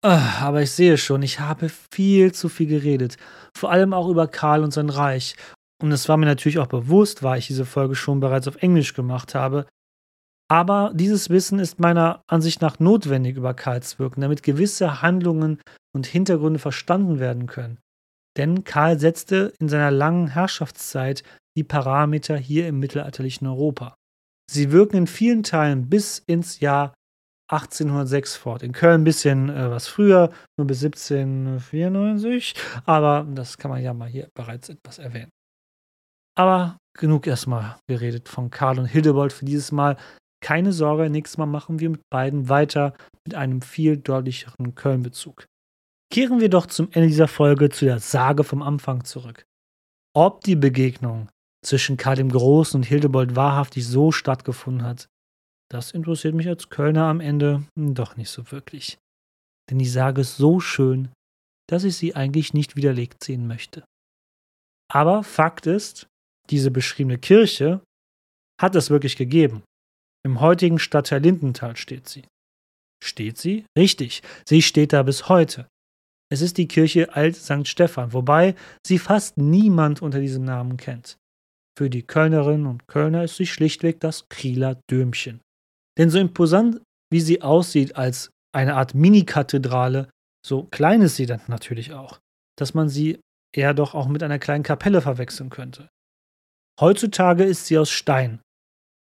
Ah, 0.04 0.42
aber 0.42 0.62
ich 0.62 0.70
sehe 0.70 1.00
schon, 1.00 1.24
ich 1.24 1.40
habe 1.40 1.72
viel 1.92 2.32
zu 2.32 2.48
viel 2.48 2.68
geredet. 2.68 3.18
Vor 3.58 3.72
allem 3.72 3.94
auch 3.94 4.08
über 4.08 4.28
Karl 4.28 4.64
und 4.64 4.72
sein 4.72 4.90
Reich. 4.90 5.36
Und 5.82 5.92
es 5.92 6.08
war 6.08 6.18
mir 6.18 6.28
natürlich 6.28 6.60
auch 6.60 6.68
bewusst, 6.68 7.24
weil 7.24 7.40
ich 7.40 7.48
diese 7.48 7.66
Folge 7.66 7.96
schon 7.96 8.20
bereits 8.20 8.48
auf 8.48 8.58
Englisch 8.58 8.94
gemacht 8.94 9.34
habe, 9.34 9.66
Aber 10.54 10.92
dieses 10.94 11.32
Wissen 11.32 11.58
ist 11.58 11.80
meiner 11.80 12.22
Ansicht 12.28 12.62
nach 12.62 12.78
notwendig 12.78 13.38
über 13.38 13.56
Karls 13.56 13.98
Wirken, 13.98 14.22
damit 14.22 14.44
gewisse 14.44 15.02
Handlungen 15.02 15.60
und 15.96 16.06
Hintergründe 16.06 16.60
verstanden 16.60 17.20
werden 17.20 17.48
können. 17.48 17.80
Denn 18.38 18.64
Karl 18.64 19.00
setzte 19.00 19.52
in 19.60 19.68
seiner 19.68 19.90
langen 19.90 20.28
Herrschaftszeit 20.28 21.24
die 21.58 21.64
Parameter 21.64 22.38
hier 22.38 22.68
im 22.68 22.78
mittelalterlichen 22.78 23.48
Europa. 23.48 23.96
Sie 24.48 24.72
wirken 24.72 24.98
in 24.98 25.08
vielen 25.08 25.42
Teilen 25.42 25.90
bis 25.90 26.20
ins 26.20 26.60
Jahr 26.60 26.94
1806 27.52 28.36
fort. 28.36 28.62
In 28.62 28.74
Köln 28.74 29.02
ein 29.02 29.06
bisschen 29.06 29.50
äh, 29.50 29.72
was 29.72 29.88
früher, 29.88 30.32
nur 30.60 30.68
bis 30.68 30.84
1794, 30.84 32.54
aber 32.86 33.26
das 33.34 33.58
kann 33.58 33.72
man 33.72 33.82
ja 33.82 33.96
mal 33.96 34.08
hier 34.08 34.30
bereits 34.36 34.70
etwas 34.70 35.00
erwähnen. 35.00 35.32
Aber 36.38 36.78
genug 36.96 37.26
erstmal 37.26 37.78
geredet 37.90 38.30
von 38.30 38.52
Karl 38.52 38.78
und 38.78 38.86
Hildebold 38.86 39.34
für 39.34 39.46
dieses 39.46 39.72
Mal. 39.72 39.98
Keine 40.44 40.74
Sorge, 40.74 41.10
nächstes 41.10 41.38
Mal 41.38 41.46
machen 41.46 41.80
wir 41.80 41.90
mit 41.90 42.02
beiden 42.10 42.50
weiter 42.50 42.94
mit 43.26 43.34
einem 43.34 43.62
viel 43.62 43.96
deutlicheren 43.96 44.76
Köln-Bezug. 44.76 45.46
Kehren 46.12 46.42
wir 46.42 46.50
doch 46.50 46.66
zum 46.66 46.92
Ende 46.92 47.08
dieser 47.08 47.30
Folge 47.30 47.70
zu 47.70 47.86
der 47.86 48.00
Sage 48.00 48.44
vom 48.44 48.62
Anfang 48.62 49.06
zurück. 49.06 49.46
Ob 50.14 50.44
die 50.44 50.58
Begegnung 50.58 51.30
zwischen 51.66 51.96
Karl 51.96 52.18
dem 52.18 52.30
Großen 52.30 52.78
und 52.78 52.84
Hildebold 52.84 53.38
wahrhaftig 53.38 53.88
so 53.88 54.12
stattgefunden 54.12 54.86
hat, 54.86 55.08
das 55.72 55.92
interessiert 55.92 56.36
mich 56.36 56.50
als 56.50 56.70
Kölner 56.70 57.06
am 57.06 57.22
Ende 57.22 57.64
doch 57.76 58.18
nicht 58.18 58.30
so 58.30 58.52
wirklich. 58.52 58.98
Denn 59.72 59.80
die 59.80 59.88
Sage 59.88 60.22
ist 60.22 60.36
so 60.36 60.60
schön, 60.60 61.10
dass 61.70 61.86
ich 61.86 61.96
sie 61.96 62.16
eigentlich 62.16 62.54
nicht 62.54 62.76
widerlegt 62.76 63.24
sehen 63.24 63.48
möchte. 63.48 63.86
Aber 64.92 65.24
Fakt 65.24 65.68
ist, 65.68 66.08
diese 66.50 66.70
beschriebene 66.70 67.18
Kirche 67.18 67.82
hat 68.62 68.76
es 68.76 68.90
wirklich 68.90 69.16
gegeben. 69.16 69.64
Im 70.26 70.40
heutigen 70.40 70.80
Stadtteil 70.80 71.22
Lindenthal 71.22 71.76
steht 71.76 72.08
sie. 72.08 72.24
Steht 73.04 73.38
sie? 73.38 73.66
Richtig, 73.78 74.24
sie 74.48 74.62
steht 74.62 74.94
da 74.94 75.04
bis 75.04 75.28
heute. 75.28 75.68
Es 76.32 76.42
ist 76.42 76.58
die 76.58 76.68
Kirche 76.68 77.14
Alt 77.14 77.36
St. 77.36 77.68
Stephan, 77.68 78.14
wobei 78.14 78.56
sie 78.88 78.98
fast 78.98 79.38
niemand 79.38 80.02
unter 80.02 80.20
diesem 80.20 80.46
Namen 80.46 80.78
kennt. 80.78 81.18
Für 81.78 81.90
die 81.90 82.04
Kölnerinnen 82.04 82.66
und 82.66 82.88
Kölner 82.88 83.24
ist 83.24 83.36
sie 83.36 83.46
schlichtweg 83.46 84.00
das 84.00 84.30
Krieler 84.30 84.80
Dömchen. 84.90 85.42
Denn 85.98 86.10
so 86.10 86.20
imposant 86.20 86.82
wie 87.12 87.22
sie 87.22 87.44
aussieht 87.44 87.96
als 87.96 88.32
eine 88.56 88.76
Art 88.76 88.96
Mini-Kathedrale, 88.96 90.10
so 90.44 90.64
klein 90.64 91.04
ist 91.04 91.16
sie 91.16 91.28
dann 91.28 91.42
natürlich 91.48 91.94
auch, 91.94 92.20
dass 92.58 92.74
man 92.74 92.90
sie 92.90 93.20
eher 93.56 93.76
doch 93.76 93.94
auch 93.94 94.08
mit 94.08 94.24
einer 94.24 94.40
kleinen 94.40 94.64
Kapelle 94.64 95.02
verwechseln 95.02 95.52
könnte. 95.52 95.90
Heutzutage 96.80 97.44
ist 97.44 97.68
sie 97.68 97.78
aus 97.78 97.92
Stein. 97.92 98.42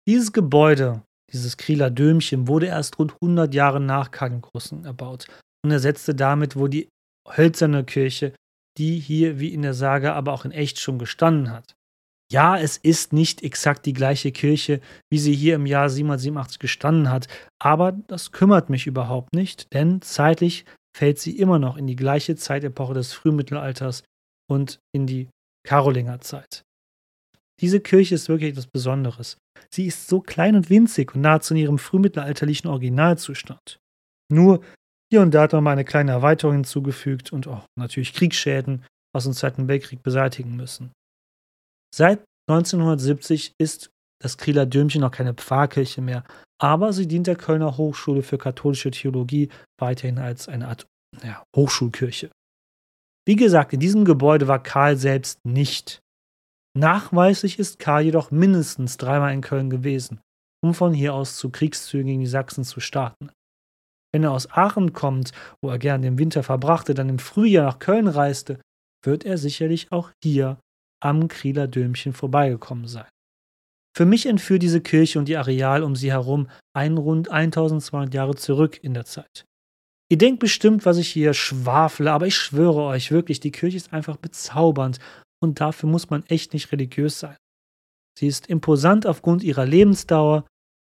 Dieses 0.07 0.33
Gebäude, 0.33 1.03
dieses 1.33 1.57
Krieler 1.57 1.91
Dömchen, 1.91 2.47
wurde 2.47 2.67
erst 2.67 2.99
rund 2.99 3.15
100 3.15 3.55
Jahre 3.55 3.81
nach 3.81 4.11
Großen 4.11 4.85
erbaut 4.85 5.27
und 5.65 5.71
ersetzte 5.71 6.15
damit 6.15 6.57
wohl 6.57 6.69
die 6.69 6.89
hölzerne 7.27 7.85
Kirche, 7.85 8.35
die 8.77 8.99
hier 8.99 9.41
wie 9.41 9.55
in 9.55 9.63
der 9.63 9.73
Sage 9.73 10.13
aber 10.13 10.33
auch 10.33 10.45
in 10.45 10.53
echt 10.53 10.79
schon 10.79 10.99
gestanden 10.99 11.51
hat. 11.51 11.75
Ja, 12.31 12.59
es 12.59 12.77
ist 12.77 13.13
nicht 13.13 13.43
exakt 13.43 13.87
die 13.87 13.93
gleiche 13.93 14.33
Kirche, 14.33 14.81
wie 15.11 15.19
sie 15.19 15.35
hier 15.35 15.55
im 15.55 15.67
Jahr 15.67 15.89
787 15.89 16.59
gestanden 16.59 17.11
hat, 17.11 17.29
aber 17.59 17.93
das 17.93 18.33
kümmert 18.33 18.71
mich 18.71 18.87
überhaupt 18.87 19.35
nicht, 19.35 19.73
denn 19.73 20.03
zeitlich 20.03 20.65
fällt 20.97 21.19
sie 21.19 21.39
immer 21.39 21.59
noch 21.59 21.77
in 21.77 21.87
die 21.87 21.97
gleiche 21.97 22.37
Zeitepoche 22.37 22.95
des 22.95 23.13
Frühmittelalters 23.13 24.03
und 24.51 24.79
in 24.95 25.07
die 25.07 25.29
Karolingerzeit. 25.67 26.63
Diese 27.61 27.81
Kirche 27.81 28.17
ist 28.17 28.29
wirklich 28.29 28.51
etwas 28.51 28.67
Besonderes. 28.67 29.39
Sie 29.73 29.87
ist 29.87 30.09
so 30.09 30.21
klein 30.21 30.57
und 30.57 30.71
winzig 30.71 31.15
und 31.15 31.21
nahezu 31.21 31.55
in 31.55 31.61
ihrem 31.61 31.79
frühmittelalterlichen 31.79 32.69
Originalzustand. 32.69 33.79
Nur 34.33 34.63
hier 35.13 35.21
und 35.21 35.33
da 35.33 35.43
hat 35.43 35.53
man 35.53 35.65
mal 35.65 35.73
eine 35.73 35.85
kleine 35.85 36.11
Erweiterung 36.11 36.55
hinzugefügt 36.55 37.33
und 37.33 37.47
auch 37.47 37.67
natürlich 37.79 38.13
Kriegsschäden 38.15 38.85
aus 39.15 39.25
dem 39.25 39.33
Zweiten 39.33 39.69
Weltkrieg 39.69 40.03
beseitigen 40.03 40.57
müssen. 40.57 40.93
Seit 41.95 42.25
1970 42.51 43.53
ist 43.61 43.91
das 44.21 44.39
Krieler 44.39 44.67
Dürmchen 44.67 45.03
noch 45.03 45.13
keine 45.13 45.35
Pfarrkirche 45.35 46.01
mehr, 46.01 46.25
aber 46.61 46.93
sie 46.93 47.07
dient 47.07 47.27
der 47.27 47.37
Kölner 47.37 47.77
Hochschule 47.77 48.23
für 48.23 48.39
katholische 48.39 48.91
Theologie 48.91 49.51
weiterhin 49.79 50.19
als 50.19 50.49
eine 50.49 50.69
Art 50.69 50.87
ja, 51.23 51.45
Hochschulkirche. 51.55 52.31
Wie 53.27 53.37
gesagt, 53.37 53.73
in 53.73 53.81
diesem 53.81 54.05
Gebäude 54.05 54.49
war 54.49 54.63
Karl 54.63 54.97
selbst 54.97 55.39
nicht. 55.45 56.01
Nachweislich 56.77 57.59
ist 57.59 57.79
Karl 57.79 58.03
jedoch 58.03 58.31
mindestens 58.31 58.97
dreimal 58.97 59.33
in 59.33 59.43
Köln 59.43 59.71
gewesen, 59.71 60.21
um 60.63 60.75
von 60.75 60.93
hier 60.93 61.15
aus 61.15 61.37
zu 61.37 61.51
Kriegszügen 61.51 62.07
gegen 62.07 62.21
die 62.21 62.27
Sachsen 62.27 62.65
zu 62.65 62.81
starten. 62.81 63.31
Wenn 64.13 64.25
er 64.25 64.33
aus 64.33 64.51
Aachen 64.51 64.93
kommt, 64.93 65.33
wo 65.63 65.71
er 65.71 65.79
gern 65.79 66.03
den 66.03 66.19
Winter 66.19 66.43
verbrachte, 66.43 66.95
dann 66.95 67.09
im 67.09 67.19
Frühjahr 67.19 67.67
nach 67.67 67.79
Köln 67.79 68.09
reiste, 68.09 68.61
wird 69.05 69.25
er 69.25 69.39
sicherlich 69.39 69.93
auch 69.93 70.11
hier 70.23 70.59
am 71.01 71.29
Krieler 71.29 71.69
Dömchen 71.69 72.13
vorbeigekommen 72.13 72.89
sein. 72.89 73.09
Für 73.97 74.07
mich 74.07 74.27
entführt 74.27 74.63
diese 74.63 74.81
Kirche 74.81 75.21
und 75.21 75.29
die 75.29 75.37
Areal 75.37 75.85
um 75.85 75.95
sie 75.95 76.11
herum 76.11 76.49
ein 76.75 76.97
rund 76.99 77.31
1200 77.31 78.13
Jahre 78.13 78.35
zurück 78.35 78.83
in 78.83 78.95
der 78.95 79.05
Zeit. 79.05 79.45
Ihr 80.11 80.19
denkt 80.19 80.41
bestimmt, 80.41 80.85
was 80.85 80.99
ich 80.99 81.09
hier 81.09 81.35
schwafle, 81.35 82.11
aber 82.13 82.27
ich 82.27 82.37
schwöre 82.37 82.83
euch 82.83 83.11
wirklich, 83.11 83.41
die 83.41 83.53
Kirche 83.53 83.77
ist 83.77 83.93
einfach 83.93 84.17
bezaubernd 84.17 84.99
und 85.45 85.61
dafür 85.61 85.89
muss 85.89 86.11
man 86.11 86.25
echt 86.27 86.53
nicht 86.53 86.73
religiös 86.73 87.21
sein. 87.21 87.37
Sie 88.19 88.27
ist 88.27 88.49
imposant 88.49 89.07
aufgrund 89.07 89.43
ihrer 89.43 89.65
Lebensdauer 89.67 90.45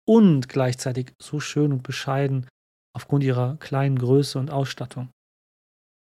und 0.09 0.49
gleichzeitig 0.49 1.13
so 1.21 1.39
schön 1.39 1.73
und 1.73 1.83
bescheiden 1.83 2.47
aufgrund 2.97 3.23
ihrer 3.23 3.57
kleinen 3.59 3.99
Größe 3.99 4.39
und 4.39 4.51
Ausstattung. 4.51 5.11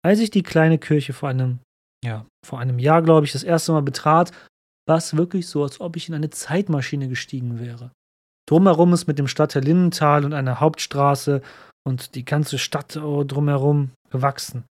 Als 0.03 0.19
ich 0.19 0.31
die 0.31 0.43
kleine 0.43 0.79
Kirche 0.79 1.13
vor 1.13 1.29
einem 1.29 1.59
ja, 2.03 2.25
vor 2.45 2.59
einem 2.59 2.79
Jahr, 2.79 3.01
glaube 3.01 3.25
ich, 3.25 3.33
das 3.33 3.43
erste 3.43 3.73
Mal 3.73 3.81
betrat, 3.81 4.31
war 4.87 4.97
es 4.97 5.17
wirklich 5.17 5.47
so, 5.47 5.63
als 5.63 5.81
ob 5.81 5.95
ich 5.95 6.07
in 6.07 6.15
eine 6.15 6.29
Zeitmaschine 6.29 7.07
gestiegen 7.07 7.59
wäre. 7.59 7.91
Drumherum 8.47 8.93
ist 8.93 9.05
mit 9.05 9.19
dem 9.19 9.27
Stadtteil 9.27 9.63
Lindenthal 9.63 10.25
und 10.25 10.33
einer 10.33 10.59
Hauptstraße 10.59 11.41
und 11.85 12.15
die 12.15 12.25
ganze 12.25 12.57
Stadt 12.57 12.97
oh, 12.97 13.23
drumherum 13.23 13.91
gewachsen. 14.09 14.65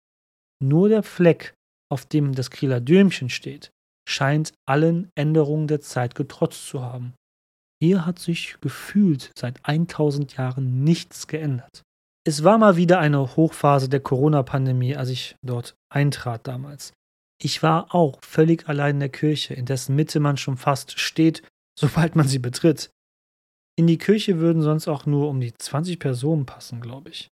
Nur 0.63 0.87
der 0.87 1.03
Fleck, 1.03 1.53
auf 1.91 2.05
dem 2.05 2.33
das 2.33 2.49
Kieler 2.49 2.81
Dürmchen 2.81 3.29
steht, 3.29 3.71
scheint 4.07 4.53
allen 4.67 5.09
Änderungen 5.15 5.67
der 5.67 5.81
Zeit 5.81 6.15
getrotzt 6.15 6.67
zu 6.67 6.81
haben. 6.81 7.13
Hier 7.81 8.05
hat 8.05 8.19
sich 8.19 8.57
gefühlt 8.61 9.31
seit 9.37 9.59
1000 9.63 10.37
Jahren 10.37 10.83
nichts 10.83 11.27
geändert. 11.27 11.83
Es 12.27 12.43
war 12.43 12.57
mal 12.57 12.75
wieder 12.75 12.99
eine 12.99 13.35
Hochphase 13.35 13.89
der 13.89 13.99
Corona-Pandemie, 13.99 14.95
als 14.95 15.09
ich 15.09 15.35
dort 15.43 15.75
eintrat 15.93 16.47
damals. 16.47 16.93
Ich 17.41 17.61
war 17.61 17.93
auch 17.93 18.19
völlig 18.23 18.67
allein 18.67 18.95
in 18.95 18.99
der 19.01 19.09
Kirche, 19.09 19.53
in 19.53 19.65
dessen 19.65 19.95
Mitte 19.95 20.19
man 20.19 20.37
schon 20.37 20.57
fast 20.57 20.99
steht, 20.99 21.43
sobald 21.79 22.15
man 22.15 22.27
sie 22.27 22.39
betritt. 22.39 22.89
In 23.77 23.87
die 23.87 23.97
Kirche 23.97 24.39
würden 24.39 24.61
sonst 24.61 24.87
auch 24.87 25.05
nur 25.05 25.29
um 25.29 25.41
die 25.41 25.53
20 25.53 25.99
Personen 25.99 26.45
passen, 26.45 26.79
glaube 26.79 27.09
ich. 27.09 27.29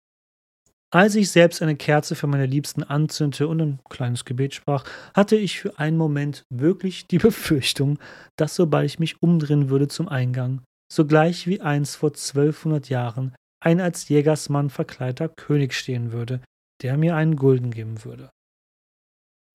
Als 0.93 1.15
ich 1.15 1.31
selbst 1.31 1.63
eine 1.63 1.75
Kerze 1.75 2.13
für 2.13 2.27
meine 2.27 2.45
Liebsten 2.45 2.83
anzündete 2.83 3.47
und 3.47 3.59
ein 3.59 3.79
kleines 3.89 4.25
Gebet 4.25 4.53
sprach, 4.53 4.85
hatte 5.15 5.35
ich 5.35 5.59
für 5.59 5.79
einen 5.79 5.97
Moment 5.97 6.43
wirklich 6.51 7.07
die 7.07 7.17
Befürchtung, 7.29 7.97
dass 8.37 8.53
sobald 8.53 8.85
ich 8.85 8.99
mich 8.99 9.19
umdrehen 9.23 9.69
würde 9.69 9.87
zum 9.87 10.07
Eingang, 10.07 10.61
sogleich 10.93 11.47
wie 11.47 11.61
einst 11.61 11.95
vor 11.95 12.09
1200 12.09 12.89
Jahren 12.89 13.33
ein 13.59 13.81
als 13.81 14.07
Jägersmann 14.07 14.69
verkleideter 14.69 15.29
König 15.29 15.73
stehen 15.73 16.11
würde, 16.11 16.41
der 16.83 16.95
mir 16.97 17.15
einen 17.15 17.37
Gulden 17.37 17.71
geben 17.71 18.03
würde. 18.05 18.29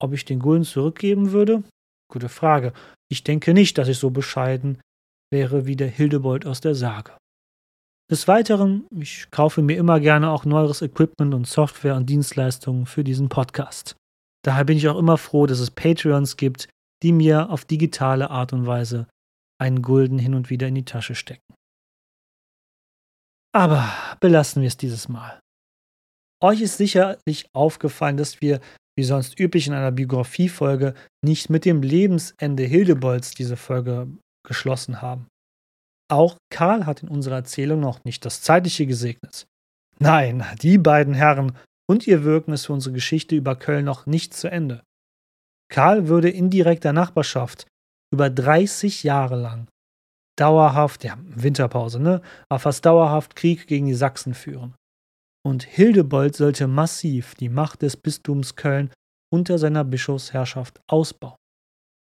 Ob 0.02 0.14
ich 0.14 0.24
den 0.24 0.40
Gulden 0.40 0.64
zurückgeben 0.64 1.30
würde? 1.30 1.62
Gute 2.10 2.28
Frage. 2.28 2.72
Ich 3.08 3.22
denke 3.22 3.54
nicht, 3.54 3.78
dass 3.78 3.86
ich 3.86 3.98
so 3.98 4.10
bescheiden 4.10 4.80
wäre 5.30 5.66
wie 5.66 5.76
der 5.76 5.88
Hildebold 5.88 6.46
aus 6.46 6.60
der 6.60 6.74
Sage. 6.74 7.12
Des 8.10 8.26
Weiteren, 8.26 8.86
ich 8.90 9.30
kaufe 9.30 9.60
mir 9.60 9.76
immer 9.76 10.00
gerne 10.00 10.30
auch 10.30 10.46
neueres 10.46 10.80
Equipment 10.80 11.34
und 11.34 11.46
Software 11.46 11.94
und 11.94 12.08
Dienstleistungen 12.08 12.86
für 12.86 13.04
diesen 13.04 13.28
Podcast. 13.28 13.96
Daher 14.42 14.64
bin 14.64 14.78
ich 14.78 14.88
auch 14.88 14.98
immer 14.98 15.18
froh, 15.18 15.46
dass 15.46 15.60
es 15.60 15.70
Patreons 15.70 16.38
gibt, 16.38 16.68
die 17.02 17.12
mir 17.12 17.50
auf 17.50 17.66
digitale 17.66 18.30
Art 18.30 18.54
und 18.54 18.66
Weise 18.66 19.08
einen 19.60 19.82
Gulden 19.82 20.18
hin 20.18 20.34
und 20.34 20.48
wieder 20.48 20.68
in 20.68 20.74
die 20.74 20.86
Tasche 20.86 21.14
stecken. 21.14 21.54
Aber 23.54 23.92
belassen 24.20 24.62
wir 24.62 24.68
es 24.68 24.76
dieses 24.76 25.08
Mal. 25.08 25.40
Euch 26.42 26.62
ist 26.62 26.78
sicherlich 26.78 27.46
aufgefallen, 27.52 28.16
dass 28.16 28.40
wir 28.40 28.60
wie 28.98 29.04
sonst 29.04 29.38
üblich 29.38 29.68
in 29.68 29.74
einer 29.74 29.92
Biografiefolge, 29.92 30.92
nicht 31.22 31.50
mit 31.50 31.64
dem 31.64 31.82
Lebensende 31.82 32.64
Hildebolds 32.64 33.30
diese 33.30 33.56
Folge 33.56 34.08
geschlossen 34.44 35.00
haben. 35.00 35.28
Auch 36.10 36.36
Karl 36.50 36.86
hat 36.86 37.02
in 37.02 37.08
unserer 37.08 37.36
Erzählung 37.36 37.80
noch 37.80 38.04
nicht 38.04 38.24
das 38.24 38.42
Zeitliche 38.42 38.86
gesegnet. 38.86 39.46
Nein, 39.98 40.44
die 40.62 40.78
beiden 40.78 41.14
Herren 41.14 41.56
und 41.90 42.06
ihr 42.06 42.24
Wirken 42.24 42.52
ist 42.52 42.66
für 42.66 42.72
unsere 42.72 42.94
Geschichte 42.94 43.36
über 43.36 43.56
Köln 43.56 43.84
noch 43.84 44.06
nicht 44.06 44.34
zu 44.34 44.50
Ende. 44.50 44.82
Karl 45.70 46.08
würde 46.08 46.30
in 46.30 46.50
direkter 46.50 46.92
Nachbarschaft 46.92 47.66
über 48.12 48.30
30 48.30 49.02
Jahre 49.02 49.36
lang 49.36 49.68
dauerhaft, 50.38 51.04
ja, 51.04 51.18
Winterpause, 51.20 52.00
ne? 52.00 52.22
Aber 52.48 52.60
fast 52.60 52.86
dauerhaft 52.86 53.36
Krieg 53.36 53.66
gegen 53.66 53.86
die 53.86 53.94
Sachsen 53.94 54.34
führen. 54.34 54.74
Und 55.44 55.64
Hildebold 55.64 56.36
sollte 56.36 56.66
massiv 56.66 57.34
die 57.34 57.48
Macht 57.48 57.82
des 57.82 57.96
Bistums 57.96 58.54
Köln 58.54 58.90
unter 59.32 59.58
seiner 59.58 59.84
Bischofsherrschaft 59.84 60.80
ausbauen. 60.86 61.36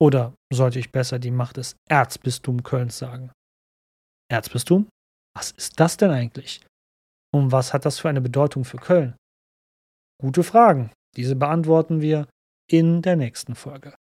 Oder 0.02 0.34
sollte 0.54 0.80
ich 0.80 0.92
besser 0.92 1.20
die 1.20 1.32
Macht 1.32 1.58
des 1.58 1.76
Erzbistums 1.90 2.64
Kölns 2.64 2.98
sagen? 2.98 3.32
Erzbistum? 4.32 4.88
Was 5.36 5.52
ist 5.52 5.80
das 5.80 5.98
denn 5.98 6.12
eigentlich? 6.12 6.62
Und 7.34 7.52
was 7.52 7.74
hat 7.74 7.86
das 7.86 8.00
für 8.00 8.10
eine 8.10 8.22
Bedeutung 8.22 8.66
für 8.66 8.78
Köln? 8.78 9.16
Gute 10.22 10.44
Fragen. 10.44 10.92
Diese 11.16 11.36
beantworten 11.36 12.02
wir 12.02 12.28
in 12.70 13.02
der 13.02 13.16
nächsten 13.16 13.56
Folge. 13.56 13.96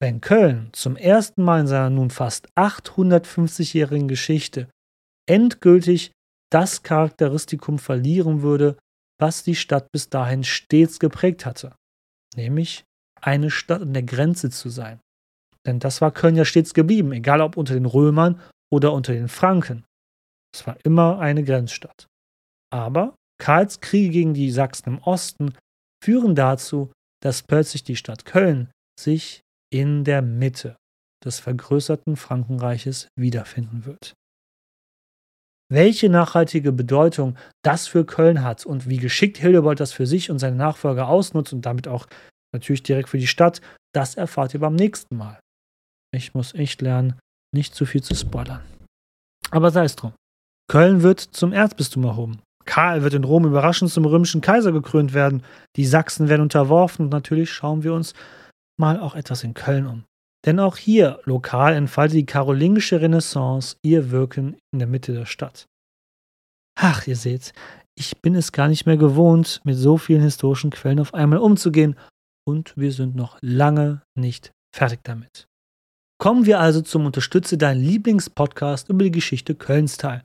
Wenn 0.00 0.20
Köln 0.20 0.70
zum 0.72 0.96
ersten 0.96 1.42
Mal 1.44 1.60
in 1.60 1.66
seiner 1.66 1.90
nun 1.90 2.10
fast 2.10 2.48
850-jährigen 2.56 4.08
Geschichte 4.08 4.68
endgültig 5.28 6.12
das 6.50 6.82
Charakteristikum 6.82 7.78
verlieren 7.78 8.42
würde, 8.42 8.76
was 9.20 9.44
die 9.44 9.54
Stadt 9.54 9.86
bis 9.92 10.10
dahin 10.10 10.44
stets 10.44 10.98
geprägt 10.98 11.46
hatte, 11.46 11.74
nämlich 12.34 12.84
eine 13.20 13.50
Stadt 13.50 13.82
an 13.82 13.94
der 13.94 14.02
Grenze 14.02 14.50
zu 14.50 14.68
sein. 14.68 15.00
Denn 15.64 15.78
das 15.78 16.00
war 16.00 16.10
Köln 16.10 16.34
ja 16.34 16.44
stets 16.44 16.74
geblieben, 16.74 17.12
egal 17.12 17.40
ob 17.40 17.56
unter 17.56 17.74
den 17.74 17.86
Römern 17.86 18.40
oder 18.72 18.92
unter 18.92 19.12
den 19.12 19.28
Franken. 19.28 19.84
Es 20.54 20.66
war 20.66 20.76
immer 20.84 21.18
eine 21.18 21.44
Grenzstadt. 21.44 22.06
Aber 22.72 23.14
Karls 23.38 23.80
Kriege 23.80 24.10
gegen 24.10 24.34
die 24.34 24.50
Sachsen 24.50 24.94
im 24.94 24.98
Osten 24.98 25.54
führen 26.02 26.34
dazu, 26.34 26.92
dass 27.22 27.42
plötzlich 27.42 27.84
die 27.84 27.96
Stadt 27.96 28.24
Köln 28.24 28.70
sich 28.98 29.40
in 29.72 30.04
der 30.04 30.22
Mitte 30.22 30.76
des 31.24 31.38
vergrößerten 31.38 32.16
Frankenreiches 32.16 33.08
wiederfinden 33.16 33.84
wird. 33.84 34.14
Welche 35.70 36.10
nachhaltige 36.10 36.72
Bedeutung 36.72 37.38
das 37.64 37.86
für 37.86 38.04
Köln 38.04 38.42
hat 38.42 38.66
und 38.66 38.88
wie 38.88 38.98
geschickt 38.98 39.38
Hildebold 39.38 39.80
das 39.80 39.92
für 39.92 40.06
sich 40.06 40.30
und 40.30 40.38
seine 40.38 40.56
Nachfolger 40.56 41.08
ausnutzt 41.08 41.52
und 41.52 41.64
damit 41.64 41.88
auch 41.88 42.06
natürlich 42.52 42.82
direkt 42.82 43.08
für 43.08 43.18
die 43.18 43.26
Stadt, 43.26 43.62
das 43.94 44.14
erfahrt 44.14 44.52
ihr 44.52 44.60
beim 44.60 44.74
nächsten 44.74 45.16
Mal. 45.16 45.40
Ich 46.14 46.34
muss 46.34 46.54
echt 46.54 46.82
lernen, 46.82 47.18
nicht 47.52 47.74
zu 47.74 47.86
viel 47.86 48.02
zu 48.02 48.14
spoilern. 48.14 48.62
Aber 49.50 49.70
sei 49.70 49.84
es 49.84 49.96
drum. 49.96 50.14
Köln 50.68 51.02
wird 51.02 51.20
zum 51.20 51.52
Erzbistum 51.52 52.04
erhoben. 52.04 52.40
Karl 52.64 53.02
wird 53.02 53.14
in 53.14 53.24
Rom 53.24 53.44
überraschend 53.44 53.90
zum 53.90 54.06
römischen 54.06 54.40
Kaiser 54.40 54.72
gekrönt 54.72 55.14
werden. 55.14 55.42
Die 55.76 55.84
Sachsen 55.84 56.28
werden 56.28 56.42
unterworfen 56.42 57.06
und 57.06 57.12
natürlich 57.12 57.52
schauen 57.52 57.82
wir 57.82 57.92
uns 57.92 58.14
mal 58.78 58.98
auch 58.98 59.14
etwas 59.14 59.44
in 59.44 59.54
Köln 59.54 59.86
um. 59.86 60.04
Denn 60.46 60.58
auch 60.58 60.76
hier 60.76 61.20
lokal 61.24 61.74
entfaltet 61.74 62.16
die 62.16 62.26
karolingische 62.26 63.00
Renaissance 63.00 63.76
ihr 63.82 64.10
Wirken 64.10 64.56
in 64.72 64.78
der 64.78 64.88
Mitte 64.88 65.12
der 65.12 65.26
Stadt. 65.26 65.66
Ach, 66.74 67.06
ihr 67.06 67.16
seht, 67.16 67.52
ich 67.94 68.20
bin 68.22 68.34
es 68.34 68.52
gar 68.52 68.68
nicht 68.68 68.86
mehr 68.86 68.96
gewohnt, 68.96 69.60
mit 69.64 69.76
so 69.76 69.98
vielen 69.98 70.22
historischen 70.22 70.70
Quellen 70.70 71.00
auf 71.00 71.14
einmal 71.14 71.38
umzugehen 71.38 71.96
und 72.44 72.76
wir 72.76 72.92
sind 72.92 73.14
noch 73.14 73.38
lange 73.40 74.02
nicht 74.14 74.52
fertig 74.74 75.00
damit. 75.04 75.46
Kommen 76.22 76.46
wir 76.46 76.60
also 76.60 76.82
zum 76.82 77.04
Unterstütze 77.04 77.58
deinen 77.58 77.82
Lieblingspodcast 77.82 78.88
über 78.88 79.02
die 79.02 79.10
Geschichte 79.10 79.56
Kölns 79.56 79.96
teil. 79.96 80.22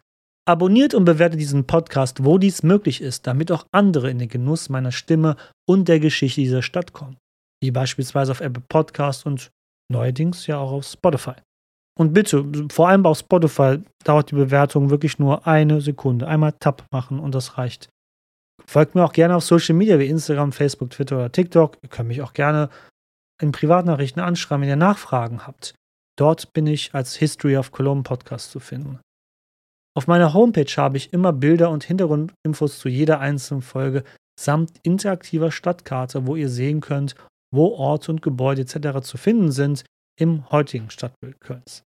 Abonniert 0.48 0.94
und 0.94 1.06
bewertet 1.06 1.40
diesen 1.40 1.66
Podcast, 1.66 2.24
wo 2.24 2.38
dies 2.38 2.62
möglich 2.62 3.02
ist, 3.02 3.26
damit 3.26 3.52
auch 3.52 3.66
andere 3.72 4.12
in 4.12 4.20
den 4.20 4.30
Genuss 4.30 4.70
meiner 4.70 4.92
Stimme 4.92 5.38
und 5.68 5.88
der 5.88 6.00
Geschichte 6.00 6.40
dieser 6.40 6.62
Stadt 6.62 6.94
kommen. 6.94 7.18
Wie 7.64 7.72
beispielsweise 7.72 8.32
auf 8.32 8.42
Apple 8.42 8.62
Podcast 8.70 9.26
und 9.26 9.50
neuerdings 9.92 10.46
ja 10.46 10.60
auch 10.60 10.72
auf 10.72 10.86
Spotify. 10.86 11.34
Und 11.98 12.14
bitte, 12.14 12.46
vor 12.72 12.90
allem 12.90 13.04
auf 13.08 13.18
Spotify 13.18 13.80
dauert 14.04 14.30
die 14.30 14.36
Bewertung 14.36 14.92
wirklich 14.92 15.18
nur 15.18 15.48
eine 15.48 15.82
Sekunde. 15.82 16.28
Einmal 16.28 16.54
Tab 16.60 16.86
machen 16.92 17.18
und 17.18 17.34
das 17.34 17.58
reicht. 17.58 17.90
Folgt 18.68 18.94
mir 18.94 19.04
auch 19.04 19.14
gerne 19.14 19.36
auf 19.36 19.44
Social 19.44 19.74
Media 19.74 19.98
wie 19.98 20.06
Instagram, 20.06 20.52
Facebook, 20.52 20.92
Twitter 20.92 21.16
oder 21.16 21.32
TikTok. 21.32 21.80
Ihr 21.82 21.90
könnt 21.90 22.10
mich 22.10 22.22
auch 22.22 22.34
gerne 22.34 22.70
in 23.42 23.52
Privatnachrichten 23.52 24.22
anschreiben, 24.22 24.62
wenn 24.62 24.70
ihr 24.70 24.76
Nachfragen 24.76 25.48
habt. 25.48 25.74
Dort 26.18 26.52
bin 26.54 26.66
ich 26.68 26.94
als 26.96 27.16
History 27.16 27.58
of 27.58 27.72
Cologne 27.72 28.04
Podcast 28.04 28.52
zu 28.52 28.60
finden. 28.60 29.00
Auf 29.96 30.08
meiner 30.08 30.34
Homepage 30.34 30.72
habe 30.78 30.98
ich 30.98 31.14
immer 31.14 31.32
Bilder 31.32 31.70
und 31.70 31.84
Hintergrundinfos 31.84 32.80
zu 32.80 32.90
jeder 32.90 33.20
einzelnen 33.20 33.62
Folge 33.62 34.04
samt 34.40 34.80
interaktiver 34.84 35.52
Stadtkarte, 35.52 36.28
wo 36.28 36.36
ihr 36.36 36.50
sehen 36.50 36.82
könnt, 36.82 37.16
wo 37.54 37.74
Orte 37.74 38.12
und 38.12 38.22
Gebäude 38.22 38.62
etc. 38.62 39.02
zu 39.02 39.18
finden 39.18 39.52
sind 39.52 39.86
im 40.20 40.50
heutigen 40.52 40.90
Stadtbild 40.90 41.40
Kölns. 41.40 41.84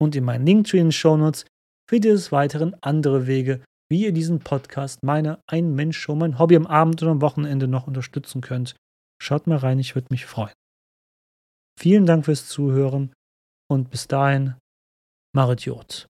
Und 0.00 0.16
in 0.16 0.24
meinen 0.24 0.46
Linktree 0.46 0.78
in 0.78 0.86
den 0.86 0.92
Shownotes 0.92 1.46
findet 1.88 2.06
ihr 2.06 2.14
des 2.14 2.32
Weiteren 2.32 2.74
andere 2.82 3.26
Wege, 3.26 3.62
wie 3.88 4.04
ihr 4.04 4.12
diesen 4.12 4.40
Podcast, 4.40 5.02
meine 5.02 5.40
Ein 5.48 5.74
Mensch 5.74 5.98
Show, 5.98 6.16
mein 6.16 6.38
Hobby 6.38 6.56
am 6.56 6.66
Abend 6.66 7.02
und 7.02 7.08
am 7.08 7.20
Wochenende 7.20 7.68
noch 7.68 7.86
unterstützen 7.86 8.40
könnt. 8.40 8.74
Schaut 9.22 9.46
mal 9.46 9.58
rein, 9.58 9.78
ich 9.78 9.94
würde 9.94 10.08
mich 10.10 10.26
freuen. 10.26 10.54
Vielen 11.78 12.06
Dank 12.06 12.24
fürs 12.24 12.48
Zuhören 12.48 13.12
und 13.68 13.90
bis 13.90 14.06
dahin, 14.06 14.54
Marit 15.34 15.62
Jod. 15.62 16.06